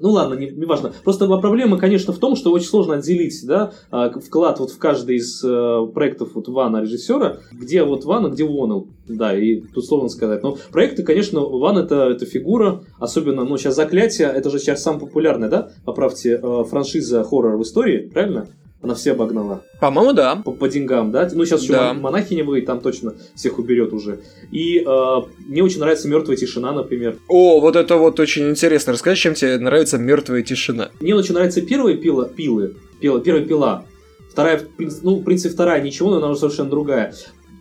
ну 0.00 0.10
ладно, 0.10 0.34
не, 0.34 0.50
не 0.50 0.66
важно. 0.66 0.92
Просто 1.02 1.26
проблема, 1.38 1.78
конечно, 1.78 2.12
в 2.12 2.18
том, 2.18 2.36
что 2.36 2.52
очень 2.52 2.68
сложно 2.68 2.94
отделить, 2.94 3.44
да, 3.44 3.72
а, 3.90 4.10
вклад 4.10 4.60
вот 4.60 4.70
в 4.70 4.78
каждый 4.78 5.16
из 5.16 5.42
э, 5.44 5.86
проектов 5.92 6.30
вот 6.34 6.48
Вана 6.48 6.82
режиссера, 6.82 7.38
где 7.52 7.82
вот 7.82 8.04
Ван, 8.04 8.26
а 8.26 8.28
где 8.28 8.44
Уоннелл. 8.44 8.88
Да, 9.08 9.36
и 9.36 9.60
тут 9.60 9.84
сложно 9.84 10.08
сказать. 10.08 10.42
Но 10.42 10.56
проекты, 10.70 11.02
конечно, 11.02 11.40
Ван 11.40 11.78
это, 11.78 12.10
это 12.10 12.26
фигура, 12.26 12.84
особенно, 12.98 13.44
ну, 13.44 13.56
сейчас 13.58 13.76
«Заклятие», 13.76 14.28
это 14.28 14.50
же 14.50 14.58
сейчас 14.58 14.82
самое 14.82 15.06
популярное, 15.06 15.48
да, 15.48 15.70
поправьте, 15.84 16.40
э, 16.42 16.64
франшиза 16.64 17.24
хоррор 17.24 17.56
в 17.56 17.62
истории, 17.62 18.08
правильно? 18.08 18.48
Она 18.84 18.94
все 18.94 19.12
обогнала 19.12 19.64
По-моему, 19.80 20.12
да. 20.12 20.36
по, 20.36 20.52
по 20.52 20.68
деньгам, 20.68 21.10
да? 21.10 21.26
Ну, 21.32 21.46
сейчас 21.46 21.62
еще 21.62 21.72
Да. 21.72 21.94
мон- 21.94 22.02
монахиня 22.02 22.44
выйдет, 22.44 22.66
там 22.66 22.80
точно 22.82 23.14
всех 23.34 23.58
уберет 23.58 23.94
уже. 23.94 24.20
И 24.52 24.78
э, 24.86 25.16
мне 25.46 25.62
очень 25.64 25.80
нравится 25.80 26.06
мертвая 26.06 26.36
тишина, 26.36 26.70
например. 26.72 27.16
О, 27.28 27.60
вот 27.60 27.76
это 27.76 27.96
вот 27.96 28.20
очень 28.20 28.50
интересно. 28.50 28.92
Расскажи, 28.92 29.20
чем 29.22 29.32
тебе 29.34 29.56
нравится 29.58 29.96
мертвая 29.96 30.42
тишина. 30.42 30.90
Мне 31.00 31.14
очень 31.14 31.32
нравится 31.32 31.62
первая 31.62 31.96
пила, 31.96 32.26
пилы, 32.26 32.76
пила, 33.00 33.20
первая 33.20 33.44
пила. 33.44 33.84
Вторая, 34.30 34.60
ну, 35.02 35.16
в 35.20 35.24
принципе, 35.24 35.54
вторая 35.54 35.80
ничего, 35.80 36.10
но 36.10 36.18
она 36.18 36.28
уже 36.28 36.40
совершенно 36.40 36.68
другая. 36.68 37.14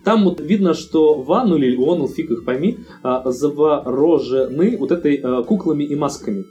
Там 0.04 0.26
вот 0.26 0.42
видно, 0.42 0.74
что 0.74 1.22
Ван, 1.22 1.48
ну 1.48 1.56
или 1.56 1.78
он, 1.78 2.06
фиг 2.10 2.30
их 2.32 2.44
пойми, 2.44 2.80
а, 3.02 3.32
заворожены 3.32 4.76
вот 4.78 4.92
этой 4.92 5.16
а, 5.24 5.44
куклами 5.44 5.84
и 5.86 5.96
масками. 5.96 6.44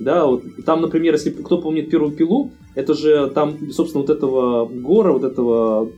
Да, 0.00 0.26
вот 0.26 0.42
там, 0.66 0.82
например, 0.82 1.14
если 1.14 1.30
кто 1.30 1.60
помнит 1.60 1.90
первую 1.90 2.12
пилу, 2.12 2.52
это 2.74 2.94
же 2.94 3.30
там, 3.30 3.70
собственно, 3.70 4.02
вот 4.02 4.10
этого 4.10 4.66
гора, 4.66 5.12
вот 5.12 5.24
этого 5.24 5.90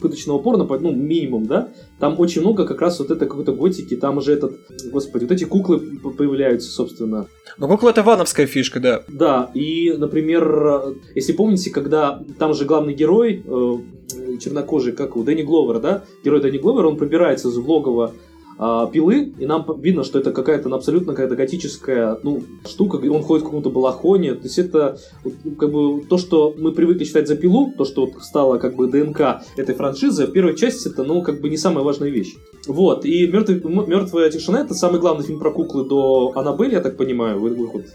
пыточного 0.00 0.38
порно, 0.38 0.64
ну, 0.80 0.92
минимум, 0.92 1.46
да, 1.46 1.68
там 2.00 2.18
очень 2.18 2.40
много 2.40 2.66
как 2.66 2.80
раз 2.80 2.98
вот 2.98 3.10
этой 3.10 3.28
какой-то 3.28 3.52
готики, 3.52 3.96
там 3.96 4.18
уже 4.18 4.32
этот, 4.32 4.58
господи, 4.90 5.24
вот 5.24 5.32
эти 5.32 5.44
куклы 5.44 5.78
появляются, 6.16 6.70
собственно, 6.70 7.26
Ну, 7.58 7.68
кукла 7.68 7.90
это 7.90 8.02
вановская 8.02 8.46
фишка, 8.46 8.80
да. 8.80 9.02
да, 9.08 9.50
и, 9.54 9.94
например, 9.96 10.96
если 11.14 11.32
помните, 11.32 11.70
когда 11.70 12.22
там 12.38 12.54
же 12.54 12.64
главный 12.64 12.94
герой, 12.94 13.44
э, 13.46 14.38
чернокожий, 14.40 14.92
как 14.92 15.10
его, 15.10 15.22
Дэнни 15.22 15.42
Гловер, 15.42 15.80
да, 15.80 16.04
герой 16.24 16.40
Дэнни 16.40 16.58
Гловер, 16.58 16.86
он 16.86 16.96
пробирается 16.96 17.48
из 17.48 17.56
логова 17.56 18.12
а, 18.58 18.86
пилы, 18.86 19.32
и 19.38 19.46
нам 19.46 19.66
видно, 19.80 20.04
что 20.04 20.18
это 20.18 20.32
какая-то 20.32 20.68
ну, 20.68 20.76
абсолютно 20.76 21.12
какая-то 21.12 21.36
готическая 21.36 22.18
ну, 22.22 22.42
штука, 22.68 22.96
он 22.96 23.22
ходит 23.22 23.42
в 23.42 23.46
каком-то 23.46 23.70
балахоне, 23.70 24.34
то 24.34 24.44
есть 24.44 24.58
это 24.58 24.98
ну, 25.24 25.32
как 25.58 25.72
бы 25.72 26.02
то, 26.08 26.18
что 26.18 26.54
мы 26.56 26.72
привыкли 26.72 27.04
считать 27.04 27.28
за 27.28 27.36
пилу, 27.36 27.72
то, 27.76 27.84
что 27.84 28.06
вот 28.06 28.22
стало 28.22 28.58
как 28.58 28.76
бы 28.76 28.86
ДНК 28.86 29.42
этой 29.56 29.74
франшизы, 29.74 30.26
в 30.26 30.32
первой 30.32 30.56
части 30.56 30.88
это, 30.88 31.02
ну, 31.04 31.22
как 31.22 31.40
бы 31.40 31.48
не 31.48 31.56
самая 31.56 31.84
важная 31.84 32.10
вещь. 32.10 32.34
Вот, 32.66 33.04
и 33.04 33.26
«Мертвый- 33.26 33.60
м- 33.62 33.88
«Мертвая 33.88 34.30
тишина» 34.30 34.60
это 34.60 34.74
самый 34.74 35.00
главный 35.00 35.24
фильм 35.24 35.38
про 35.38 35.50
куклы 35.50 35.84
до 35.84 36.32
Аннабель, 36.34 36.72
я 36.72 36.80
так 36.80 36.96
понимаю, 36.96 37.40
вы- 37.40 37.54
выход 37.54 37.86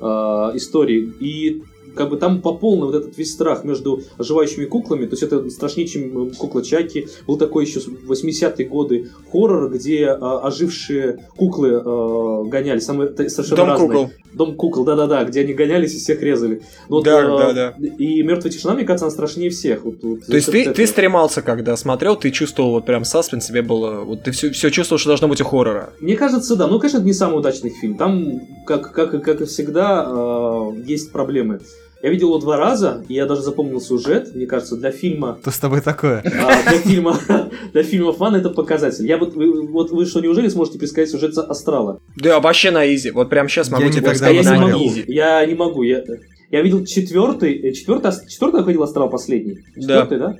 э, 0.00 0.04
истории. 0.54 1.12
И 1.20 1.62
как 1.94 2.10
бы 2.10 2.16
там 2.16 2.40
по 2.40 2.54
полной 2.54 2.86
вот 2.86 2.94
этот 2.94 3.16
весь 3.16 3.32
страх 3.32 3.64
между 3.64 4.02
оживающими 4.18 4.64
куклами, 4.64 5.06
то 5.06 5.12
есть 5.12 5.22
это 5.22 5.48
страшнее, 5.50 5.86
чем 5.86 6.30
кукла 6.32 6.62
Чаки. 6.62 7.08
Был 7.26 7.36
такой 7.36 7.66
еще 7.66 7.80
80-е 7.80 8.66
годы 8.66 9.10
хоррор, 9.30 9.70
где 9.70 10.04
э, 10.04 10.16
ожившие 10.16 11.18
куклы 11.36 11.70
э, 11.70 12.48
гоняли, 12.48 12.78
самые 12.78 13.10
совершенно 13.28 13.56
Дом 13.56 13.68
разные. 13.68 13.88
кукол. 13.88 14.10
Дом 14.32 14.54
кукол, 14.54 14.84
да-да-да, 14.84 15.24
где 15.24 15.40
они 15.40 15.52
гонялись 15.52 15.94
и 15.94 15.98
всех 15.98 16.22
резали. 16.22 16.62
Вот, 16.88 17.04
Да, 17.04 17.20
э, 17.20 17.26
да, 17.26 17.52
да. 17.52 17.86
И 17.98 18.22
мертвая 18.22 18.52
тишина, 18.52 18.74
мне 18.74 18.84
кажется, 18.84 19.06
она 19.06 19.12
страшнее 19.12 19.50
всех. 19.50 19.84
Вот, 19.84 20.02
вот 20.02 20.26
То 20.26 20.34
есть 20.34 20.50
ты, 20.50 20.64
счет 20.64 20.74
ты 20.74 20.82
этого. 20.82 20.92
стремался, 20.92 21.42
когда 21.42 21.76
смотрел, 21.76 22.16
ты 22.16 22.30
чувствовал 22.30 22.72
вот 22.72 22.86
прям 22.86 23.04
саспенс, 23.04 23.46
тебе 23.46 23.62
было... 23.62 24.00
Вот 24.00 24.22
ты 24.22 24.30
все, 24.30 24.50
все 24.50 24.70
чувствовал, 24.70 24.98
что 24.98 25.10
должно 25.10 25.28
быть 25.28 25.40
у 25.40 25.44
хоррора. 25.44 25.92
Мне 26.00 26.16
кажется, 26.16 26.56
да. 26.56 26.66
Ну, 26.66 26.78
конечно, 26.78 26.98
это 26.98 27.06
не 27.06 27.12
самый 27.12 27.38
удачный 27.38 27.70
фильм. 27.70 27.96
Там, 27.96 28.40
как, 28.66 28.92
как, 28.92 29.22
как 29.22 29.40
и 29.40 29.44
всегда, 29.44 30.06
э, 30.08 30.82
есть 30.86 31.12
проблемы. 31.12 31.60
Я 32.02 32.10
видел 32.10 32.28
его 32.28 32.38
два 32.38 32.56
раза, 32.56 33.04
и 33.08 33.14
я 33.14 33.26
даже 33.26 33.42
запомнил 33.42 33.80
сюжет. 33.80 34.34
Мне 34.34 34.46
кажется, 34.46 34.76
для 34.76 34.90
фильма, 34.90 35.38
Что 35.40 35.52
с 35.52 35.58
тобой 35.58 35.80
такое? 35.80 36.18
а, 36.24 36.70
для 36.70 36.78
фильма, 36.78 37.16
для 37.72 37.84
фильмов 37.84 38.18
Ван 38.18 38.34
это 38.34 38.50
показатель. 38.50 39.06
Я 39.06 39.18
вот, 39.18 39.34
вы, 39.34 39.68
вот 39.68 39.92
вы 39.92 40.04
что, 40.04 40.20
неужели 40.20 40.48
сможете 40.48 40.80
пересказать 40.80 41.10
сюжет 41.10 41.32
за 41.32 41.44
Астрала? 41.44 42.00
Да, 42.16 42.40
вообще 42.40 42.72
на 42.72 42.92
изи. 42.92 43.12
Вот 43.12 43.30
прям 43.30 43.48
сейчас 43.48 43.70
могу 43.70 43.84
Я 43.84 43.88
не 43.90 43.94
тебе 43.94 44.10
А 44.10 44.30
я 44.30 44.42
не 44.42 44.58
могу. 44.58 44.90
Я 45.06 45.46
не 45.46 45.54
могу. 45.54 45.82
Я, 45.84 46.02
я 46.50 46.62
видел 46.62 46.84
четвертый, 46.84 47.54
э, 47.54 47.72
четвертый, 47.72 48.10
четвертый 48.28 48.60
выходил 48.60 48.82
Астрал 48.82 49.08
последний. 49.08 49.58
Да. 49.76 50.02
Четвертый, 50.02 50.18
да? 50.18 50.36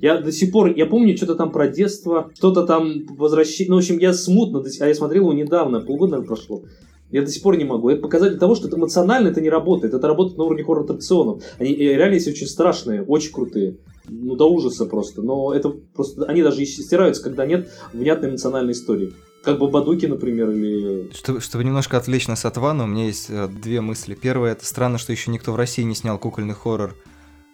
Я 0.00 0.18
до 0.18 0.32
сих 0.32 0.50
пор, 0.50 0.74
я 0.74 0.86
помню 0.86 1.16
что-то 1.16 1.36
там 1.36 1.52
про 1.52 1.68
детство, 1.68 2.32
что-то 2.36 2.66
там 2.66 3.06
возвращение. 3.16 3.70
Ну, 3.70 3.76
в 3.76 3.78
общем, 3.78 3.98
я 3.98 4.12
смутно, 4.12 4.64
а 4.80 4.88
я 4.88 4.94
смотрел 4.94 5.22
его 5.22 5.32
недавно, 5.32 5.80
полгода, 5.80 6.16
наверное, 6.16 6.26
прошло. 6.26 6.64
Я 7.10 7.22
до 7.22 7.28
сих 7.28 7.42
пор 7.42 7.56
не 7.56 7.64
могу. 7.64 7.90
Это 7.90 8.00
показатель 8.00 8.38
того, 8.38 8.54
что 8.54 8.66
это 8.66 8.76
эмоционально 8.76 9.28
это 9.28 9.40
не 9.40 9.50
работает. 9.50 9.94
Это 9.94 10.08
работает 10.08 10.36
на 10.38 10.44
уровне 10.44 10.64
хоррор-аттракционов. 10.64 11.42
Они 11.58 11.72
э, 11.72 11.96
реально 11.96 12.14
есть 12.14 12.28
очень 12.28 12.46
страшные, 12.46 13.02
очень 13.02 13.32
крутые. 13.32 13.76
Ну, 14.08 14.34
до 14.36 14.50
ужаса 14.50 14.86
просто. 14.86 15.22
Но 15.22 15.54
это 15.54 15.70
просто... 15.70 16.24
Они 16.24 16.42
даже 16.42 16.62
и 16.62 16.66
стираются, 16.66 17.22
когда 17.22 17.46
нет 17.46 17.70
внятной 17.92 18.30
эмоциональной 18.30 18.72
истории. 18.72 19.12
Как 19.44 19.58
бы 19.58 19.68
Бадуки, 19.68 20.06
например, 20.06 20.50
или... 20.50 21.10
Чтобы, 21.12 21.40
чтобы 21.40 21.64
немножко 21.64 21.98
отвлечь 21.98 22.26
нас 22.28 22.44
от 22.46 22.56
Вана, 22.56 22.84
у 22.84 22.86
меня 22.86 23.04
есть 23.06 23.26
э, 23.28 23.48
две 23.48 23.80
мысли. 23.80 24.14
Первая, 24.14 24.52
это 24.52 24.64
странно, 24.64 24.98
что 24.98 25.12
еще 25.12 25.30
никто 25.30 25.52
в 25.52 25.56
России 25.56 25.82
не 25.82 25.94
снял 25.94 26.18
кукольный 26.18 26.54
хоррор 26.54 26.96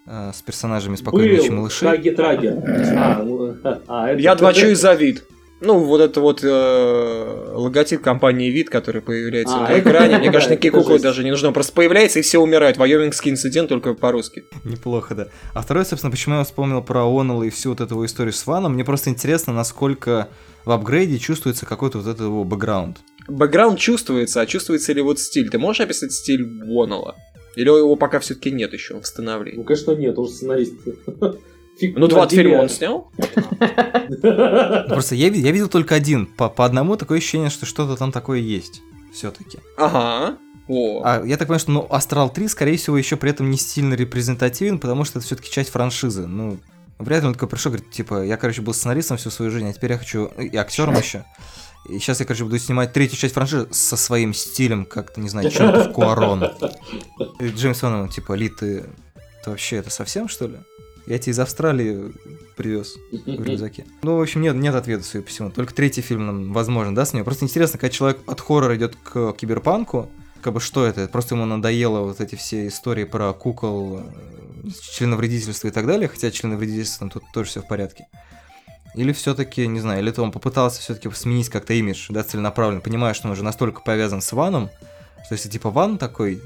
э, 0.07 0.30
с 0.32 0.40
персонажами 0.40 0.94
спокойной 0.96 1.36
ночи 1.36 1.48
Был 1.48 1.57
малышей. 1.57 1.88
Траги 1.88 2.11
Траги. 2.11 2.46
А, 2.46 3.22
ну, 3.24 3.57
а, 3.88 4.09
это- 4.09 4.20
Я 4.20 4.36
двочу 4.36 4.68
и 4.68 4.74
за 4.74 4.94
вид. 4.94 5.24
Ну, 5.61 5.78
вот 5.84 6.00
это 6.00 6.20
вот 6.20 6.40
э, 6.42 7.52
логотип 7.54 8.00
компании 8.00 8.50
вид, 8.50 8.70
который 8.70 9.02
появляется 9.02 9.56
А, 9.56 9.68
на 9.68 9.78
экране. 9.78 10.18
Мне 10.18 10.30
кажется, 10.32 10.52
никакие 10.52 10.72
куклы 10.72 10.98
даже 10.98 11.22
не 11.22 11.30
нужно. 11.30 11.48
Он 11.48 11.54
просто 11.54 11.72
появляется 11.74 12.18
и 12.18 12.22
все 12.22 12.38
умирают. 12.38 12.78
Вайомингский 12.78 13.30
инцидент 13.30 13.68
только 13.68 13.94
по-русски. 13.94 14.44
Неплохо, 14.64 15.14
да. 15.14 15.28
А 15.52 15.61
второе, 15.61 15.84
собственно, 15.84 16.11
почему 16.11 16.36
я 16.36 16.44
вспомнил 16.44 16.82
про 16.82 17.04
Онелла 17.04 17.42
и 17.42 17.50
всю 17.50 17.70
вот 17.70 17.80
эту 17.80 17.94
его 17.94 18.06
историю 18.06 18.32
с 18.32 18.46
Ваном, 18.46 18.72
мне 18.72 18.84
просто 18.84 19.11
интересно, 19.11 19.52
насколько 19.52 20.28
в 20.64 20.70
апгрейде 20.70 21.18
чувствуется 21.18 21.66
какой-то 21.66 21.98
вот 21.98 22.06
этот 22.06 22.22
его 22.22 22.44
бэкграунд. 22.44 22.98
Бэкграунд 23.28 23.78
чувствуется, 23.78 24.40
а 24.40 24.46
чувствуется 24.46 24.92
ли 24.94 25.02
вот 25.02 25.20
стиль? 25.20 25.50
Ты 25.50 25.58
можешь 25.58 25.80
описать 25.80 26.12
стиль 26.12 26.42
Уоннелла? 26.42 27.16
Или 27.56 27.68
его 27.68 27.96
пока 27.96 28.20
все-таки 28.20 28.50
нет 28.50 28.72
еще 28.72 28.98
в 28.98 29.06
становлении? 29.06 29.58
Ну, 29.58 29.64
конечно, 29.64 29.92
нет, 29.92 30.16
он 30.18 30.26
же 30.26 30.32
сценарист. 30.32 30.74
Фиг 31.80 31.96
Ну, 31.96 32.08
два 32.08 32.28
фильма 32.28 32.58
он 32.58 32.68
снял? 32.68 33.10
Просто 34.88 35.14
я, 35.14 35.30
ви- 35.30 35.40
я 35.40 35.50
видел 35.50 35.68
только 35.68 35.94
один. 35.94 36.26
По, 36.26 36.48
по 36.50 36.64
одному 36.64 36.96
такое 36.96 37.18
ощущение, 37.18 37.48
что 37.50 37.64
что-то 37.66 37.96
там 37.96 38.12
такое 38.12 38.38
есть. 38.38 38.82
Все-таки. 39.12 39.58
Ага. 39.78 40.36
О. 40.68 41.02
А 41.04 41.24
я 41.24 41.36
так 41.36 41.48
понимаю, 41.48 41.60
что 41.60 41.70
ну, 41.72 41.86
Астрал 41.90 42.30
3, 42.30 42.48
скорее 42.48 42.76
всего, 42.76 42.96
еще 42.98 43.16
при 43.16 43.30
этом 43.30 43.50
не 43.50 43.56
сильно 43.56 43.94
репрезентативен, 43.94 44.78
потому 44.78 45.04
что 45.04 45.18
это 45.18 45.26
все-таки 45.26 45.50
часть 45.50 45.70
франшизы. 45.70 46.26
Ну, 46.26 46.58
вряд 46.98 47.22
ли 47.22 47.28
он 47.28 47.32
такой 47.34 47.48
пришел, 47.48 47.72
говорит, 47.72 47.90
типа, 47.90 48.24
я, 48.24 48.36
короче, 48.36 48.60
был 48.60 48.74
сценаристом 48.74 49.16
всю 49.16 49.30
свою 49.30 49.50
жизнь, 49.50 49.68
а 49.68 49.72
теперь 49.72 49.92
я 49.92 49.98
хочу... 49.98 50.26
И 50.26 50.54
актером 50.56 50.96
еще. 50.96 51.24
И 51.88 51.98
сейчас 51.98 52.20
я, 52.20 52.26
короче, 52.26 52.44
буду 52.44 52.58
снимать 52.58 52.92
третью 52.92 53.18
часть 53.18 53.34
франшизы 53.34 53.66
со 53.72 53.96
своим 53.96 54.34
стилем, 54.34 54.84
как-то, 54.84 55.20
не 55.20 55.28
знаю, 55.30 55.50
чертов 55.50 55.92
Куарон. 55.92 56.44
И 57.40 57.48
Джеймс 57.48 57.82
Ван, 57.82 58.08
типа, 58.08 58.34
Ли, 58.34 58.48
ты, 58.50 58.84
ты 59.42 59.50
вообще 59.50 59.76
это 59.76 59.90
совсем, 59.90 60.28
что 60.28 60.46
ли? 60.46 60.58
Я 61.07 61.18
тебе 61.18 61.32
из 61.32 61.38
Австралии 61.38 62.12
привез 62.57 62.96
в 63.11 63.44
рюкзаке. 63.44 63.86
Ну, 64.03 64.16
в 64.16 64.20
общем, 64.20 64.40
нет, 64.42 64.55
нет 64.55 64.74
ответа, 64.74 65.05
судя 65.05 65.24
по 65.24 65.30
всему. 65.30 65.51
Только 65.51 65.74
третий 65.74 66.03
фильм 66.03 66.26
нам 66.26 66.53
возможен, 66.53 66.94
да, 66.94 67.05
с 67.05 67.12
ним? 67.12 67.24
Просто 67.24 67.44
интересно, 67.44 67.78
когда 67.78 67.92
человек 67.92 68.18
от 68.26 68.40
хоррора 68.40 68.76
идет 68.76 68.96
к 68.96 69.32
киберпанку, 69.32 70.11
как 70.40 70.55
бы 70.55 70.61
что 70.61 70.84
это? 70.86 71.07
Просто 71.09 71.34
ему 71.34 71.44
надоело 71.44 72.01
вот 72.01 72.20
эти 72.20 72.34
все 72.34 72.66
истории 72.68 73.05
про 73.05 73.32
кукол, 73.32 74.01
э, 74.01 74.68
членовредительство 74.92 75.68
и 75.68 75.70
так 75.70 75.86
далее, 75.86 76.09
хотя 76.09 76.30
членовредительство 76.30 77.09
тут 77.09 77.24
тоже 77.32 77.51
все 77.51 77.61
в 77.61 77.66
порядке. 77.66 78.07
Или 78.94 79.12
все-таки, 79.12 79.66
не 79.66 79.80
знаю, 79.80 80.01
или 80.03 80.11
то 80.11 80.22
он 80.22 80.32
попытался 80.32 80.80
все-таки 80.80 81.11
сменить 81.11 81.48
как-то 81.48 81.74
имидж, 81.74 82.07
да, 82.09 82.24
целенаправленно, 82.24 82.80
понимая, 82.80 83.14
что 83.14 83.28
он 83.28 83.32
уже 83.32 83.44
настолько 83.44 83.82
повязан 83.82 84.20
с 84.20 84.32
Ваном, 84.32 84.70
Что 85.24 85.34
если 85.34 85.48
типа 85.48 85.70
Ван 85.70 85.98
такой 85.98 86.40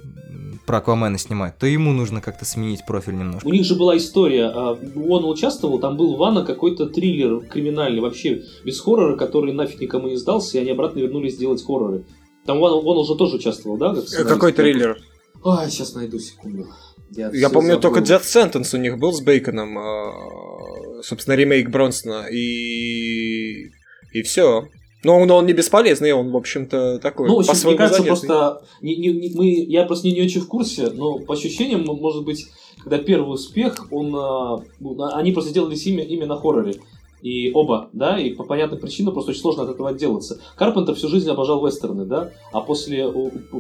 про 0.67 0.79
Аквамена 0.79 1.19
снимать, 1.19 1.59
то 1.59 1.67
ему 1.67 1.93
нужно 1.93 2.21
как-то 2.21 2.45
сменить 2.45 2.87
профиль 2.87 3.15
немножко. 3.15 3.47
У 3.47 3.53
них 3.53 3.65
же 3.65 3.75
была 3.75 3.97
история, 3.97 4.47
а, 4.47 4.73
он 4.73 5.25
участвовал, 5.25 5.79
там 5.79 5.97
был 5.97 6.17
Вана 6.17 6.45
какой-то 6.45 6.87
триллер 6.87 7.41
криминальный, 7.41 8.01
вообще 8.01 8.43
без 8.65 8.81
хоррора, 8.81 9.17
который 9.17 9.53
нафиг 9.53 9.81
никому 9.81 10.09
не 10.09 10.17
сдался, 10.17 10.57
и 10.57 10.61
они 10.61 10.71
обратно 10.71 11.01
вернулись 11.01 11.37
делать 11.37 11.65
хорроры. 11.65 12.07
Там 12.47 12.61
Ван, 12.61 12.73
он 12.73 12.99
уже 12.99 13.15
тоже 13.15 13.37
участвовал, 13.37 13.77
да? 13.77 13.95
как? 13.95 14.29
Какой 14.29 14.53
триллер? 14.53 14.99
Ай, 15.45 15.71
сейчас 15.71 15.95
найду 15.95 16.19
секунду. 16.19 16.67
Я 17.11 17.31
всё 17.31 17.51
помню, 17.51 17.79
только 17.79 18.05
забыл. 18.05 18.23
Death 18.23 18.53
Sentence 18.53 18.75
у 18.75 18.79
них 18.81 18.99
был 18.99 19.13
с 19.13 19.21
Бейконом, 19.21 19.79
а, 19.79 21.03
собственно, 21.03 21.35
ремейк 21.35 21.71
Бронсона, 21.71 22.27
и... 22.31 23.71
и 24.13 24.23
все. 24.23 24.69
Но 25.05 25.19
он, 25.21 25.31
он 25.31 25.47
не 25.47 25.53
бесполезный, 25.53 26.13
он, 26.13 26.31
в 26.31 26.37
общем-то, 26.37 26.99
такой. 26.99 27.29
Ну, 27.29 27.37
в 27.37 27.39
общем, 27.51 27.69
мне 27.69 27.77
кажется, 27.77 28.03
занятный. 28.03 28.27
просто 28.27 28.63
не- 28.81 28.97
не- 28.97 29.13
не- 29.13 29.33
мы, 29.35 29.47
я 29.51 29.85
просто 29.85 30.07
не, 30.09 30.15
не 30.15 30.23
очень 30.23 30.41
в 30.41 30.49
курсе, 30.49 30.91
но 30.91 31.19
по 31.19 31.35
ощущениям, 31.35 31.85
может 31.85 32.25
быть, 32.25 32.47
когда 32.83 32.99
первый 32.99 33.35
успех, 33.35 33.87
он, 33.91 34.15
а, 34.17 34.61
ну, 34.81 34.97
они 35.15 35.33
просто 35.33 35.51
сделали 35.51 35.77
имя, 35.77 36.03
имя 36.05 36.27
на 36.27 36.37
хорроре. 36.37 36.77
И 37.23 37.51
оба, 37.55 37.89
да, 37.95 38.19
и 38.19 38.35
по 38.35 38.45
понятным 38.45 38.79
причинам 38.81 39.15
просто 39.15 39.31
очень 39.31 39.41
сложно 39.41 39.63
от 39.63 39.71
этого 39.71 39.89
отделаться. 39.89 40.41
Карпентер 40.57 40.95
всю 40.95 41.09
жизнь 41.09 41.31
обожал 41.31 41.65
вестерны, 41.67 42.05
да, 42.05 42.33
а 42.53 42.61
после 42.61 43.11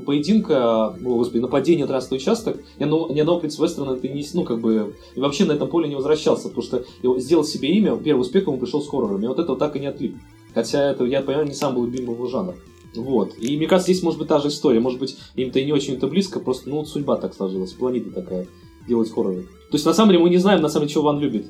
поединка, 0.04 0.88
о, 0.88 0.94
господи, 1.00 1.40
нападения 1.40 1.86
13 1.86 2.12
участок, 2.12 2.58
ни 2.78 2.84
одного, 2.84 3.08
ни 3.12 3.20
одного 3.20 3.40
вестерна 3.40 3.96
ты 3.96 4.08
не, 4.08 4.22
ну, 4.34 4.44
как 4.44 4.60
бы, 4.60 4.94
и 5.16 5.20
вообще 5.20 5.44
на 5.46 5.52
этом 5.52 5.68
поле 5.68 5.88
не 5.88 5.94
возвращался, 5.94 6.48
потому 6.48 6.62
что 6.62 6.84
сделал 7.18 7.44
себе 7.44 7.70
имя, 7.70 7.96
первый 7.96 8.20
успех 8.20 8.46
ему 8.46 8.58
пришел 8.58 8.82
с 8.82 8.88
хоррорами, 8.88 9.24
и 9.24 9.28
вот 9.28 9.38
этого 9.38 9.58
так 9.58 9.76
и 9.76 9.80
не 9.80 9.86
отлип. 9.86 10.14
Хотя 10.54 10.90
это, 10.90 11.04
я 11.04 11.20
понимаю, 11.20 11.46
не 11.46 11.54
сам 11.54 11.74
был 11.74 11.84
любимый 11.86 12.14
его 12.14 12.26
жанр. 12.28 12.54
Вот. 12.94 13.34
И 13.38 13.56
мне 13.56 13.66
кажется, 13.66 13.92
здесь 13.92 14.04
может 14.04 14.18
быть 14.20 14.28
та 14.28 14.38
же 14.38 14.48
история. 14.48 14.80
Может 14.80 15.00
быть, 15.00 15.16
им-то 15.34 15.58
и 15.58 15.64
не 15.64 15.72
очень-то 15.72 16.06
близко, 16.06 16.38
просто, 16.38 16.70
ну, 16.70 16.76
вот 16.76 16.88
судьба 16.88 17.16
так 17.16 17.34
сложилась, 17.34 17.72
планета 17.72 18.10
такая, 18.10 18.46
делать 18.86 19.12
хорроры. 19.12 19.42
То 19.42 19.76
есть, 19.76 19.84
на 19.84 19.92
самом 19.92 20.12
деле, 20.12 20.22
мы 20.22 20.30
не 20.30 20.38
знаем, 20.38 20.62
на 20.62 20.68
самом 20.68 20.86
деле, 20.86 20.94
чего 20.94 21.04
Ван 21.04 21.18
любит. 21.18 21.46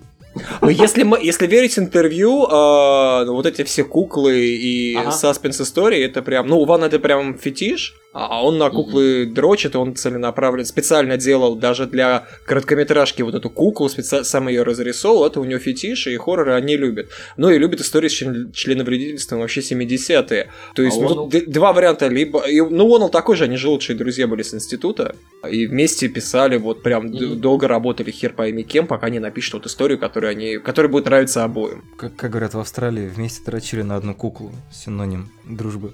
Ну, 0.62 0.68
если, 0.68 1.02
мы, 1.02 1.18
если 1.22 1.46
верить 1.46 1.78
интервью, 1.78 2.46
ну, 2.48 3.34
вот 3.34 3.46
эти 3.46 3.62
все 3.62 3.84
куклы 3.84 4.38
и 4.38 4.94
Ага. 4.96 5.12
саспенс 5.12 5.61
истории, 5.61 6.02
это 6.02 6.22
прям, 6.22 6.48
ну, 6.48 6.59
у 6.59 6.64
Вана 6.64 6.86
это 6.86 6.98
прям 6.98 7.38
фетиш, 7.38 7.94
а 8.14 8.44
он 8.44 8.58
на 8.58 8.70
куклы 8.70 9.26
дрочит, 9.26 9.74
он 9.76 9.94
целенаправленно, 9.96 10.64
специально 10.64 11.16
делал 11.16 11.56
даже 11.56 11.86
для 11.86 12.26
короткометражки 12.46 13.22
вот 13.22 13.34
эту 13.34 13.50
куклу, 13.50 13.88
специально 13.88 14.24
сам 14.24 14.48
ее 14.48 14.62
разрисовал, 14.62 15.26
это 15.26 15.40
у 15.40 15.44
него 15.44 15.58
фетиш, 15.58 16.06
и 16.06 16.16
хорроры 16.16 16.54
они 16.54 16.76
любят. 16.76 17.08
Ну, 17.36 17.50
и 17.50 17.58
любят 17.58 17.80
истории 17.80 18.08
с 18.08 18.12
член- 18.12 18.52
членовредительством 18.52 19.40
вообще 19.40 19.60
70-е. 19.60 20.48
То 20.74 20.82
есть, 20.82 20.96
А 20.98 21.00
ну, 21.00 21.08
тут 21.08 21.28
д- 21.30 21.46
два 21.46 21.72
варианта, 21.72 22.06
либо, 22.08 22.40
и, 22.48 22.60
ну, 22.60 22.86
Уоннелл 22.86 23.08
такой 23.10 23.36
же, 23.36 23.44
они 23.44 23.56
же 23.56 23.68
лучшие 23.68 23.96
друзья 23.96 24.26
были 24.28 24.42
с 24.42 24.54
института, 24.54 25.16
и 25.50 25.66
вместе 25.66 26.08
писали, 26.08 26.56
вот 26.56 26.82
прям 26.82 27.06
Мгм. 27.06 27.40
долго 27.40 27.66
работали 27.68 28.10
хер 28.12 28.32
пойми 28.32 28.62
кем, 28.62 28.86
пока 28.86 29.10
не 29.10 29.18
напишут 29.18 29.54
вот 29.54 29.66
историю, 29.66 29.98
которую 29.98 30.30
они, 30.30 30.58
которая 30.58 30.90
будет 30.90 31.06
нравиться 31.06 31.42
обоим. 31.44 31.82
Как, 31.98 32.14
как 32.14 32.30
говорят 32.30 32.54
в 32.54 32.58
Австралии, 32.60 33.08
вместе 33.08 33.42
дрочили 33.44 33.82
на 33.82 33.96
одну 33.96 34.14
куклу. 34.14 34.52
Синоним 34.72 35.30
дружбы. 35.44 35.92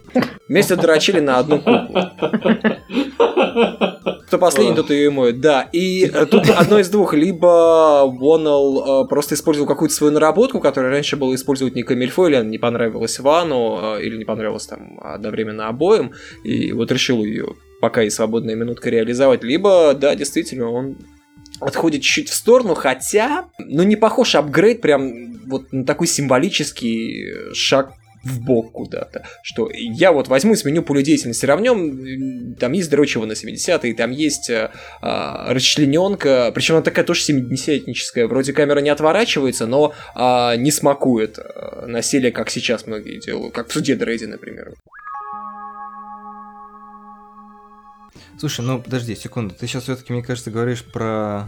Вместе 0.48 0.76
дрочили 0.76 1.20
на 1.20 1.38
одну 1.38 1.58
куклу. 1.58 2.09
Кто 4.26 4.38
последний, 4.38 4.76
тот 4.76 4.90
ее 4.90 5.06
и 5.06 5.08
моет. 5.08 5.40
Да, 5.40 5.68
и 5.72 6.04
э, 6.04 6.26
тут 6.26 6.48
одно 6.50 6.78
из 6.78 6.88
двух. 6.88 7.14
Либо 7.14 8.04
Уоннелл 8.04 9.04
э, 9.04 9.08
просто 9.08 9.34
использовал 9.34 9.66
какую-то 9.66 9.94
свою 9.94 10.12
наработку, 10.12 10.60
которая 10.60 10.92
раньше 10.92 11.16
было 11.16 11.34
использовать 11.34 11.74
не 11.74 11.82
Камильфо, 11.82 12.28
или 12.28 12.44
не 12.44 12.58
понравилась 12.58 13.18
Вану, 13.18 13.96
э, 13.96 14.04
или 14.04 14.16
не 14.16 14.24
понравилась 14.24 14.66
там 14.66 15.00
одновременно 15.00 15.66
обоим, 15.68 16.12
и 16.44 16.72
вот 16.72 16.92
решил 16.92 17.24
ее 17.24 17.56
пока 17.80 18.02
и 18.02 18.10
свободная 18.10 18.54
минутка 18.54 18.90
реализовать. 18.90 19.42
Либо, 19.42 19.94
да, 19.94 20.14
действительно, 20.14 20.70
он 20.70 20.96
отходит 21.60 22.02
чуть 22.02 22.28
в 22.28 22.34
сторону, 22.34 22.74
хотя, 22.74 23.46
ну, 23.58 23.82
не 23.82 23.96
похож 23.96 24.34
апгрейд 24.34 24.80
прям 24.80 25.40
вот 25.46 25.72
на 25.72 25.84
такой 25.84 26.06
символический 26.06 27.52
шаг 27.52 27.94
в 28.22 28.40
бок 28.40 28.72
куда-то, 28.72 29.26
что 29.42 29.70
я 29.72 30.12
вот 30.12 30.28
возьму 30.28 30.52
и 30.52 30.56
сменю 30.56 30.82
поле 30.82 31.02
деятельности, 31.02 31.46
равнем, 31.46 32.54
там 32.56 32.72
есть 32.72 32.90
дрочево 32.90 33.24
на 33.24 33.32
70-е, 33.32 33.94
там 33.94 34.10
есть 34.10 34.50
э, 34.50 34.70
а, 35.00 35.52
расчлененка, 35.52 36.52
причем 36.54 36.74
она 36.74 36.82
такая 36.82 37.04
тоже 37.04 37.22
70-этническая, 37.32 38.26
вроде 38.26 38.52
камера 38.52 38.80
не 38.80 38.90
отворачивается, 38.90 39.66
но 39.66 39.94
а, 40.14 40.56
не 40.56 40.70
смакует 40.70 41.38
а, 41.38 41.86
насилие, 41.86 42.32
как 42.32 42.50
сейчас 42.50 42.86
многие 42.86 43.20
делают, 43.20 43.54
как 43.54 43.68
в 43.68 43.72
суде 43.72 43.96
Дрейди, 43.96 44.26
например. 44.26 44.74
Слушай, 48.38 48.64
ну 48.64 48.80
подожди 48.80 49.14
секунду, 49.14 49.54
ты 49.54 49.66
сейчас 49.66 49.84
все-таки, 49.84 50.12
мне 50.12 50.22
кажется, 50.22 50.50
говоришь 50.50 50.82
про 50.82 51.46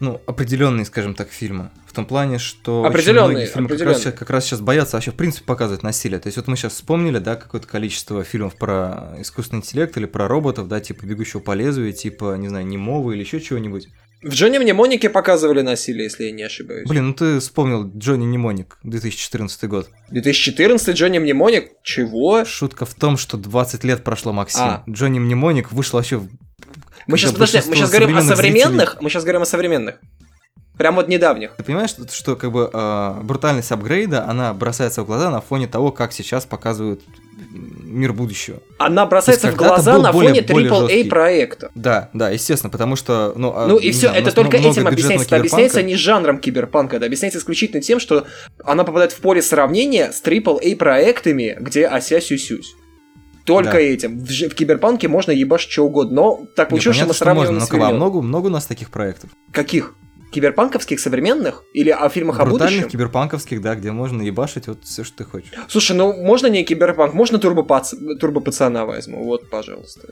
ну, 0.00 0.20
определенные, 0.26 0.84
скажем 0.84 1.14
так, 1.14 1.30
фильмы. 1.30 1.70
В 1.86 1.92
том 1.92 2.06
плане, 2.06 2.38
что 2.38 2.84
Определенные, 2.84 3.30
многие 3.30 3.46
фильмы 3.46 3.68
как 3.68 3.80
раз, 3.80 3.96
определенные. 3.96 4.18
как 4.18 4.30
раз 4.30 4.44
сейчас 4.44 4.60
боятся 4.60 4.96
вообще 4.96 5.10
в 5.10 5.14
принципе 5.14 5.44
показывать 5.44 5.82
насилие. 5.82 6.18
То 6.18 6.28
есть 6.28 6.36
вот 6.36 6.46
мы 6.46 6.56
сейчас 6.56 6.74
вспомнили, 6.74 7.18
да, 7.18 7.36
какое-то 7.36 7.66
количество 7.66 8.24
фильмов 8.24 8.56
про 8.56 9.14
искусственный 9.18 9.60
интеллект 9.60 9.96
или 9.96 10.06
про 10.06 10.28
роботов, 10.28 10.68
да, 10.68 10.80
типа 10.80 11.04
«Бегущего 11.04 11.40
по 11.40 11.52
лезвию», 11.52 11.92
типа, 11.92 12.36
не 12.36 12.48
знаю, 12.48 12.66
«Немого» 12.66 13.12
или 13.12 13.20
еще 13.20 13.40
чего-нибудь. 13.40 13.88
В 14.22 14.28
Джонни 14.28 14.58
Мнемонике 14.58 15.08
показывали 15.08 15.62
насилие, 15.62 16.04
если 16.04 16.24
я 16.24 16.32
не 16.32 16.42
ошибаюсь. 16.42 16.86
Блин, 16.86 17.08
ну 17.08 17.14
ты 17.14 17.40
вспомнил 17.40 17.90
Джонни 17.96 18.26
Немоник, 18.26 18.76
2014 18.82 19.64
год. 19.64 19.88
2014 20.10 20.94
Джонни 20.94 21.18
Мнемоник? 21.18 21.70
Чего? 21.82 22.44
Шутка 22.44 22.84
в 22.84 22.94
том, 22.94 23.16
что 23.16 23.38
20 23.38 23.82
лет 23.84 24.04
прошло, 24.04 24.34
Максим. 24.34 24.60
А. 24.62 24.84
Джонни 24.88 25.18
Мнемоник 25.18 25.72
вышел 25.72 25.98
вообще... 25.98 26.20
Мы 27.10 27.18
сейчас, 27.18 27.32
подожди, 27.32 27.58
мы 27.68 27.76
сейчас 27.76 27.90
говорим 27.90 28.16
о 28.16 28.22
современных 28.22 28.88
зрителей- 28.90 29.02
мы 29.04 29.10
сейчас 29.10 29.22
говорим 29.24 29.42
о 29.42 29.46
современных. 29.46 29.94
Прям 30.78 30.94
вот 30.96 31.08
недавних. 31.08 31.56
Ты 31.56 31.62
понимаешь, 31.62 31.90
что, 31.90 32.10
что 32.10 32.36
как 32.36 32.50
бы 32.52 32.70
э, 32.72 33.14
брутальность 33.22 33.70
апгрейда, 33.70 34.26
она 34.26 34.54
бросается 34.54 35.02
в 35.02 35.06
глаза 35.06 35.30
на 35.30 35.42
фоне 35.42 35.66
того, 35.66 35.92
как 35.92 36.10
сейчас 36.14 36.46
показывают 36.46 37.02
мир 37.52 38.14
будущего. 38.14 38.60
Она 38.78 39.04
бросается 39.04 39.50
в 39.50 39.56
глаза 39.56 39.98
на 39.98 40.10
более- 40.10 40.42
фоне 40.42 40.62
AAA 40.86 41.08
проекта. 41.08 41.70
Да, 41.74 42.08
да, 42.14 42.30
естественно, 42.30 42.70
потому 42.70 42.96
что, 42.96 43.34
ну, 43.36 43.52
а, 43.54 43.66
Ну 43.66 43.76
и 43.76 43.90
все, 43.90 44.08
знаю, 44.08 44.22
это 44.22 44.32
только 44.34 44.56
этим 44.56 44.86
объясняется. 44.86 45.26
Это 45.26 45.36
объясняется 45.36 45.82
не 45.82 45.96
жанром 45.96 46.38
киберпанка, 46.38 46.96
это 46.96 47.04
объясняется 47.06 47.40
исключительно 47.40 47.82
тем, 47.82 48.00
что 48.00 48.26
она 48.64 48.84
попадает 48.84 49.12
в 49.12 49.18
поле 49.20 49.42
сравнения 49.42 50.12
с 50.12 50.22
AAA 50.22 50.76
проектами, 50.76 51.56
где 51.60 51.86
ося 51.88 52.20
сюсюсь. 52.22 52.74
Только 53.54 53.72
Да. 53.72 53.78
этим. 53.80 54.18
В, 54.18 54.28
в 54.28 54.54
киберпанке 54.54 55.08
можно 55.08 55.30
ебашить 55.32 55.70
что 55.70 55.84
угодно, 55.84 56.14
но 56.14 56.46
так 56.56 56.68
получилось, 56.70 56.96
что 56.96 57.06
понятно, 57.06 57.08
мы 57.08 57.14
что 57.14 57.24
сравниваем 57.24 57.54
можно, 57.54 57.66
с 57.66 57.78
но 57.78 57.86
а 57.86 57.92
много, 57.92 58.22
много 58.22 58.46
у 58.46 58.50
нас 58.50 58.66
таких 58.66 58.90
проектов. 58.90 59.30
Каких? 59.52 59.94
Киберпанковских 60.32 61.00
современных? 61.00 61.64
Или 61.74 61.90
о 61.90 62.08
фильмах 62.08 62.38
о 62.38 62.44
Брутальных 62.44 62.82
будущем? 62.82 62.90
киберпанковских, 62.90 63.60
да, 63.60 63.74
где 63.74 63.90
можно 63.90 64.22
ебашить 64.22 64.68
вот 64.68 64.84
все, 64.84 65.02
что 65.02 65.18
ты 65.18 65.24
хочешь. 65.24 65.50
Слушай, 65.68 65.96
ну 65.96 66.12
можно 66.12 66.46
не 66.46 66.62
киберпанк, 66.64 67.14
можно 67.14 67.38
турбопац... 67.38 67.94
турбопацана 68.20 68.86
возьму, 68.86 69.24
вот, 69.24 69.50
пожалуйста. 69.50 70.08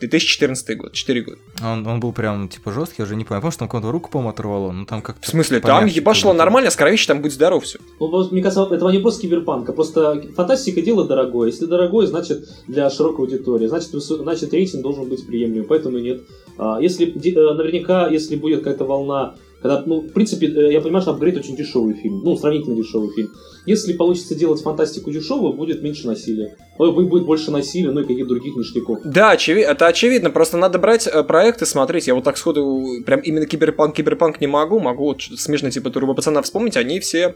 2014 0.00 0.76
год, 0.76 0.92
4 0.92 1.20
года. 1.22 1.38
А 1.60 1.72
Он, 1.72 1.86
он 1.86 2.00
был 2.00 2.12
прям, 2.12 2.48
типа, 2.48 2.72
жесткий, 2.72 2.96
я 2.98 3.04
уже 3.04 3.16
не 3.16 3.24
помню. 3.24 3.40
Помню, 3.40 3.52
что 3.52 3.60
там 3.60 3.68
кому-то 3.68 3.92
руку, 3.92 4.10
по-моему, 4.10 4.30
оторвало, 4.30 4.72
ну 4.72 4.84
там 4.86 5.02
как-то... 5.02 5.26
В 5.26 5.30
смысле, 5.30 5.60
там 5.60 5.84
будто. 5.86 6.32
нормально, 6.32 6.70
скоровище 6.70 7.06
там 7.06 7.22
будь 7.22 7.32
здоров 7.32 7.64
все. 7.64 7.78
Ну, 7.98 8.28
мне 8.30 8.42
кажется, 8.42 8.68
это 8.70 8.86
не 8.90 8.98
просто 8.98 9.22
киберпанк, 9.22 9.68
а 9.68 9.72
просто 9.72 10.22
фантастика 10.34 10.82
дело 10.82 11.06
дорогое. 11.06 11.48
Если 11.48 11.66
дорогое, 11.66 12.06
значит 12.06 12.48
для 12.66 12.90
широкой 12.90 13.26
аудитории. 13.26 13.66
Значит, 13.66 13.90
значит 13.90 14.52
рейтинг 14.52 14.82
должен 14.82 15.08
быть 15.08 15.26
приемлемым, 15.26 15.66
поэтому 15.66 15.98
нет. 15.98 16.22
А, 16.58 16.78
если 16.80 17.06
э, 17.06 17.54
наверняка, 17.54 18.08
если 18.08 18.36
будет 18.36 18.60
какая-то 18.60 18.84
волна, 18.84 19.34
когда, 19.62 19.82
ну, 19.86 20.00
в 20.00 20.12
принципе, 20.12 20.46
э, 20.46 20.72
я 20.72 20.80
понимаю, 20.80 21.02
что 21.02 21.12
апгрейд 21.12 21.36
очень 21.36 21.56
дешевый 21.56 21.94
фильм, 21.94 22.22
ну, 22.22 22.36
сравнительно 22.36 22.76
дешевый 22.76 23.10
фильм. 23.14 23.32
Если 23.64 23.94
получится 23.94 24.34
делать 24.34 24.60
фантастику 24.60 25.10
дешевую, 25.10 25.54
будет 25.54 25.82
меньше 25.82 26.06
насилия. 26.06 26.56
Ой, 26.78 26.92
будет 26.92 27.24
больше 27.24 27.50
насилия, 27.50 27.90
ну 27.90 28.00
и 28.00 28.04
каких-то 28.04 28.28
других 28.28 28.54
ништяков. 28.54 29.00
Да, 29.04 29.34
очеви- 29.34 29.62
это 29.62 29.86
очевидно, 29.86 30.30
просто 30.30 30.56
надо 30.56 30.78
брать 30.78 31.06
э, 31.06 31.22
проекты, 31.24 31.66
смотреть. 31.66 32.06
Я 32.06 32.14
вот 32.14 32.24
так 32.24 32.36
сходу, 32.36 32.84
прям 33.04 33.20
именно 33.20 33.46
киберпанк, 33.46 33.96
киберпанк 33.96 34.40
не 34.40 34.46
могу, 34.46 34.78
могу 34.78 35.04
вот 35.04 35.22
смежно 35.22 35.70
типа 35.70 35.90
Турбо 35.90 36.14
Пацана 36.14 36.42
вспомнить, 36.42 36.76
они 36.76 37.00
все 37.00 37.34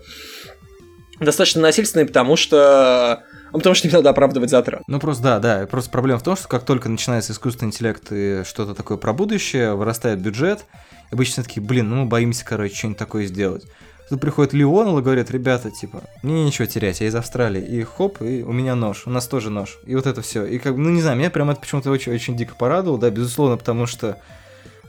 достаточно 1.20 1.62
насильственные, 1.62 2.06
потому 2.06 2.36
что... 2.36 3.24
ну, 3.52 3.58
потому 3.58 3.74
что 3.74 3.88
не 3.88 3.92
надо 3.92 4.10
оправдывать 4.10 4.50
затрат. 4.50 4.82
Ну 4.86 5.00
просто 5.00 5.22
да, 5.22 5.38
да. 5.38 5.66
Просто 5.66 5.90
проблема 5.90 6.18
в 6.18 6.22
том, 6.22 6.36
что 6.36 6.48
как 6.48 6.64
только 6.64 6.88
начинается 6.88 7.32
искусственный 7.32 7.68
интеллект 7.68 8.04
и 8.10 8.42
что-то 8.44 8.74
такое 8.74 8.98
про 8.98 9.12
будущее, 9.12 9.74
вырастает 9.74 10.20
бюджет, 10.20 10.64
и 11.10 11.14
обычно 11.14 11.42
такие, 11.42 11.62
блин, 11.62 11.90
ну 11.90 11.96
мы 11.96 12.06
боимся, 12.06 12.44
короче, 12.44 12.74
что-нибудь 12.74 12.98
такое 12.98 13.26
сделать. 13.26 13.64
Тут 14.08 14.20
приходит 14.20 14.52
Леонел 14.52 14.98
и 14.98 15.02
говорит, 15.02 15.30
ребята, 15.30 15.70
типа, 15.70 16.02
мне 16.22 16.44
нечего 16.44 16.66
терять, 16.66 17.00
я 17.00 17.06
из 17.06 17.14
Австралии. 17.14 17.62
И 17.62 17.84
хоп, 17.84 18.20
и 18.20 18.42
у 18.42 18.50
меня 18.50 18.74
нож, 18.74 19.06
у 19.06 19.10
нас 19.10 19.28
тоже 19.28 19.50
нож. 19.50 19.78
И 19.86 19.94
вот 19.94 20.06
это 20.06 20.20
все. 20.20 20.44
И 20.44 20.58
как 20.58 20.74
бы, 20.74 20.80
ну 20.80 20.90
не 20.90 21.00
знаю, 21.00 21.16
меня 21.16 21.30
прям 21.30 21.48
это 21.48 21.60
почему-то 21.60 21.90
очень, 21.90 22.12
очень 22.12 22.36
дико 22.36 22.56
порадовало, 22.56 22.98
да, 22.98 23.08
безусловно, 23.10 23.56
потому 23.56 23.86
что 23.86 24.18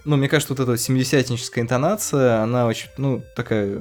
Ну, 0.03 0.17
мне 0.17 0.27
кажется, 0.27 0.53
вот 0.53 0.59
эта 0.61 0.73
70-ническая 0.73 1.61
интонация, 1.61 2.41
она 2.41 2.65
очень, 2.65 2.89
ну, 2.97 3.21
такая 3.35 3.79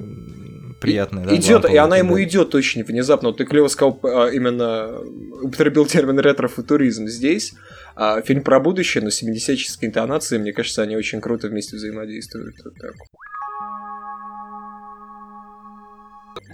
приятная. 0.81 1.25
да, 1.25 1.35
идет, 1.35 1.65
и 1.65 1.77
она 1.77 1.97
ему 1.97 2.23
идет 2.23 2.55
очень 2.55 2.85
внезапно. 2.85 3.29
Вот 3.29 3.39
ты 3.39 3.47
клево 3.47 3.69
сказал, 3.69 3.99
а, 4.03 4.29
именно 4.29 4.99
употребил 5.43 5.87
термин 5.87 6.19
ретро-футуризм 6.19 7.07
здесь. 7.07 7.55
А, 7.97 8.21
фильм 8.21 8.43
про 8.43 8.61
будущее, 8.61 9.03
но 9.03 9.09
70-ческие 9.09 9.89
интонации, 9.89 10.37
мне 10.37 10.53
кажется, 10.53 10.83
они 10.83 10.97
очень 10.97 11.23
круто 11.23 11.49
вместе 11.49 11.77
взаимодействуют. 11.77 12.57
Вот 12.65 12.75
так. 12.75 12.95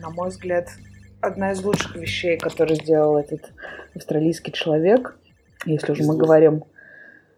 На 0.00 0.10
мой 0.10 0.28
взгляд, 0.28 0.68
одна 1.20 1.52
из 1.52 1.62
лучших 1.62 1.96
вещей, 1.96 2.38
которую 2.38 2.76
сделал 2.76 3.18
этот 3.18 3.50
австралийский 3.96 4.52
человек, 4.52 5.16
если 5.64 5.90
уже 5.90 6.04
мы 6.04 6.16
говорим 6.16 6.62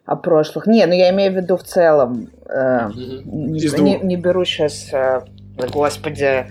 о 0.08 0.16
прошлых. 0.16 0.66
Не, 0.66 0.86
ну 0.86 0.94
я 0.94 1.10
имею 1.10 1.32
в 1.32 1.36
виду 1.36 1.56
в 1.56 1.62
целом. 1.62 2.30
э, 2.46 2.90
не, 2.94 3.80
не- 3.82 3.98
не 4.02 4.16
беру 4.16 4.44
сейчас, 4.44 4.90
господи, 5.72 6.46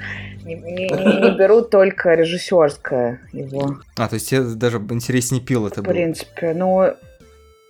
не, 0.45 0.53
не- 0.55 0.87
не- 0.87 1.37
беру 1.37 1.61
только 1.61 2.13
режиссерское 2.13 3.19
его. 3.33 3.77
А, 3.97 4.07
то 4.07 4.13
есть 4.15 4.29
тебе 4.29 4.41
даже 4.41 4.77
интереснее 4.91 5.41
пил 5.41 5.65
это 5.67 5.81
В 5.81 5.85
было. 5.85 5.93
принципе, 5.93 6.53
ну... 6.53 6.93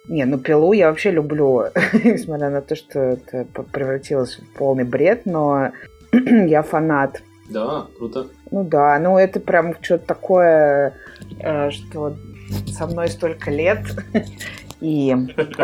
Не, 0.09 0.25
ну 0.25 0.37
пилу 0.37 0.73
я 0.73 0.89
вообще 0.89 1.11
люблю, 1.11 1.63
несмотря 2.03 2.49
на 2.49 2.61
то, 2.61 2.75
что 2.75 2.99
это 2.99 3.45
превратилось 3.73 4.37
в 4.39 4.57
полный 4.57 4.83
бред, 4.85 5.25
но 5.25 5.71
я 6.47 6.61
фанат. 6.63 7.21
Да, 7.49 7.87
круто. 7.97 8.27
Ну 8.51 8.63
да, 8.63 8.99
ну 8.99 9.17
это 9.17 9.39
прям 9.39 9.73
что-то 9.81 10.05
такое, 10.05 10.93
э, 11.39 11.71
что 11.71 12.15
со 12.67 12.87
мной 12.87 13.07
столько 13.09 13.51
лет, 13.51 13.79
и 14.81 15.15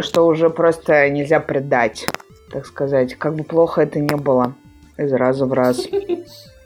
что 0.02 0.26
уже 0.26 0.50
просто 0.50 1.10
нельзя 1.10 1.40
предать, 1.40 2.08
так 2.52 2.66
сказать. 2.66 3.16
Как 3.16 3.36
бы 3.36 3.44
плохо 3.44 3.82
это 3.82 4.00
не 4.00 4.16
было 4.16 4.56
из 4.98 5.12
раза 5.14 5.46
в 5.46 5.54
раз. 5.54 5.88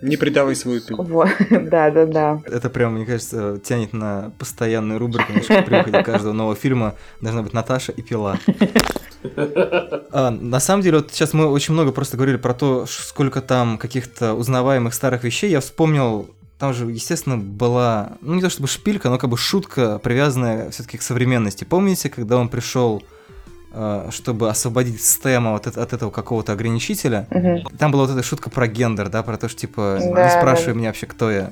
Не 0.02 0.16
предавай 0.16 0.56
свою 0.56 0.80
пилу. 0.80 1.04
Вот, 1.04 1.30
да-да-да. 1.50 2.42
Это 2.46 2.70
прям, 2.70 2.94
мне 2.94 3.06
кажется, 3.06 3.58
тянет 3.58 3.94
на 3.94 4.32
постоянную 4.38 5.00
рубрику, 5.00 5.32
знаешь, 5.32 5.66
при 5.66 5.76
выходе 5.76 6.04
каждого 6.04 6.34
нового 6.34 6.56
фильма 6.56 6.94
должна 7.20 7.42
быть 7.42 7.54
Наташа 7.54 7.92
и 7.94 8.04
Пила. 8.04 8.38
А, 10.12 10.30
на 10.30 10.60
самом 10.60 10.84
деле, 10.84 10.98
вот 11.00 11.12
сейчас 11.12 11.34
мы 11.34 11.48
очень 11.48 11.74
много 11.74 11.92
просто 11.92 12.16
говорили 12.16 12.38
про 12.38 12.54
то, 12.54 12.86
сколько 12.88 13.42
там 13.42 13.80
каких-то 13.80 14.36
узнаваемых 14.36 14.94
старых 14.94 15.24
вещей. 15.24 15.50
Я 15.50 15.60
вспомнил, 15.60 16.30
там 16.60 16.74
же, 16.74 16.86
естественно, 16.86 17.38
была, 17.38 18.14
ну 18.22 18.34
не 18.34 18.42
то 18.42 18.50
чтобы 18.50 18.68
шпилька, 18.68 19.10
но 19.10 19.18
как 19.18 19.30
бы 19.30 19.38
шутка, 19.38 20.00
привязанная 20.00 20.72
все-таки 20.72 20.98
к 20.98 21.02
современности. 21.02 21.64
Помните, 21.64 22.10
когда 22.10 22.38
он 22.38 22.50
пришел, 22.50 23.04
э, 23.74 24.10
чтобы 24.12 24.50
освободить 24.50 25.04
Стема 25.04 25.52
вот 25.52 25.68
от, 25.68 25.78
от 25.78 25.94
этого 25.94 26.10
какого-то 26.10 26.54
ограничителя? 26.54 27.28
Мгм. 27.30 27.64
Там 27.78 27.92
была 27.92 28.06
вот 28.06 28.12
эта 28.12 28.24
шутка 28.24 28.50
про 28.50 28.68
гендер, 28.68 29.10
да, 29.10 29.22
про 29.22 29.38
то, 29.38 29.50
что 29.50 29.60
типа 29.60 30.00
не 30.02 30.14
Да, 30.14 30.30
спрашивай 30.40 30.74
да. 30.74 30.80
меня 30.80 30.90
вообще, 30.90 31.06
кто 31.06 31.30
я. 31.30 31.52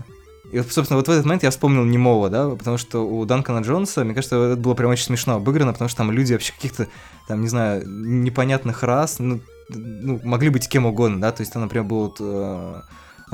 И 0.51 0.57
вот, 0.57 0.71
собственно, 0.71 0.97
вот 0.97 1.07
в 1.07 1.11
этот 1.11 1.25
момент 1.25 1.43
я 1.43 1.49
вспомнил 1.49 1.83
немого, 1.83 2.29
да, 2.29 2.49
потому 2.49 2.77
что 2.77 3.05
у 3.05 3.25
Данкана 3.25 3.59
Джонса, 3.59 4.03
мне 4.03 4.13
кажется, 4.13 4.35
это 4.37 4.61
было 4.61 4.73
прям 4.73 4.89
очень 4.89 5.05
смешно 5.05 5.35
обыграно, 5.35 5.73
потому 5.73 5.89
что 5.89 5.97
там 5.97 6.11
люди 6.11 6.33
вообще 6.33 6.53
каких-то, 6.53 6.87
там, 7.27 7.41
не 7.41 7.47
знаю, 7.47 7.83
непонятных 7.87 8.83
рас, 8.83 9.17
ну, 9.19 9.39
ну, 9.69 10.19
могли 10.23 10.49
быть 10.49 10.69
кем 10.69 10.85
угодно, 10.85 11.19
да, 11.19 11.31
то 11.31 11.41
есть 11.41 11.51
там, 11.51 11.63
например, 11.63 11.85
был 11.85 11.99
вот, 12.05 12.17
э, 12.19 12.81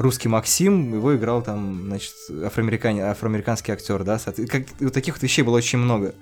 русский 0.01 0.27
Максим, 0.29 0.93
его 0.93 1.15
играл 1.15 1.41
там, 1.41 1.83
значит, 1.87 2.13
афроамерикане, 2.43 3.03
афроамериканский 3.05 3.73
актер, 3.73 4.03
да, 4.03 4.19
как, 4.49 4.63
вот 4.79 4.93
таких 4.93 5.15
вот 5.15 5.23
вещей 5.23 5.41
было 5.43 5.57
очень 5.57 5.79
много. 5.79 6.13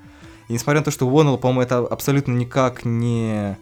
И 0.47 0.53
несмотря 0.53 0.81
на 0.81 0.85
то, 0.85 0.91
что 0.91 1.07
Уоннелл, 1.07 1.37
по-моему, 1.37 1.61
это 1.61 1.77
абсолютно 1.79 2.31
никак 2.33 2.83
не, 2.85 3.57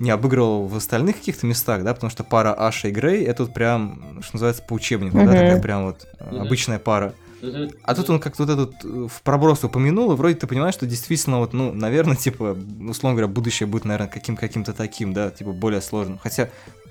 не 0.00 0.10
обыгрывал 0.10 0.66
в 0.66 0.76
остальных 0.76 1.16
каких-то 1.16 1.46
местах, 1.46 1.84
да, 1.84 1.94
потому 1.94 2.10
что 2.10 2.24
пара 2.24 2.52
Аша 2.54 2.88
и 2.88 2.90
Грей, 2.90 3.24
это 3.24 3.44
вот 3.44 3.54
прям, 3.54 4.18
что 4.22 4.36
называется, 4.36 4.62
по 4.62 4.72
учебнику, 4.74 5.16
да, 5.18 5.22
Мгм. 5.24 5.32
такая 5.36 5.60
прям 5.62 5.84
вот 5.86 6.06
э, 6.18 6.38
обычная 6.38 6.78
пара. 6.78 7.14
А 7.82 7.94
тут 7.94 8.08
он 8.08 8.20
как-то 8.20 8.44
вот 8.46 8.52
этот 8.52 8.74
э, 8.84 9.06
в 9.12 9.20
проброс 9.22 9.62
упомянул, 9.64 10.10
и 10.12 10.16
вроде 10.16 10.34
ты 10.34 10.46
понимаешь, 10.46 10.74
что 10.74 10.86
действительно 10.86 11.38
вот, 11.40 11.52
ну, 11.52 11.72
наверное, 11.74 12.16
типа, 12.16 12.56
условно 12.88 13.16
говоря, 13.16 13.28
будущее 13.28 13.66
будет, 13.66 13.84
наверное, 13.84 14.08
каким- 14.08 14.36
каким-то 14.36 14.72
таким, 14.72 15.12
да, 15.12 15.30
типа, 15.30 15.52
более 15.52 15.82
сложным. 15.82 16.18
Хотя, 16.18 16.48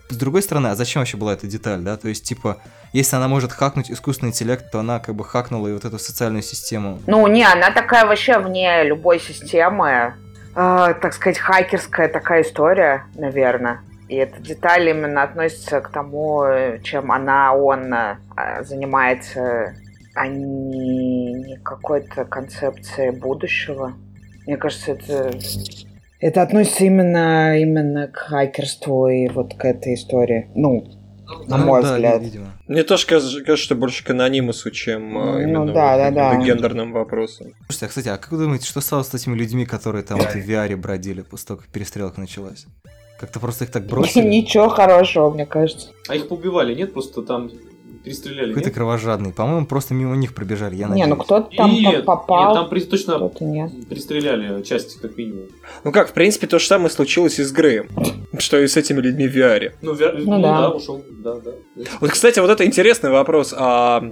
с 0.09 0.15
другой 0.15 0.41
стороны, 0.41 0.67
а 0.67 0.75
зачем 0.75 1.01
вообще 1.01 1.17
была 1.17 1.33
эта 1.33 1.47
деталь, 1.47 1.79
да? 1.81 1.97
То 1.97 2.07
есть, 2.07 2.23
типа, 2.23 2.57
если 2.91 3.15
она 3.15 3.27
может 3.27 3.51
хакнуть 3.51 3.89
искусственный 3.89 4.29
интеллект, 4.29 4.69
то 4.71 4.79
она 4.79 4.99
как 4.99 5.15
бы 5.15 5.23
хакнула 5.23 5.67
и 5.67 5.73
вот 5.73 5.85
эту 5.85 5.97
социальную 5.99 6.43
систему. 6.43 6.99
Ну, 7.07 7.25
не, 7.27 7.43
она 7.43 7.71
такая 7.71 8.05
вообще 8.05 8.37
вне 8.39 8.83
любой 8.83 9.19
системы. 9.19 10.13
Э, 10.55 10.93
так 11.01 11.13
сказать, 11.13 11.39
хакерская 11.39 12.07
такая 12.09 12.43
история, 12.43 13.05
наверное. 13.15 13.81
И 14.09 14.15
эта 14.15 14.39
деталь 14.39 14.89
именно 14.89 15.23
относится 15.23 15.81
к 15.81 15.89
тому, 15.89 16.43
чем 16.83 17.11
она, 17.11 17.53
он 17.55 17.91
э, 17.93 18.17
занимается, 18.61 19.73
а 20.13 20.27
не, 20.27 21.33
не 21.33 21.57
какой-то 21.63 22.25
концепции 22.25 23.09
будущего. 23.09 23.93
Мне 24.45 24.57
кажется, 24.57 24.91
это, 24.91 25.31
это 26.23 26.41
относится 26.41 26.85
именно, 26.85 27.59
именно 27.59 28.07
к 28.07 28.15
хакерству 28.17 29.07
и 29.07 29.27
вот 29.27 29.53
к 29.55 29.65
этой 29.65 29.95
истории. 29.95 30.49
Ну, 30.55 30.85
на 31.47 31.57
Ну 31.57 31.65
мой 31.65 31.81
да, 31.81 31.93
взгляд. 31.93 32.21
видимо. 32.21 32.45
Мне 32.67 32.83
тоже 32.83 33.05
кажется, 33.07 33.37
кажется, 33.41 33.65
что 33.65 33.75
больше 33.75 34.03
к 34.03 34.09
анонимусу, 34.09 34.71
чем 34.71 35.17
а, 35.17 35.25
Ну, 35.33 35.39
именно 35.41 35.73
да, 35.73 35.97
вот 36.05 36.13
да, 36.15 36.31
да. 36.33 36.35
гендерным 36.43 36.91
вопросам. 36.93 37.47
Слушайте, 37.67 37.85
а, 37.85 37.89
кстати, 37.89 38.07
а 38.09 38.17
как 38.17 38.31
вы 38.31 38.37
думаете, 38.39 38.65
что 38.65 38.81
стало 38.81 39.03
с 39.03 39.13
этими 39.13 39.35
людьми, 39.35 39.65
которые 39.65 40.03
там 40.03 40.19
в 40.19 40.35
VR 40.35 40.75
бродили 40.77 41.21
после 41.21 41.47
того, 41.47 41.59
как 41.59 41.69
перестрелка 41.69 42.19
началась? 42.19 42.65
Как-то 43.19 43.39
просто 43.39 43.65
их 43.65 43.71
так 43.71 43.85
бросили? 43.87 44.27
Ничего 44.27 44.69
хорошего, 44.69 45.29
мне 45.29 45.45
кажется. 45.45 45.89
А 46.07 46.15
их 46.15 46.27
поубивали, 46.27 46.73
нет? 46.75 46.93
Просто 46.93 47.21
там 47.21 47.49
перестреляли, 48.03 48.49
Какой-то 48.53 48.71
кровожадный. 48.71 49.31
По-моему, 49.33 49.65
просто 49.65 49.93
мимо 49.93 50.15
них 50.15 50.33
пробежали, 50.35 50.75
я 50.75 50.87
не, 50.87 51.05
ну 51.05 51.15
надеюсь. 51.15 51.25
кто-то 51.25 51.55
там 51.55 51.71
Нет, 51.71 52.05
по- 52.05 52.15
попал, 52.17 52.45
нет, 52.53 52.61
там 52.61 52.69
при- 52.69 52.81
точно 52.81 53.17
кто-то 53.17 53.43
нет. 53.43 53.71
перестреляли 53.89 54.61
часть, 54.63 54.99
как 55.01 55.17
минимум. 55.17 55.47
Ну 55.83 55.91
как, 55.91 56.09
в 56.09 56.13
принципе, 56.13 56.47
то 56.47 56.59
же 56.59 56.67
самое 56.67 56.89
случилось 56.89 57.39
и 57.39 57.43
с 57.43 57.51
Греем. 57.51 57.87
Что 58.39 58.59
и 58.59 58.67
с 58.67 58.75
этими 58.77 58.99
людьми 59.01 59.27
в 59.27 59.35
VR. 59.35 59.71
Ну, 59.81 59.93
вя- 59.93 60.13
Ну 60.17 60.35
ну 60.37 60.41
да. 60.41 60.61
да, 60.61 60.69
ушел, 60.71 61.03
да, 61.09 61.35
да. 61.39 61.51
Вот, 62.01 62.11
кстати, 62.11 62.39
вот 62.39 62.49
это 62.49 62.65
интересный 62.65 63.09
вопрос. 63.11 63.53
А 63.57 64.11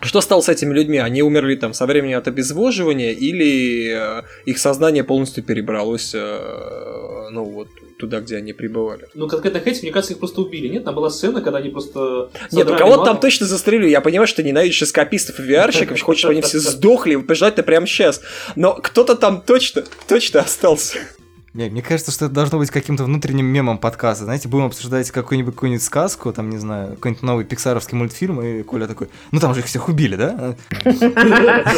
что 0.00 0.20
стало 0.20 0.40
с 0.42 0.48
этими 0.48 0.72
людьми? 0.74 0.98
Они 0.98 1.22
умерли 1.22 1.56
там 1.56 1.72
со 1.72 1.86
времени 1.86 2.12
от 2.12 2.28
обезвоживания 2.28 3.12
или 3.12 4.18
э, 4.20 4.22
их 4.44 4.58
сознание 4.58 5.04
полностью 5.04 5.42
перебралось 5.42 6.14
э, 6.14 7.28
ну 7.32 7.44
вот 7.44 7.68
туда, 7.98 8.20
где 8.20 8.36
они 8.36 8.52
пребывали? 8.52 9.08
Ну, 9.14 9.28
конкретно 9.28 9.60
Хэтти, 9.60 9.82
мне 9.82 9.92
кажется, 9.92 10.14
их 10.14 10.18
просто 10.18 10.40
убили, 10.40 10.68
нет? 10.68 10.84
Там 10.84 10.94
была 10.94 11.10
сцена, 11.10 11.40
когда 11.40 11.58
они 11.58 11.70
просто... 11.70 12.30
Нет, 12.52 12.68
ну 12.68 12.76
кого-то 12.76 13.04
там 13.04 13.20
точно 13.20 13.46
застрелили. 13.46 13.90
Я 13.90 14.00
понимаю, 14.00 14.26
что 14.26 14.42
ты 14.42 14.48
ненавидишь 14.48 14.82
эскапистов 14.82 15.40
и 15.40 15.42
VR-щиков, 15.42 16.00
хочешь, 16.02 16.20
чтобы 16.20 16.32
они 16.32 16.42
все 16.42 16.58
сдохли, 16.58 17.14
вот 17.14 17.26
пожелать-то 17.26 17.62
прямо 17.62 17.86
сейчас. 17.86 18.20
Но 18.54 18.74
кто-то 18.74 19.16
там 19.16 19.42
точно, 19.42 19.84
точно 20.08 20.40
остался. 20.40 20.98
Не, 21.54 21.70
мне 21.70 21.80
кажется, 21.80 22.12
что 22.12 22.26
это 22.26 22.34
должно 22.34 22.58
быть 22.58 22.70
каким-то 22.70 23.04
внутренним 23.04 23.46
мемом 23.46 23.78
подкаста. 23.78 24.24
Знаете, 24.24 24.46
будем 24.46 24.66
обсуждать 24.66 25.10
какую-нибудь 25.10 25.54
какую-нибудь 25.54 25.82
сказку, 25.82 26.30
там, 26.30 26.50
не 26.50 26.58
знаю, 26.58 26.96
какой-нибудь 26.96 27.22
новый 27.22 27.44
пиксаровский 27.46 27.96
мультфильм, 27.96 28.42
и 28.42 28.62
Коля 28.62 28.86
такой, 28.86 29.08
ну 29.32 29.40
там 29.40 29.54
же 29.54 29.60
их 29.60 29.66
всех 29.66 29.88
убили, 29.88 30.16
да? 30.16 30.54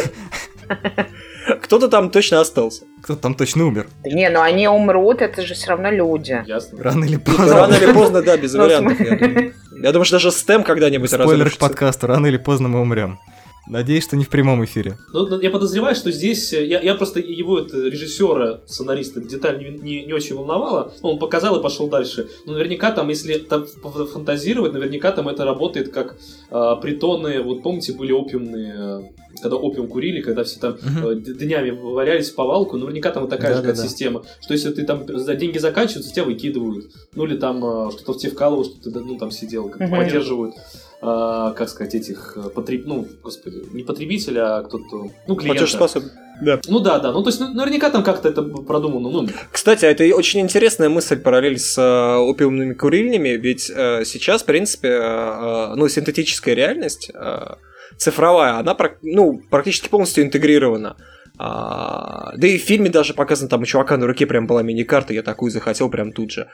Кто-то 1.69 1.87
там 1.87 2.09
точно 2.09 2.39
остался. 2.41 2.81
Кто-то 3.03 3.21
там 3.21 3.35
точно 3.35 3.67
умер. 3.67 3.89
Да 4.03 4.09
Не, 4.09 4.31
ну 4.31 4.41
они 4.41 4.67
умрут, 4.67 5.21
это 5.21 5.43
же 5.43 5.53
все 5.53 5.67
равно 5.69 5.91
люди. 5.91 6.43
Ясно. 6.47 6.81
Рано 6.81 7.05
или 7.05 7.17
поздно. 7.17 7.53
Рано 7.53 7.75
или 7.75 7.93
поздно, 7.93 8.23
да, 8.23 8.37
без 8.37 8.55
Ну, 8.55 8.63
вариантов. 8.63 8.99
Я 8.99 9.05
думаю. 9.15 9.29
смысле- 9.29 9.53
Я 9.83 9.91
думаю, 9.91 10.05
что 10.05 10.15
даже 10.15 10.29
STEM 10.29 10.63
когда-нибудь 10.63 11.09
Спойлер 11.11 11.27
к 11.27 11.31
разрушится. 11.33 11.59
подкасту, 11.59 12.07
рано 12.07 12.25
или 12.25 12.37
поздно 12.37 12.69
мы 12.69 12.81
умрем. 12.81 13.19
Надеюсь, 13.67 14.03
что 14.05 14.17
не 14.17 14.23
в 14.23 14.29
прямом 14.29 14.65
эфире. 14.65 14.97
Ну, 15.13 15.27
ну, 15.27 15.39
я 15.39 15.51
подозреваю, 15.51 15.93
что 15.93 16.11
здесь... 16.11 16.51
э, 16.53 16.65
Я, 16.65 16.81
я 16.81 16.95
просто 16.95 17.19
его, 17.19 17.59
это, 17.59 17.77
режиссера, 17.77 18.61
сценариста, 18.65 19.21
деталь 19.21 19.59
не, 19.59 19.69
не, 19.77 20.05
не 20.07 20.13
очень 20.13 20.35
волновала. 20.35 20.91
Он 21.03 21.19
показал 21.19 21.59
и 21.59 21.61
пошел 21.61 21.87
дальше. 21.87 22.29
Но 22.47 22.53
наверняка 22.53 22.89
там, 22.91 23.09
если 23.09 23.33
там 23.37 23.67
фантазировать, 23.67 24.73
наверняка 24.73 25.11
там 25.11 25.29
это 25.29 25.45
работает 25.45 25.93
как 25.93 26.15
а, 26.49 26.77
притоны. 26.77 27.43
Вот 27.43 27.61
помните, 27.61 27.93
были 27.93 28.11
опиумные... 28.11 29.11
Когда 29.41 29.55
опиум 29.57 29.87
курили, 29.87 30.21
когда 30.21 30.43
все 30.43 30.59
там 30.59 30.75
д- 30.75 31.33
днями 31.33 31.69
валялись 31.69 32.29
в 32.31 32.35
повалку, 32.35 32.77
наверняка 32.77 33.11
там 33.11 33.23
вот 33.23 33.29
такая 33.29 33.53
же 33.55 33.61
Да-да-да. 33.61 33.73
какая-то 33.73 33.89
система, 33.89 34.23
что 34.41 34.53
если 34.53 34.71
ты 34.71 34.83
там 34.83 35.05
за 35.07 35.35
деньги 35.35 35.57
заканчиваются, 35.57 36.11
тебя 36.13 36.25
выкидывают, 36.25 36.85
ну 37.15 37.25
или 37.25 37.37
там 37.37 37.63
э, 37.63 37.91
что-то 37.91 38.13
в 38.13 38.17
тебе 38.17 38.31
вкалывают, 38.31 38.67
что 38.67 38.91
ты 38.91 38.99
ну 38.99 39.17
там 39.17 39.31
сидел, 39.31 39.69
как 39.69 39.81
Мгм. 39.81 39.97
поддерживают, 39.97 40.55
а, 41.01 41.51
как 41.51 41.69
сказать, 41.69 41.95
этих 41.95 42.37
потреб... 42.53 42.83
ну, 42.85 43.07
господи, 43.23 43.63
не 43.73 43.83
потребителя, 43.83 44.57
а 44.57 44.63
кто-то, 44.63 45.09
ну, 45.27 45.35
клиента. 45.35 45.59
Платежеспособный. 45.59 46.11
Да. 46.41 46.59
Ну 46.67 46.79
да, 46.79 46.99
да, 46.99 47.11
ну 47.11 47.21
то 47.21 47.29
есть 47.29 47.39
ну, 47.41 47.53
наверняка 47.53 47.89
там 47.89 48.01
как-то 48.03 48.29
это 48.29 48.41
продумано, 48.43 49.09
ну, 49.09 49.27
Кстати, 49.51 49.83
а 49.85 49.91
это 49.91 50.03
и 50.05 50.11
очень 50.13 50.39
интересная 50.39 50.87
мысль 50.89 51.17
параллель 51.19 51.59
с 51.59 51.77
э, 51.77 52.15
опиумными 52.17 52.73
курильнями, 52.73 53.29
ведь 53.29 53.69
э, 53.69 54.03
сейчас, 54.05 54.41
в 54.43 54.45
принципе, 54.45 54.87
э, 54.87 55.01
э, 55.01 55.75
ну, 55.75 55.87
синтетическая 55.89 56.55
реальность, 56.55 57.11
э, 57.13 57.55
цифровая, 57.97 58.57
она 58.59 58.77
ну, 59.01 59.41
практически 59.49 59.89
полностью 59.89 60.23
интегрирована. 60.23 60.95
А, 61.41 62.33
да 62.35 62.47
и 62.47 62.57
в 62.57 62.61
фильме 62.61 62.89
даже 62.89 63.13
показано, 63.13 63.49
там 63.49 63.61
у 63.61 63.65
чувака 63.65 63.95
на 63.95 64.05
руке 64.05 64.25
прям 64.25 64.45
была 64.45 64.61
мини-карта, 64.61 65.13
я 65.13 65.23
такую 65.23 65.51
захотел 65.51 65.89
прям 65.89 66.11
тут 66.11 66.31
же. 66.31 66.51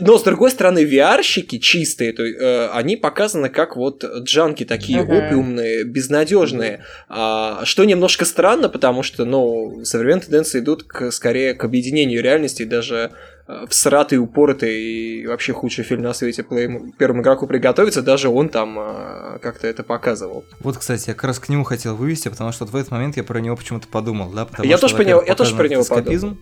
Но, 0.00 0.16
с 0.16 0.22
другой 0.22 0.50
стороны, 0.50 0.84
VR-щики 0.84 1.60
чистые, 1.60 2.14
то, 2.14 2.24
э, 2.24 2.68
они 2.68 2.96
показаны 2.96 3.50
как 3.50 3.76
вот 3.76 4.02
джанки 4.02 4.64
такие 4.64 5.02
Мгм. 5.02 5.14
опиумные, 5.14 5.84
безнадежные. 5.84 6.84
А, 7.10 7.66
что 7.66 7.84
немножко 7.84 8.24
странно, 8.24 8.70
потому 8.70 9.02
что, 9.02 9.26
ну, 9.26 9.84
современные 9.84 10.22
тенденции 10.22 10.60
идут 10.60 10.84
к, 10.84 11.10
скорее 11.10 11.52
к 11.52 11.62
объединению 11.62 12.22
реальности, 12.22 12.62
и 12.62 12.66
даже 12.66 13.10
всратый, 13.68 14.18
упоротый 14.18 14.80
и 14.82 15.26
вообще 15.26 15.52
худший 15.52 15.84
фильм 15.84 16.02
на 16.02 16.14
свете 16.14 16.42
«Плей- 16.42 16.92
первому 16.98 17.22
игроку 17.22 17.46
приготовиться, 17.46 18.02
даже 18.02 18.28
он 18.28 18.48
там 18.48 18.78
э, 18.78 19.38
как-то 19.42 19.66
это 19.66 19.82
показывал. 19.82 20.44
Вот, 20.60 20.78
кстати, 20.78 21.08
я 21.08 21.14
как 21.14 21.24
раз 21.24 21.38
к 21.38 21.48
нему 21.48 21.64
хотел 21.64 21.96
вывести, 21.96 22.28
потому 22.28 22.52
что 22.52 22.64
вот 22.64 22.72
в 22.72 22.76
этот 22.76 22.90
момент 22.92 23.16
я 23.16 23.24
про 23.24 23.38
него 23.40 23.56
почему-то 23.56 23.88
подумал, 23.88 24.30
да, 24.30 24.44
потому 24.46 24.68
Я 24.68 24.76
что, 24.76 24.86
тоже 24.86 24.96
про 24.96 25.04
него- 25.04 25.22
я 25.26 25.34
тоже 25.34 25.56
про 25.56 25.68
него 25.68 25.82
эскапизм. 25.82 26.38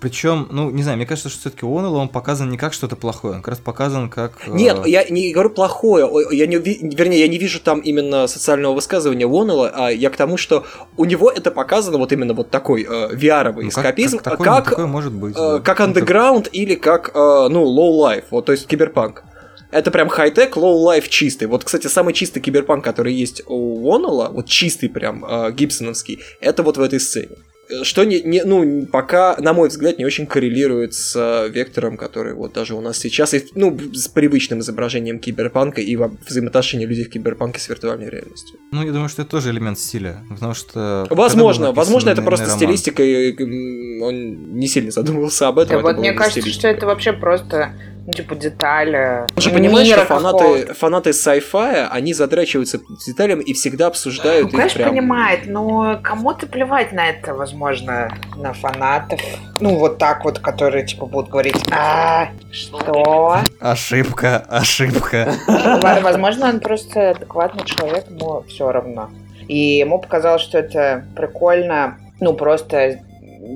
Причем, 0.00 0.46
ну, 0.50 0.70
не 0.70 0.82
знаю, 0.82 0.96
мне 0.96 1.06
кажется, 1.06 1.28
что 1.28 1.40
все-таки 1.40 1.66
Уоннелл, 1.66 1.96
он 1.96 2.08
показан 2.08 2.50
не 2.50 2.56
как 2.56 2.72
что-то 2.72 2.94
плохое, 2.94 3.34
он 3.34 3.42
как 3.42 3.48
раз 3.48 3.58
показан 3.58 4.08
как... 4.08 4.32
э, 4.46 4.50
Нет, 4.52 4.86
я 4.86 5.04
не 5.08 5.32
говорю 5.32 5.50
плохое, 5.50 6.08
я 6.30 6.46
не, 6.46 6.56
вернее, 6.56 7.20
я 7.20 7.28
не 7.28 7.38
вижу 7.38 7.60
там 7.60 7.80
именно 7.80 8.28
социального 8.28 8.74
высказывания 8.74 9.26
Уоннелла, 9.26 9.72
а 9.74 9.88
я 9.90 10.10
к 10.10 10.16
тому, 10.16 10.36
что 10.36 10.64
у 10.96 11.04
него 11.04 11.30
это 11.30 11.50
показано 11.50 11.98
вот 11.98 12.12
именно 12.12 12.32
вот 12.32 12.50
такой 12.50 12.84
э, 12.84 13.14
VR-овый 13.14 13.64
ну, 13.64 13.70
как- 13.70 13.84
эскапизм, 13.84 14.18
как, 14.18 14.38
как, 14.38 14.38
такое, 14.38 14.60
такое 14.62 14.86
может 14.86 15.12
быть. 15.12 15.34
э, 15.36 15.38
да. 15.38 15.60
как 15.60 15.80
Ну, 15.80 15.86
Underground 15.86 16.48
или 16.52 16.76
как, 16.76 17.10
э, 17.14 17.48
ну, 17.50 17.64
Low 17.64 17.98
Life, 18.00 18.24
вот, 18.30 18.46
то 18.46 18.52
есть 18.52 18.66
киберпанк. 18.68 19.24
Это 19.70 19.90
прям 19.90 20.08
high-tech, 20.08 20.56
low 20.56 20.78
life 20.78 21.08
чистый. 21.08 21.44
Вот, 21.46 21.62
кстати, 21.62 21.88
самый 21.88 22.14
чистый 22.14 22.40
киберпанк, 22.40 22.82
который 22.82 23.12
есть 23.12 23.42
у 23.46 23.86
Уоннелла, 23.86 24.30
вот 24.32 24.46
чистый 24.46 24.88
прям, 24.88 25.24
э, 25.24 25.52
гибсоновский, 25.52 26.20
это 26.40 26.62
вот 26.62 26.78
в 26.78 26.80
этой 26.80 27.00
сцене. 27.00 27.36
Что 27.82 28.04
не, 28.04 28.20
не, 28.22 28.44
ну, 28.44 28.86
пока, 28.86 29.36
на 29.38 29.52
мой 29.52 29.68
взгляд, 29.68 29.98
не 29.98 30.06
очень 30.06 30.26
коррелирует 30.26 30.94
с 30.94 31.14
э, 31.16 31.48
вектором, 31.50 31.96
который 31.96 32.34
вот 32.34 32.52
даже 32.54 32.74
у 32.74 32.80
нас 32.80 32.98
сейчас, 32.98 33.34
и, 33.34 33.44
ну, 33.54 33.78
с 33.92 34.08
привычным 34.08 34.60
изображением 34.60 35.18
киберпанка 35.18 35.80
и 35.80 35.96
взаимоотношения 35.96 36.86
людей 36.86 37.04
в 37.04 37.10
киберпанке 37.10 37.60
с 37.60 37.68
виртуальной 37.68 38.08
реальностью. 38.08 38.58
Ну, 38.72 38.82
я 38.84 38.92
думаю, 38.92 39.08
что 39.08 39.22
это 39.22 39.30
тоже 39.30 39.50
элемент 39.50 39.78
стиля, 39.78 40.24
потому 40.30 40.54
что... 40.54 41.06
Возможно, 41.10 41.72
возможно, 41.72 42.10
это 42.10 42.22
просто 42.22 42.46
роман? 42.46 42.58
стилистика, 42.58 43.02
и 43.02 44.00
он 44.00 44.54
не 44.58 44.66
сильно 44.66 44.90
задумывался 44.90 45.48
об 45.48 45.58
этом. 45.58 45.70
Да 45.70 45.78
это 45.78 45.86
вот 45.86 45.98
мне 45.98 46.10
не 46.10 46.16
кажется, 46.16 46.40
стилистика. 46.40 46.68
что 46.68 46.68
это 46.68 46.86
вообще 46.86 47.12
просто, 47.12 47.74
ну, 48.08 48.14
типа, 48.14 48.36
детали. 48.36 49.26
Он 49.36 49.42
же 49.42 49.50
понимает, 49.50 49.86
мира 49.86 49.98
что 49.98 50.06
фанаты, 50.06 50.72
фанаты 50.72 51.10
sci-fi, 51.10 51.88
они 51.90 52.14
задрачиваются 52.14 52.80
деталями 53.06 53.42
и 53.42 53.52
всегда 53.52 53.88
обсуждают 53.88 54.44
Ну, 54.44 54.48
их 54.48 54.56
конечно, 54.56 54.78
прям... 54.78 54.90
понимает, 54.92 55.40
но 55.44 56.00
кому-то 56.02 56.46
плевать 56.46 56.92
на 56.92 57.10
это, 57.10 57.34
возможно, 57.34 58.10
на 58.34 58.54
фанатов. 58.54 59.20
Ну, 59.60 59.76
вот 59.76 59.98
так 59.98 60.24
вот, 60.24 60.38
которые, 60.38 60.86
типа, 60.86 61.04
будут 61.04 61.28
говорить, 61.28 61.62
а, 61.70 62.28
что? 62.50 63.42
Ошибка, 63.60 64.38
ошибка. 64.48 65.34
Возможно, 65.82 66.48
он 66.48 66.60
просто 66.60 67.10
адекватный 67.10 67.66
человек, 67.66 68.06
ему 68.08 68.42
все 68.48 68.72
равно. 68.72 69.10
И 69.48 69.76
ему 69.76 69.98
показалось, 69.98 70.40
что 70.40 70.56
это 70.56 71.04
прикольно, 71.14 71.98
ну, 72.20 72.32
просто 72.32 73.00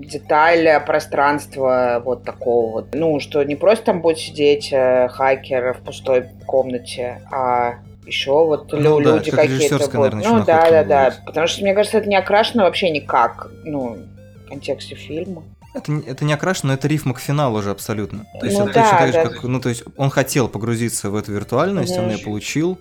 деталь 0.01 0.83
пространства 0.87 2.01
вот 2.05 2.25
такого 2.25 2.73
вот. 2.73 2.87
Ну, 2.95 3.21
что 3.21 3.43
не 3.45 3.57
просто 3.57 3.87
там 3.87 4.01
будет 4.01 4.19
сидеть 4.19 4.71
э, 4.73 5.09
хакер 5.09 5.75
в 5.75 5.85
пустой 5.85 6.25
комнате, 6.47 7.21
а 7.31 7.75
еще 8.07 8.33
вот 8.33 8.73
Ну 8.73 8.99
лю- 8.99 9.05
да, 9.05 9.17
люди 9.17 9.31
как 9.31 9.41
какие-то 9.41 9.77
будут. 9.79 9.95
наверное, 10.15 10.25
Ну 10.41 10.45
да, 10.45 10.71
да, 10.71 10.85
да. 10.85 11.15
Потому 11.27 11.47
что, 11.47 11.63
мне 11.63 11.75
кажется, 11.75 11.99
это 11.99 12.09
не 12.09 12.17
окрашено 12.17 12.65
вообще 12.65 12.91
никак, 12.91 13.51
ну, 13.65 13.99
в 14.45 14.49
контексте 14.49 14.95
фильма. 14.95 15.45
Это, 15.75 15.91
не- 15.93 16.03
это 16.03 16.25
не 16.25 16.33
окрашено, 16.33 16.69
но 16.69 16.75
это 16.75 16.89
рифма 16.89 17.15
к 17.15 17.19
финалу 17.21 17.59
уже 17.59 17.71
абсолютно. 17.71 18.25
То 18.41 18.47
есть 18.47 18.59
Ну 18.59 18.65
это 18.67 18.75
да, 18.75 18.83
точно 18.83 18.99
так 18.99 19.07
же, 19.09 19.13
да. 19.15 19.25
как... 19.29 19.43
Ну, 19.45 19.61
то 19.61 19.69
есть 19.69 19.85
он 19.97 20.11
хотел 20.11 20.49
погрузиться 20.49 21.11
в 21.11 21.17
эту 21.17 21.33
виртуальность, 21.33 21.97
он 21.99 22.07
Мгм. 22.07 22.15
ее 22.17 22.19
получил. 22.25 22.79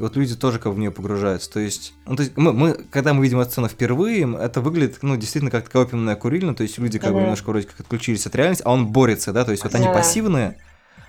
И 0.00 0.02
вот 0.02 0.16
люди 0.16 0.34
тоже 0.34 0.58
как 0.58 0.72
в 0.72 0.78
нее 0.78 0.90
погружаются. 0.90 1.50
То 1.50 1.60
есть, 1.60 1.92
ну, 2.06 2.16
то 2.16 2.22
есть 2.22 2.34
мы, 2.34 2.54
мы, 2.54 2.72
когда 2.90 3.12
мы 3.12 3.22
видим 3.22 3.38
эту 3.38 3.50
сцену 3.50 3.68
впервые, 3.68 4.34
это 4.40 4.62
выглядит, 4.62 5.02
ну, 5.02 5.14
действительно, 5.14 5.50
как 5.50 5.64
такая 5.64 5.82
опиумная 5.82 6.16
курильня, 6.16 6.54
то 6.54 6.62
есть 6.62 6.78
люди 6.78 6.98
как 6.98 7.12
бы 7.12 7.20
немножко 7.20 7.50
вроде 7.50 7.66
как 7.66 7.80
отключились 7.80 8.24
от 8.24 8.34
реальности, 8.34 8.62
а 8.64 8.72
он 8.72 8.86
борется, 8.86 9.34
да, 9.34 9.44
то 9.44 9.50
есть 9.50 9.62
вот 9.62 9.74
они 9.74 9.88
пассивные, 9.88 10.56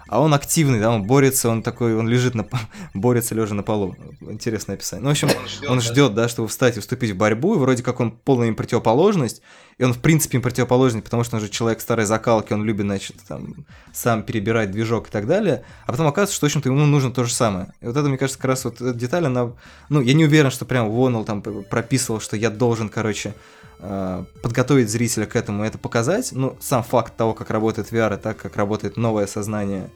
а 0.10 0.20
он 0.20 0.34
активный, 0.34 0.82
да, 0.82 0.92
он 0.92 1.04
борется, 1.04 1.48
он 1.48 1.64
такой, 1.64 1.96
он 1.96 2.10
лежит 2.10 2.36
на, 2.36 2.46
борется 2.94 3.34
лежа 3.34 3.56
на 3.56 3.64
полу. 3.64 3.96
Интересное 4.20 4.76
описание. 4.76 5.04
Ну, 5.04 5.08
в 5.08 5.12
общем, 5.12 5.30
он 5.70 5.80
ждет, 5.80 6.14
да, 6.14 6.28
чтобы 6.28 6.50
встать 6.50 6.76
и 6.76 6.82
вступить 6.82 7.12
в 7.12 7.16
борьбу, 7.16 7.56
и 7.56 7.60
вроде 7.60 7.84
как 7.84 8.02
он 8.02 8.12
полная 8.12 8.50
им 8.50 8.56
противоположность, 8.56 9.42
и 9.78 9.84
он 9.84 9.94
в 9.94 10.00
принципе 10.00 10.38
им 10.38 10.42
противоположный, 10.42 11.02
потому 11.02 11.24
что 11.24 11.38
он 11.38 11.42
же 11.42 11.50
человек 11.50 11.82
старой 11.82 12.06
закалки, 12.06 12.54
он 12.54 12.64
любит, 12.64 12.86
значит, 12.86 13.18
там, 13.28 13.66
сам 13.94 14.24
перебирать 14.24 14.72
движок 14.72 15.08
и 15.08 15.12
так 15.12 15.28
далее, 15.28 15.64
а 15.86 15.92
потом 15.92 16.08
оказывается, 16.08 16.36
что, 16.36 16.46
в 16.46 16.50
общем-то, 16.50 16.70
ему 16.70 16.86
нужно 16.86 17.12
то 17.12 17.24
же 17.24 17.34
самое. 17.34 17.68
И 17.82 17.86
вот 17.86 17.98
это, 17.98 18.08
мне 18.08 18.18
кажется, 18.18 18.40
как 18.40 18.50
раз 18.50 18.66
вот 18.66 18.76
эта 18.76 18.94
деталь, 18.94 19.26
она, 19.26 19.52
ну, 19.90 20.02
я 20.02 20.14
не 20.14 20.26
уверен, 20.26 20.52
что 20.52 20.66
прям 20.66 20.90
Воннелл 20.90 21.26
там 21.26 21.42
прописывал, 21.42 22.20
что 22.20 22.36
я 22.36 22.50
должен, 22.50 22.90
короче, 22.90 23.34
э, 23.80 24.24
подготовить 24.42 24.90
зрителя 24.90 25.26
к 25.26 25.36
этому 25.36 25.64
и 25.64 25.68
это 25.68 25.78
показать, 25.78 26.32
но 26.32 26.56
сам 26.60 26.84
факт 26.84 27.16
того, 27.16 27.34
как 27.34 27.50
работает 27.50 27.92
VR, 27.92 28.16
и 28.16 28.22
так 28.22 28.38
как 28.38 28.56
работает 28.56 28.98
новое 28.98 29.28
сознание 29.28 29.90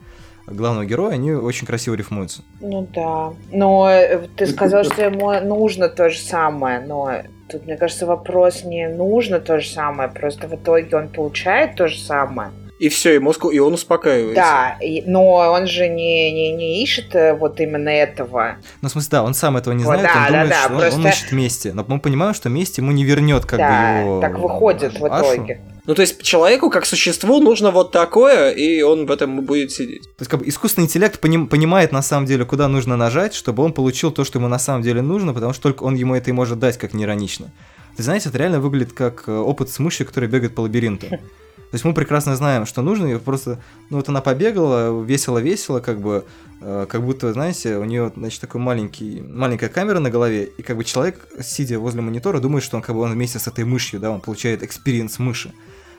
главного 0.46 0.84
героя, 0.84 1.14
они 1.14 1.32
очень 1.32 1.66
красиво 1.66 1.94
рифмуются. 1.94 2.42
Ну 2.60 2.88
да. 2.94 3.32
Но 3.52 3.88
э, 3.90 4.28
ты 4.36 4.46
сказал, 4.46 4.84
что 4.84 5.02
ему 5.02 5.32
нужно 5.40 5.88
то 5.88 6.08
же 6.08 6.18
самое, 6.18 6.80
но 6.80 7.22
тут, 7.48 7.66
мне 7.66 7.76
кажется, 7.76 8.06
вопрос 8.06 8.64
не 8.64 8.88
нужно 8.88 9.40
то 9.40 9.60
же 9.60 9.68
самое, 9.68 10.08
просто 10.08 10.48
в 10.48 10.54
итоге 10.54 10.96
он 10.96 11.08
получает 11.08 11.76
то 11.76 11.88
же 11.88 11.98
самое. 11.98 12.50
И 12.78 12.90
все, 12.90 13.16
и 13.16 13.18
мозг, 13.18 13.46
и 13.50 13.58
он 13.58 13.72
успокаивается. 13.72 14.34
Да, 14.42 14.76
и- 14.82 15.02
но 15.06 15.24
он 15.36 15.66
же 15.66 15.88
не, 15.88 16.30
не, 16.30 16.52
не 16.52 16.82
ищет 16.82 17.14
э, 17.14 17.32
вот 17.32 17.58
именно 17.58 17.88
этого. 17.88 18.56
Ну, 18.82 18.88
в 18.88 18.92
смысле, 18.92 19.08
да, 19.12 19.22
он 19.24 19.32
сам 19.32 19.56
этого 19.56 19.72
не 19.72 19.82
Вот, 19.82 19.98
знает, 19.98 20.10
да, 20.14 20.20
он 20.26 20.26
да, 20.26 20.28
думает, 20.28 20.48
да, 20.50 20.56
что 20.64 20.68
он- 20.68 20.74
он, 20.74 21.02
просто- 21.02 21.08
ищет 21.08 21.32
мести. 21.32 21.68
Но 21.68 21.84
мы 21.88 22.00
понимаем, 22.00 22.34
что 22.34 22.50
месть 22.50 22.76
ему 22.76 22.92
не 22.92 23.04
вернет 23.04 23.46
как 23.46 23.60
да, 23.60 23.94
бы 23.94 24.00
его... 24.00 24.20
так 24.20 24.38
выходит 24.38 24.98
в 25.00 25.06
Ашу. 25.06 25.46
Ну, 25.86 25.94
то 25.94 26.02
есть 26.02 26.20
человеку 26.22 26.68
как 26.68 26.84
существу 26.84 27.40
нужно 27.40 27.70
вот 27.70 27.92
такое, 27.92 28.50
и 28.50 28.82
он 28.82 29.06
в 29.06 29.10
этом 29.10 29.42
будет 29.42 29.70
сидеть. 29.70 30.02
То 30.02 30.22
есть, 30.22 30.30
как 30.30 30.40
бы 30.40 30.48
искусственный 30.48 30.86
интеллект 30.86 31.22
поним- 31.22 31.46
понимает 31.46 31.92
на 31.92 32.02
самом 32.02 32.26
деле, 32.26 32.44
куда 32.44 32.66
нужно 32.68 32.96
нажать, 32.96 33.34
чтобы 33.34 33.62
он 33.62 33.72
получил 33.72 34.10
то, 34.10 34.24
что 34.24 34.38
ему 34.38 34.48
на 34.48 34.58
самом 34.58 34.82
деле 34.82 35.00
нужно, 35.00 35.32
потому 35.32 35.52
что 35.52 35.62
только 35.62 35.84
он 35.84 35.94
ему 35.94 36.14
это 36.14 36.30
и 36.30 36.32
может 36.32 36.58
дать, 36.58 36.76
как 36.76 36.92
не 36.92 37.04
иронично. 37.04 37.52
Ты 37.96 38.02
знаете, 38.02 38.28
это 38.28 38.38
реально 38.38 38.60
выглядит 38.60 38.92
как 38.92 39.24
э, 39.28 39.32
опыт 39.32 39.70
с 39.70 39.78
мышью, 39.78 40.06
которая 40.06 40.28
бегает 40.28 40.54
по 40.54 40.60
лабиринту. 40.60 41.06
То 41.08 41.74
есть 41.74 41.84
мы 41.84 41.94
прекрасно 41.94 42.36
знаем, 42.36 42.64
что 42.64 42.80
нужно, 42.82 43.06
и 43.06 43.18
просто, 43.18 43.58
ну 43.90 43.96
вот 43.96 44.08
она 44.08 44.20
побегала, 44.20 45.02
весело-весело, 45.02 45.80
как 45.80 46.00
бы, 46.00 46.24
э, 46.60 46.86
как 46.88 47.04
будто, 47.04 47.32
знаете, 47.32 47.76
у 47.76 47.84
нее, 47.84 48.12
значит, 48.16 48.40
такой 48.40 48.60
маленький, 48.60 49.20
маленькая 49.20 49.68
камера 49.68 49.98
на 49.98 50.10
голове, 50.10 50.44
и 50.44 50.62
как 50.62 50.76
бы 50.76 50.84
человек, 50.84 51.26
сидя 51.42 51.78
возле 51.78 52.02
монитора, 52.02 52.38
думает, 52.38 52.64
что 52.64 52.76
он 52.76 52.82
как 52.82 52.94
бы 52.94 53.02
он 53.02 53.12
вместе 53.12 53.38
с 53.38 53.48
этой 53.48 53.64
мышью, 53.64 53.98
да, 53.98 54.10
он 54.10 54.20
получает 54.20 54.62
experience 54.62 55.18
мыши. 55.18 55.52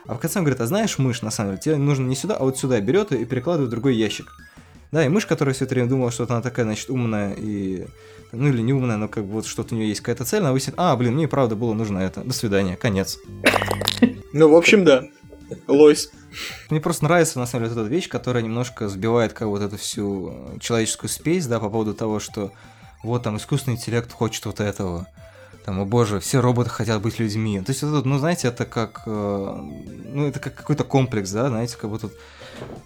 А 0.08 0.14
в 0.14 0.18
конце 0.18 0.38
он 0.38 0.44
говорит, 0.44 0.60
а 0.62 0.66
знаешь, 0.66 0.98
мышь, 0.98 1.20
на 1.20 1.30
самом 1.30 1.52
деле, 1.52 1.62
тебе 1.62 1.76
нужно 1.76 2.06
не 2.06 2.16
сюда, 2.16 2.36
а 2.36 2.42
вот 2.42 2.58
сюда, 2.58 2.80
берет 2.80 3.12
и 3.12 3.26
перекладывает 3.26 3.68
в 3.68 3.70
другой 3.70 3.94
ящик. 3.94 4.32
Да, 4.90 5.04
и 5.04 5.08
мышь, 5.08 5.26
которая 5.26 5.54
все 5.54 5.66
это 5.66 5.74
время 5.74 5.88
думала, 5.90 6.10
что 6.10 6.24
она 6.28 6.40
такая, 6.40 6.64
значит, 6.64 6.88
умная 6.88 7.34
и... 7.34 7.86
Ну 8.32 8.48
или 8.48 8.62
не 8.62 8.72
умная, 8.72 8.96
но 8.96 9.08
как 9.08 9.24
бы 9.24 9.34
вот 9.34 9.46
что-то 9.46 9.74
у 9.74 9.78
нее 9.78 9.88
есть 9.88 10.00
какая-то 10.00 10.24
цель, 10.24 10.40
она 10.40 10.52
выяснит, 10.52 10.74
а, 10.78 10.96
блин, 10.96 11.14
мне 11.14 11.24
и 11.24 11.26
правда 11.26 11.56
было 11.56 11.74
нужно 11.74 11.98
это. 11.98 12.22
До 12.22 12.32
свидания, 12.32 12.76
конец. 12.76 13.18
Ну, 14.32 14.48
в 14.48 14.56
общем, 14.56 14.84
да. 14.84 15.04
Лойс. 15.66 16.10
Мне 16.70 16.80
просто 16.80 17.04
нравится, 17.04 17.38
на 17.38 17.46
самом 17.46 17.64
деле, 17.64 17.74
вот 17.74 17.82
эта 17.82 17.90
вещь, 17.90 18.08
которая 18.08 18.42
немножко 18.42 18.88
сбивает 18.88 19.34
как 19.34 19.48
вот 19.48 19.60
эту 19.60 19.76
всю 19.76 20.34
человеческую 20.60 21.10
спесь, 21.10 21.46
да, 21.46 21.60
по 21.60 21.68
поводу 21.68 21.94
того, 21.94 22.18
что 22.18 22.52
вот 23.02 23.22
там 23.22 23.36
искусственный 23.36 23.76
интеллект 23.76 24.10
хочет 24.12 24.44
вот 24.46 24.60
этого. 24.60 25.06
Там, 25.68 25.80
о 25.80 25.84
боже, 25.84 26.18
все 26.18 26.40
роботы 26.40 26.70
хотят 26.70 27.02
быть 27.02 27.18
людьми. 27.18 27.60
То 27.60 27.72
есть, 27.72 27.82
это, 27.82 28.00
ну, 28.02 28.16
знаете, 28.16 28.48
это 28.48 28.64
как, 28.64 29.02
э, 29.04 29.54
ну, 30.14 30.26
это 30.26 30.40
как 30.40 30.54
какой-то 30.54 30.82
комплекс, 30.82 31.30
да, 31.30 31.48
знаете, 31.48 31.76
как 31.78 31.90
будто, 31.90 32.08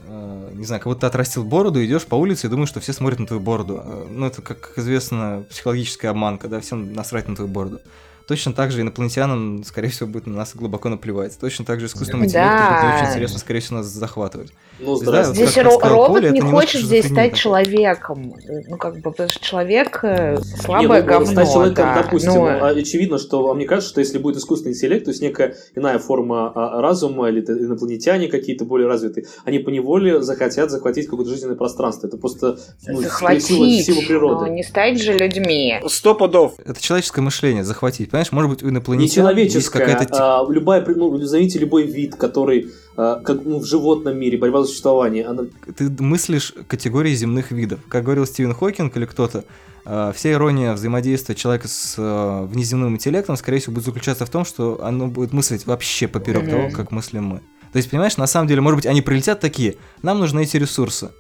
э, 0.09 0.51
не 0.53 0.65
знаю, 0.65 0.81
как 0.81 0.89
будто 0.91 1.03
ты 1.03 1.07
отрастил 1.07 1.45
бороду, 1.45 1.85
идешь 1.85 2.07
по 2.07 2.17
улице 2.17 2.49
и 2.49 2.51
думаешь, 2.51 2.71
что 2.71 2.81
все 2.81 2.93
смотрят 2.93 3.21
на 3.21 3.29
твою 3.29 3.41
бороду. 3.41 3.81
Э, 3.85 4.07
Ну, 4.11 4.27
это, 4.27 4.43
как 4.43 4.59
как 4.59 4.79
известно, 4.79 5.45
психологическая 5.49 6.11
обманка, 6.11 6.49
да, 6.49 6.59
всем 6.59 6.93
насрать 6.93 7.29
на 7.29 7.37
твою 7.37 7.49
бороду. 7.49 7.81
Точно 8.27 8.53
так 8.53 8.73
же 8.73 8.81
инопланетянам, 8.81 9.63
скорее 9.63 9.91
всего, 9.91 10.09
будет 10.09 10.27
на 10.27 10.35
нас 10.39 10.51
глубоко 10.57 10.89
наплевать. 10.89 11.39
Точно 11.39 11.65
так 11.65 11.79
же 11.79 11.87
искусственному 11.87 12.25
интеллекту 12.25 12.51
Да. 12.59 12.83
будет 12.83 12.95
очень 12.97 13.11
интересно, 13.11 13.39
скорее 13.39 13.61
всего, 13.61 13.77
нас 13.77 13.87
захватывать. 13.87 14.53
Ну, 14.85 14.97
здравствуйте. 14.97 15.47
Здесь 15.47 15.65
ро- 15.65 15.79
сказал 15.79 15.97
робот 15.97 16.23
Коля, 16.23 16.31
не 16.31 16.41
хочет 16.41 16.83
здесь 16.83 17.07
стать 17.07 17.35
человеком. 17.37 18.35
Ну, 18.69 18.77
как 18.77 18.97
бы, 18.97 19.11
потому 19.11 19.29
что 19.29 19.45
человек 19.45 20.01
э, 20.03 20.37
Не, 20.37 20.61
слабое 20.61 21.03
ну, 21.03 21.09
говно, 21.09 21.27
стать 21.27 21.53
человеком, 21.53 21.85
да. 21.85 22.03
допустим, 22.03 22.33
Ну, 22.33 22.47
а, 22.47 22.69
очевидно, 22.69 23.19
что 23.19 23.43
вам 23.43 23.59
не 23.59 23.65
кажется, 23.65 23.91
что 23.91 24.01
если 24.01 24.19
будет 24.19 24.37
искусственный 24.39 24.75
интеллект, 24.75 25.05
то 25.05 25.11
есть 25.11 25.23
некая 25.23 25.57
иная 25.75 25.99
форма 25.99 26.53
а, 26.55 26.81
разума 26.81 27.29
или 27.29 27.41
инопланетяне 27.41 28.29
какие-то 28.29 28.65
более 28.65 28.89
развитые, 28.89 29.27
они 29.45 29.59
поневоле 29.61 30.21
захотят 30.23 30.71
захватить 30.71 31.07
какое-то 31.07 31.31
жизненное 31.31 31.57
пространство. 31.57 32.09
Это 32.09 32.17
просто 32.17 32.59
ну, 32.87 33.01
захватить, 33.01 33.45
сила, 33.45 33.67
сила 33.69 34.01
природы. 34.07 34.47
но 34.47 34.49
не 34.49 34.65
стать 34.65 35.01
же 35.01 35.13
людьми. 35.13 35.81
Сто 35.87 36.15
пудов. 36.15 36.55
Это 36.65 36.81
человеческое 36.81 37.23
мышление, 37.23 37.65
захватить. 37.65 38.11
Понимаешь, 38.11 38.33
может 38.33 38.51
быть, 38.51 38.63
у 38.63 38.67
Не 38.67 38.73
инопланетян 38.73 39.03
есть 39.03 39.15
человеческая, 39.15 39.87
какая-то... 39.87 40.41
а 40.41 40.47
любая, 40.51 40.85
ну, 40.87 41.17
назовите 41.17 41.59
любой 41.59 41.85
вид, 41.85 42.17
который 42.17 42.71
а, 42.92 42.92
как 42.95 43.45
ну, 43.45 43.59
в 43.59 43.65
животном 43.65 44.19
мире, 44.19 44.39
борьба 44.39 44.63
за 44.63 44.69
существование, 44.69 45.25
она 45.25 45.45
Ты 45.77 45.91
мыслишь 46.03 46.55
категории 46.69 47.15
земных 47.15 47.51
видов. 47.51 47.81
Как 47.89 48.05
говорил 48.05 48.27
Стивен 48.27 48.55
Хокинг 48.55 48.97
или 48.97 49.07
кто-то, 49.07 49.45
э, 49.85 50.13
вся 50.15 50.33
ирония 50.33 50.75
взаимодействия 50.75 51.35
человека 51.35 51.69
с 51.69 51.95
э, 51.97 52.47
внеземным 52.47 52.95
интеллектом, 52.95 53.37
скорее 53.37 53.61
всего, 53.61 53.75
будет 53.75 53.85
заключаться 53.87 54.27
в 54.27 54.31
том, 54.31 54.45
что 54.45 54.85
оно 54.85 55.09
будет 55.09 55.33
мыслить 55.33 55.67
вообще 55.67 56.07
поперек 56.07 56.43
Мгм. 56.43 56.51
того, 56.51 56.71
как 56.71 56.91
мыслим 56.91 57.25
мы. 57.25 57.41
То 57.73 57.79
есть, 57.79 57.89
понимаешь, 57.91 58.19
на 58.19 58.27
самом 58.27 58.49
деле, 58.49 58.61
может 58.61 58.77
быть, 58.77 58.87
они 58.87 59.01
прилетят 59.01 59.41
такие, 59.41 59.77
нам 60.03 60.19
нужны 60.19 60.43
эти 60.43 60.59
ресурсы. 60.59 61.11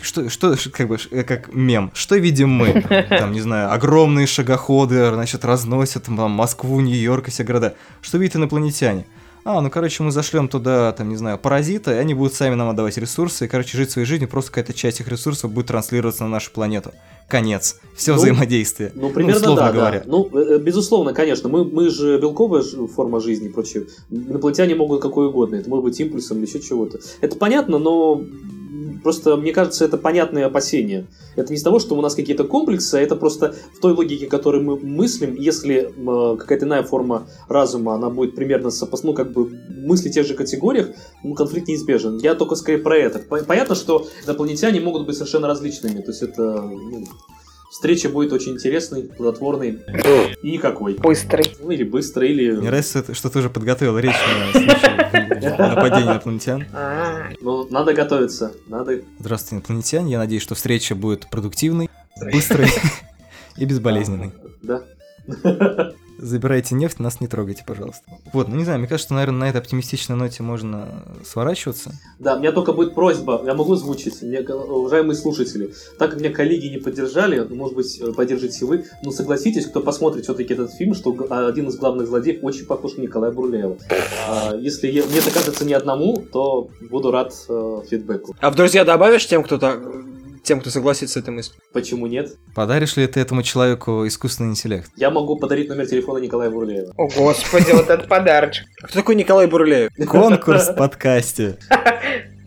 Что, 0.00 0.28
что, 0.28 0.54
как 0.70 0.88
бы, 0.88 0.98
э, 1.10 1.24
как 1.24 1.52
мем, 1.54 1.90
что 1.94 2.16
видим 2.16 2.50
мы? 2.50 2.82
Там, 3.08 3.32
не 3.32 3.40
знаю, 3.40 3.72
огромные 3.72 4.26
шагоходы, 4.26 5.10
значит, 5.12 5.44
разносят 5.44 6.04
там, 6.04 6.30
Москву, 6.30 6.80
Нью-Йорк 6.80 7.28
и 7.28 7.30
все 7.30 7.42
города. 7.42 7.74
Что 8.00 8.18
видят 8.18 8.36
инопланетяне? 8.36 9.06
А, 9.50 9.62
ну, 9.62 9.70
короче, 9.70 10.02
мы 10.02 10.10
зашлем 10.10 10.46
туда, 10.46 10.92
там, 10.92 11.08
не 11.08 11.16
знаю, 11.16 11.38
паразита, 11.38 11.94
и 11.94 11.96
они 11.96 12.12
будут 12.12 12.34
сами 12.34 12.54
нам 12.54 12.68
отдавать 12.68 12.98
ресурсы, 12.98 13.46
и, 13.46 13.48
короче, 13.48 13.78
жить 13.78 13.90
своей 13.90 14.06
жизнью, 14.06 14.28
просто 14.28 14.50
какая-то 14.50 14.74
часть 14.74 15.00
их 15.00 15.08
ресурсов 15.08 15.50
будет 15.50 15.68
транслироваться 15.68 16.24
на 16.24 16.28
нашу 16.28 16.50
планету. 16.50 16.92
Конец. 17.28 17.80
Все 17.96 18.12
Ну, 18.12 18.18
взаимодействие. 18.18 18.92
Ну, 18.94 19.08
примерно 19.08 19.40
условно 19.40 19.62
да, 19.62 19.72
говоря. 19.72 20.00
да. 20.00 20.04
Ну, 20.06 20.28
э, 20.34 20.56
э, 20.56 20.58
безусловно, 20.58 21.14
конечно. 21.14 21.48
Мы, 21.48 21.64
мы 21.64 21.88
же 21.88 22.20
белковая 22.20 22.62
форма 22.94 23.20
жизни 23.20 23.46
и 23.46 23.50
прочее. 23.50 23.86
Инопланетяне 24.10 24.74
могут 24.74 25.00
какой 25.00 25.28
угодно. 25.28 25.56
Это 25.56 25.70
может 25.70 25.84
быть 25.84 25.98
импульсом 25.98 26.36
или 26.36 26.46
еще 26.46 26.60
чего-то. 26.60 26.98
Это 27.22 27.36
понятно, 27.36 27.78
но 27.78 28.22
просто, 29.02 29.36
мне 29.36 29.52
кажется, 29.52 29.84
это 29.84 29.96
понятные 29.96 30.44
опасения. 30.46 31.06
Это 31.36 31.52
не 31.52 31.56
из 31.56 31.62
того, 31.62 31.78
что 31.78 31.94
у 31.96 32.00
нас 32.00 32.14
какие-то 32.14 32.44
комплексы, 32.44 32.94
а 32.96 33.00
это 33.00 33.16
просто 33.16 33.54
в 33.76 33.80
той 33.80 33.92
логике, 33.92 34.26
которой 34.26 34.60
мы 34.62 34.76
мыслим, 34.78 35.34
если 35.34 35.92
м, 35.96 36.36
какая-то 36.36 36.66
иная 36.66 36.82
форма 36.82 37.26
разума, 37.48 37.94
она 37.94 38.10
будет 38.10 38.34
примерно 38.34 38.70
сопос... 38.70 39.02
ну, 39.04 39.12
как 39.14 39.32
бы 39.32 39.50
мысли 39.68 40.08
в 40.08 40.12
тех 40.12 40.26
же 40.26 40.34
категориях, 40.34 40.88
ну, 41.22 41.34
конфликт 41.34 41.68
неизбежен. 41.68 42.18
Я 42.18 42.34
только 42.34 42.54
скорее 42.54 42.78
про 42.78 42.96
это. 42.96 43.18
По- 43.20 43.38
Понятно, 43.44 43.74
что 43.74 44.06
инопланетяне 44.26 44.80
могут 44.80 45.06
быть 45.06 45.16
совершенно 45.16 45.46
различными. 45.46 46.00
То 46.00 46.10
есть 46.10 46.22
это 46.22 46.62
ну, 46.62 47.06
встреча 47.70 48.08
будет 48.08 48.32
очень 48.32 48.52
интересной, 48.52 49.04
плодотворной 49.04 49.78
и 50.42 50.50
никакой. 50.52 50.94
Быстрый. 50.94 51.54
Ну, 51.62 51.70
или 51.70 51.84
быстро, 51.84 52.26
или... 52.26 52.50
Мне 52.52 52.68
нравится, 52.68 53.04
что 53.14 53.28
ты 53.30 53.38
уже 53.38 53.50
подготовил 53.50 53.98
речь 53.98 54.16
на 54.52 54.60
случай 54.60 55.07
нападения 55.58 56.12
инопланетян. 56.12 56.64
А, 56.72 57.30
Ну, 57.40 57.66
надо 57.70 57.94
готовиться. 57.94 58.52
Надо... 58.66 59.00
Здравствуйте, 59.18 59.56
инопланетяне. 59.56 60.12
Я 60.12 60.18
надеюсь, 60.18 60.42
что 60.42 60.54
встреча 60.54 60.94
будет 60.94 61.28
продуктивной, 61.28 61.90
быстрой 62.32 62.68
и 63.56 63.64
безболезненной. 63.64 64.32
Да. 64.62 64.82
Забирайте 66.20 66.74
нефть, 66.74 66.98
нас 66.98 67.20
не 67.20 67.28
трогайте, 67.28 67.62
пожалуйста. 67.64 68.02
Вот, 68.32 68.48
ну 68.48 68.56
не 68.56 68.64
знаю, 68.64 68.80
мне 68.80 68.88
кажется, 68.88 69.06
что, 69.06 69.14
наверное, 69.14 69.38
на 69.40 69.48
этой 69.50 69.58
оптимистичной 69.60 70.16
ноте 70.16 70.42
можно 70.42 71.04
сворачиваться. 71.24 71.92
Да, 72.18 72.34
у 72.34 72.40
меня 72.40 72.50
только 72.50 72.72
будет 72.72 72.94
просьба, 72.94 73.40
я 73.46 73.54
могу 73.54 73.72
озвучить, 73.74 74.20
мне, 74.22 74.40
уважаемые 74.40 75.14
слушатели, 75.14 75.72
так 75.98 76.10
как 76.10 76.20
меня 76.20 76.30
коллеги 76.30 76.66
не 76.66 76.78
поддержали, 76.78 77.38
ну, 77.48 77.54
может 77.54 77.76
быть, 77.76 78.00
э, 78.00 78.12
поддержите 78.12 78.64
вы, 78.64 78.84
но 79.04 79.12
согласитесь, 79.12 79.66
кто 79.66 79.80
посмотрит 79.80 80.24
все-таки 80.24 80.54
этот 80.54 80.72
фильм, 80.72 80.94
что 80.94 81.12
г- 81.12 81.26
один 81.46 81.68
из 81.68 81.76
главных 81.76 82.08
злодеев 82.08 82.42
очень 82.42 82.66
похож 82.66 82.96
на 82.96 83.02
Николая 83.02 83.30
Бурлеева. 83.30 83.76
А, 84.28 84.56
Если 84.56 84.88
е- 84.88 85.04
мне 85.04 85.18
это 85.20 85.30
кажется 85.30 85.64
не 85.64 85.74
одному, 85.74 86.16
то 86.32 86.68
буду 86.90 87.12
рад 87.12 87.32
э, 87.48 87.80
фидбэку. 87.88 88.34
А 88.40 88.50
в 88.50 88.56
друзья 88.56 88.84
добавишь 88.84 89.26
тем, 89.26 89.44
кто 89.44 89.56
так, 89.58 89.80
тем, 90.48 90.60
кто 90.60 90.70
согласится 90.70 91.14
с 91.20 91.22
этой 91.22 91.30
мыслью? 91.30 91.60
Почему 91.72 92.06
нет? 92.06 92.32
Подаришь 92.54 92.96
ли 92.96 93.06
ты 93.06 93.20
этому 93.20 93.42
человеку 93.42 94.06
искусственный 94.06 94.50
интеллект? 94.50 94.90
Я 94.96 95.10
могу 95.10 95.36
подарить 95.36 95.68
номер 95.68 95.86
телефона 95.86 96.18
Николая 96.18 96.50
Бурлеева. 96.50 96.92
О, 96.96 97.08
господи, 97.08 97.70
вот 97.72 97.88
этот 97.90 98.08
подарочек. 98.08 98.66
А 98.82 98.86
Кто 98.88 98.98
такой 99.00 99.14
Николай 99.14 99.46
Бурлеев? 99.46 99.90
Конкурс 100.08 100.68
в 100.70 100.74
подкасте. 100.74 101.58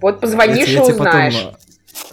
Вот 0.01 0.19
позвонишь 0.19 0.67
и 0.67 0.77
потом, 0.77 0.95
узнаешь. 0.95 1.47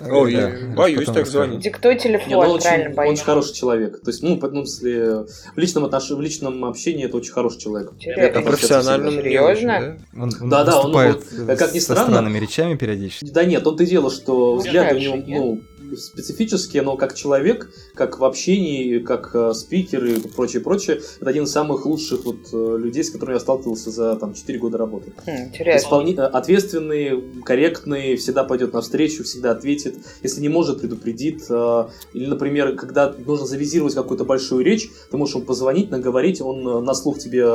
э, 0.01 0.11
Ой, 0.11 0.35
да, 0.35 0.53
боюсь 0.77 1.07
так 1.07 1.27
звонить. 1.27 1.61
Диктуй 1.61 1.93
Не, 1.93 1.97
ну, 1.97 2.03
телефон, 2.03 2.35
он, 2.35 2.61
правильно 2.61 2.83
очень, 2.85 2.89
он 2.91 2.95
боюсь. 2.95 3.13
очень 3.19 3.25
хороший 3.25 3.55
человек. 3.55 4.01
То 4.03 4.11
есть, 4.11 4.23
ну, 4.23 4.37
по- 4.39 4.49
ну, 4.49 4.63
в 4.63 4.69
смысле, 4.69 5.25
в 5.57 5.59
личном 5.59 5.85
отнош... 5.87 6.11
в 6.11 6.21
личном 6.21 6.65
общении 6.67 7.07
это 7.07 7.17
очень 7.17 7.33
хороший 7.33 7.61
человек. 7.61 7.91
А 8.07 8.29
так 8.29 8.45
профессионально 8.45 9.11
Серьезно? 9.11 9.99
да? 10.15 10.23
Он, 10.23 10.33
он 10.43 10.51
Да-да, 10.51 10.73
он, 10.81 10.93
выступает 10.93 11.25
вот, 11.33 11.59
как 11.59 11.73
ни 11.75 11.79
со 11.79 11.93
странно- 11.95 12.11
странными 12.11 12.39
речами 12.39 12.77
периодически. 12.77 13.25
Да 13.31 13.45
нет, 13.45 13.67
он-то 13.67 13.83
и 13.85 13.87
дело, 13.87 14.11
что 14.11 14.57
взгляды 14.57 14.97
у 14.97 14.99
него, 14.99 15.17
ну, 15.27 15.61
специфические, 15.97 16.83
но 16.83 16.97
как 16.97 17.15
человек, 17.15 17.71
как 17.95 18.19
в 18.19 18.25
общении, 18.25 18.99
как 18.99 19.31
э, 19.35 19.53
спикер 19.55 20.05
и 20.05 20.21
прочее, 20.29 20.61
прочее, 20.63 21.01
это 21.21 21.31
один 21.31 21.45
из 21.45 21.51
самых 21.53 21.87
лучших 21.87 22.25
вот 22.25 22.49
э, 22.53 22.77
людей, 22.79 23.05
с 23.05 23.11
которыми 23.11 23.35
я 23.37 23.41
сталкивался 23.41 23.91
за 23.91 24.17
там 24.17 24.35
4 24.35 24.59
года 24.59 24.79
работы. 24.79 25.13
Хм, 25.27 25.31
Интересно. 25.49 25.87
Исполни- 25.89 26.17
э, 26.17 26.23
Ответственный, 26.23 27.43
корректный, 27.45 28.17
всегда 28.17 28.45
пойдет 28.45 28.73
навстречу, 28.73 29.25
всегда 29.25 29.53
ответит. 29.53 29.97
Если 30.23 30.41
не 30.41 30.49
может, 30.49 30.81
предупредит. 30.81 31.45
э, 31.49 31.89
Или, 32.15 32.27
например, 32.27 32.77
когда 32.77 33.13
нужно 33.27 33.47
завизировать 33.47 33.95
какую-то 33.95 34.25
большую 34.25 34.65
речь, 34.65 34.89
ты 35.11 35.17
можешь 35.17 35.35
ему 35.37 35.45
позвонить, 35.45 35.91
наговорить, 35.91 36.41
он 36.41 36.67
э, 36.67 36.81
на 36.81 36.95
слух 36.95 37.19
тебе 37.19 37.47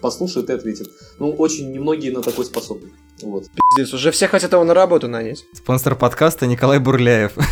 послушает 0.00 0.50
и 0.50 0.52
ответит. 0.52 0.88
Ну, 1.20 1.30
очень 1.30 1.70
немногие 1.70 2.12
на 2.12 2.22
такой 2.22 2.44
способны. 2.44 2.90
Вот. 3.22 3.44
Пиздец, 3.74 3.94
уже 3.94 4.10
все 4.10 4.28
хотят 4.28 4.52
его 4.52 4.64
на 4.64 4.74
работу 4.74 5.08
нанять. 5.08 5.46
Спонсор 5.52 5.94
подкаста 5.94 6.46
Николай 6.46 6.78
Бурляев. 6.78 7.32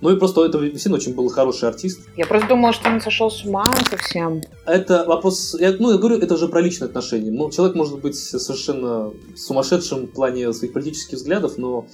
Ну 0.00 0.10
и 0.10 0.18
просто 0.18 0.44
это 0.44 0.58
действительно 0.58 0.96
очень 0.96 1.14
был 1.14 1.30
хороший 1.30 1.66
артист. 1.66 2.00
Я 2.14 2.26
просто 2.26 2.46
думала, 2.46 2.74
что 2.74 2.90
он 2.90 3.00
сошел 3.00 3.30
с 3.30 3.42
ума 3.42 3.64
совсем. 3.88 4.42
Это 4.66 5.04
вопрос, 5.06 5.56
я, 5.58 5.74
ну, 5.78 5.92
я 5.92 5.96
говорю, 5.96 6.18
это 6.18 6.34
уже 6.34 6.46
про 6.46 6.60
личные 6.60 6.88
отношения. 6.88 7.30
Ну, 7.30 7.50
человек 7.50 7.74
может 7.74 8.00
быть 8.00 8.14
совершенно 8.16 9.12
сумасшедшим 9.34 10.06
в 10.06 10.10
плане 10.10 10.52
своих 10.52 10.74
политических 10.74 11.16
взглядов, 11.16 11.56
но 11.56 11.86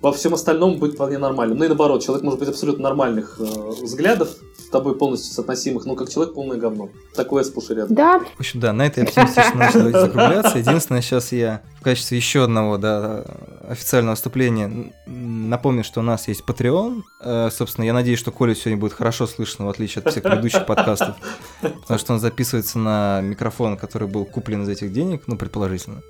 во 0.00 0.12
всем 0.12 0.34
остальном 0.34 0.80
быть 0.80 0.94
вполне 0.94 1.18
нормальным. 1.18 1.58
Ну 1.58 1.64
и 1.64 1.68
наоборот, 1.68 2.02
человек 2.02 2.24
может 2.24 2.40
быть 2.40 2.48
абсолютно 2.48 2.82
нормальных 2.82 3.38
э, 3.38 3.44
взглядов, 3.80 4.30
с 4.66 4.68
тобой 4.68 4.98
полностью 4.98 5.32
соотносимых, 5.32 5.84
но 5.84 5.94
как 5.94 6.10
человек 6.10 6.34
полное 6.34 6.56
говно. 6.56 6.88
Такое 7.14 7.44
сплошь 7.44 7.70
и 7.70 7.74
рядом. 7.74 7.94
Да, 7.94 8.18
В 8.18 8.40
общем, 8.40 8.58
да, 8.58 8.72
на 8.72 8.84
этой 8.84 9.04
оптимистичной 9.04 9.66
ноте 9.66 9.78
давайте 9.78 10.00
закругляться. 10.00 10.58
Единственное, 10.58 11.02
сейчас 11.02 11.30
я 11.30 11.62
в 11.80 11.84
качестве 11.84 12.18
еще 12.18 12.42
одного 12.42 12.76
да, 12.76 13.24
официального 13.68 14.14
выступления 14.14 14.92
м, 15.06 15.48
напомню, 15.48 15.84
что 15.84 16.00
у 16.00 16.02
нас 16.02 16.26
есть 16.26 16.42
Patreon. 16.44 17.02
Э, 17.20 17.48
Собственно, 17.52 17.84
я 17.84 17.92
надеюсь, 17.92 18.18
что 18.18 18.32
Коля 18.32 18.56
сегодня 18.56 18.76
будет 18.76 18.92
хорошо 18.92 19.28
слышно, 19.28 19.66
в 19.66 19.68
отличие 19.68 20.02
от 20.02 20.10
всех 20.10 20.24
предыдущих 20.24 20.66
подкастов. 20.66 21.14
Потому 21.60 22.00
что 22.00 22.12
он 22.14 22.18
записывается 22.18 22.80
на 22.80 23.20
микрофон, 23.20 23.76
который 23.76 24.08
был 24.08 24.24
куплен 24.24 24.64
из 24.64 24.68
этих 24.68 24.92
денег, 24.92 25.22
ну, 25.28 25.36
предположительно. 25.36 26.02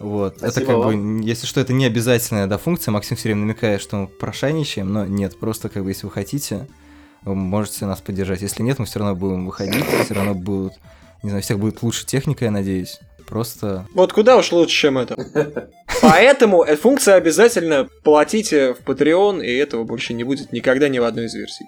Вот. 0.00 0.38
это 0.38 0.50
Спасибо 0.52 0.66
как 0.66 0.76
вам. 0.86 1.20
бы, 1.20 1.24
если 1.24 1.46
что, 1.46 1.60
это 1.60 1.74
не 1.74 1.84
обязательная 1.84 2.46
да, 2.46 2.56
функция. 2.56 2.92
Максим 2.92 3.18
все 3.18 3.28
время 3.28 3.42
намекает, 3.42 3.82
что 3.82 3.96
мы 3.96 4.06
прошайничаем, 4.06 4.90
но 4.90 5.04
нет, 5.04 5.38
просто 5.38 5.68
как 5.68 5.84
бы, 5.84 5.90
если 5.90 6.06
вы 6.06 6.12
хотите, 6.12 6.66
вы 7.24 7.34
можете 7.34 7.86
нас 7.86 8.00
поддержать. 8.00 8.42
Если 8.42 8.62
нет, 8.62 8.78
мы 8.78 8.84
все 8.86 8.98
равно 8.98 9.14
будем 9.14 9.46
выходить, 9.46 9.84
все 10.04 10.14
равно 10.14 10.34
будут, 10.34 10.74
не 11.22 11.30
знаю, 11.30 11.42
всех 11.42 11.58
будет 11.58 11.82
лучше 11.82 12.06
техника, 12.06 12.44
я 12.44 12.50
надеюсь. 12.50 13.00
Просто 13.26 13.86
Вот 13.94 14.12
куда 14.12 14.36
уж 14.36 14.52
лучше, 14.52 14.74
чем 14.76 14.98
это. 14.98 15.16
Поэтому 16.02 16.62
эта 16.62 16.80
функция 16.80 17.14
обязательно 17.14 17.88
платите 18.02 18.74
в 18.74 18.80
Patreon, 18.80 19.42
и 19.42 19.56
этого 19.56 19.84
больше 19.84 20.12
не 20.12 20.24
будет 20.24 20.52
никогда 20.52 20.88
ни 20.88 20.98
в 20.98 21.04
одной 21.04 21.26
из 21.26 21.34
версий. 21.34 21.64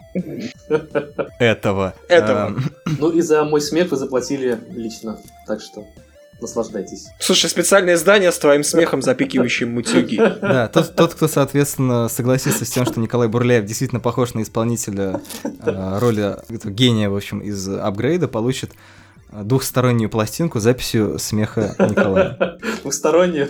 этого. 1.38 1.94
Этого. 2.08 2.48
Эм, 2.48 2.64
Ну 2.98 3.10
и 3.10 3.22
за 3.22 3.44
мой 3.44 3.60
смех 3.62 3.90
вы 3.90 3.96
заплатили 3.96 4.58
лично, 4.70 5.18
так 5.46 5.60
что 5.62 5.86
наслаждайтесь. 6.40 7.06
Слушай, 7.20 7.50
специальное 7.50 7.94
издание 7.94 8.30
с 8.32 8.38
твоим 8.38 8.62
смехом, 8.64 9.02
запикивающим 9.02 9.72
мутюги. 9.72 10.16
Да, 10.16 10.68
тот, 10.68 10.94
тот, 10.94 11.14
кто, 11.14 11.28
соответственно, 11.28 12.08
согласится 12.08 12.64
с 12.64 12.70
тем, 12.70 12.84
что 12.86 13.00
Николай 13.00 13.28
Бурляев 13.28 13.64
действительно 13.64 14.00
похож 14.00 14.34
на 14.34 14.42
исполнителя 14.42 15.20
э, 15.42 15.98
роли 15.98 16.36
этого 16.52 16.70
гения, 16.72 17.08
в 17.08 17.16
общем, 17.16 17.40
из 17.40 17.68
апгрейда, 17.68 18.28
получит 18.28 18.72
э, 19.32 19.42
двухстороннюю 19.42 20.10
пластинку 20.10 20.60
с 20.60 20.62
записью 20.62 21.18
смеха 21.18 21.74
Николая. 21.78 22.58
Двухстороннее. 22.82 23.46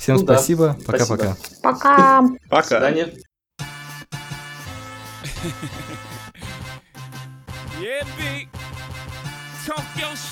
Всем 0.00 0.16
Ну 0.16 0.22
да, 0.24 0.34
спасибо, 0.36 0.76
спасибо. 0.82 1.16
пока-пока. 1.16 1.36
пока. 1.62 2.20
До 2.22 2.36
Пока. 2.48 2.62
свидания. 2.64 3.08
Yeah, 7.80 8.04
big. 8.16 8.48
Talk 9.66 9.84
your 9.98 10.14
shit. 10.14 10.31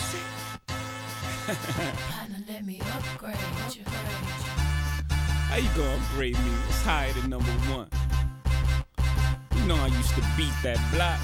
How 5.48 5.56
you 5.56 5.68
gonna 5.76 5.94
upgrade 5.96 6.38
me? 6.38 6.50
What's 6.66 6.82
higher 6.82 7.12
than 7.12 7.30
number 7.30 7.50
one? 7.72 7.88
You 9.56 9.64
know 9.66 9.74
I 9.74 9.88
used 9.88 10.14
to 10.14 10.22
beat 10.36 10.52
that 10.62 10.78
block. 10.92 11.18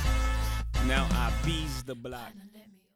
Now 0.86 1.06
I 1.12 1.32
bees 1.44 1.84
the 1.84 1.94
block. 1.94 2.32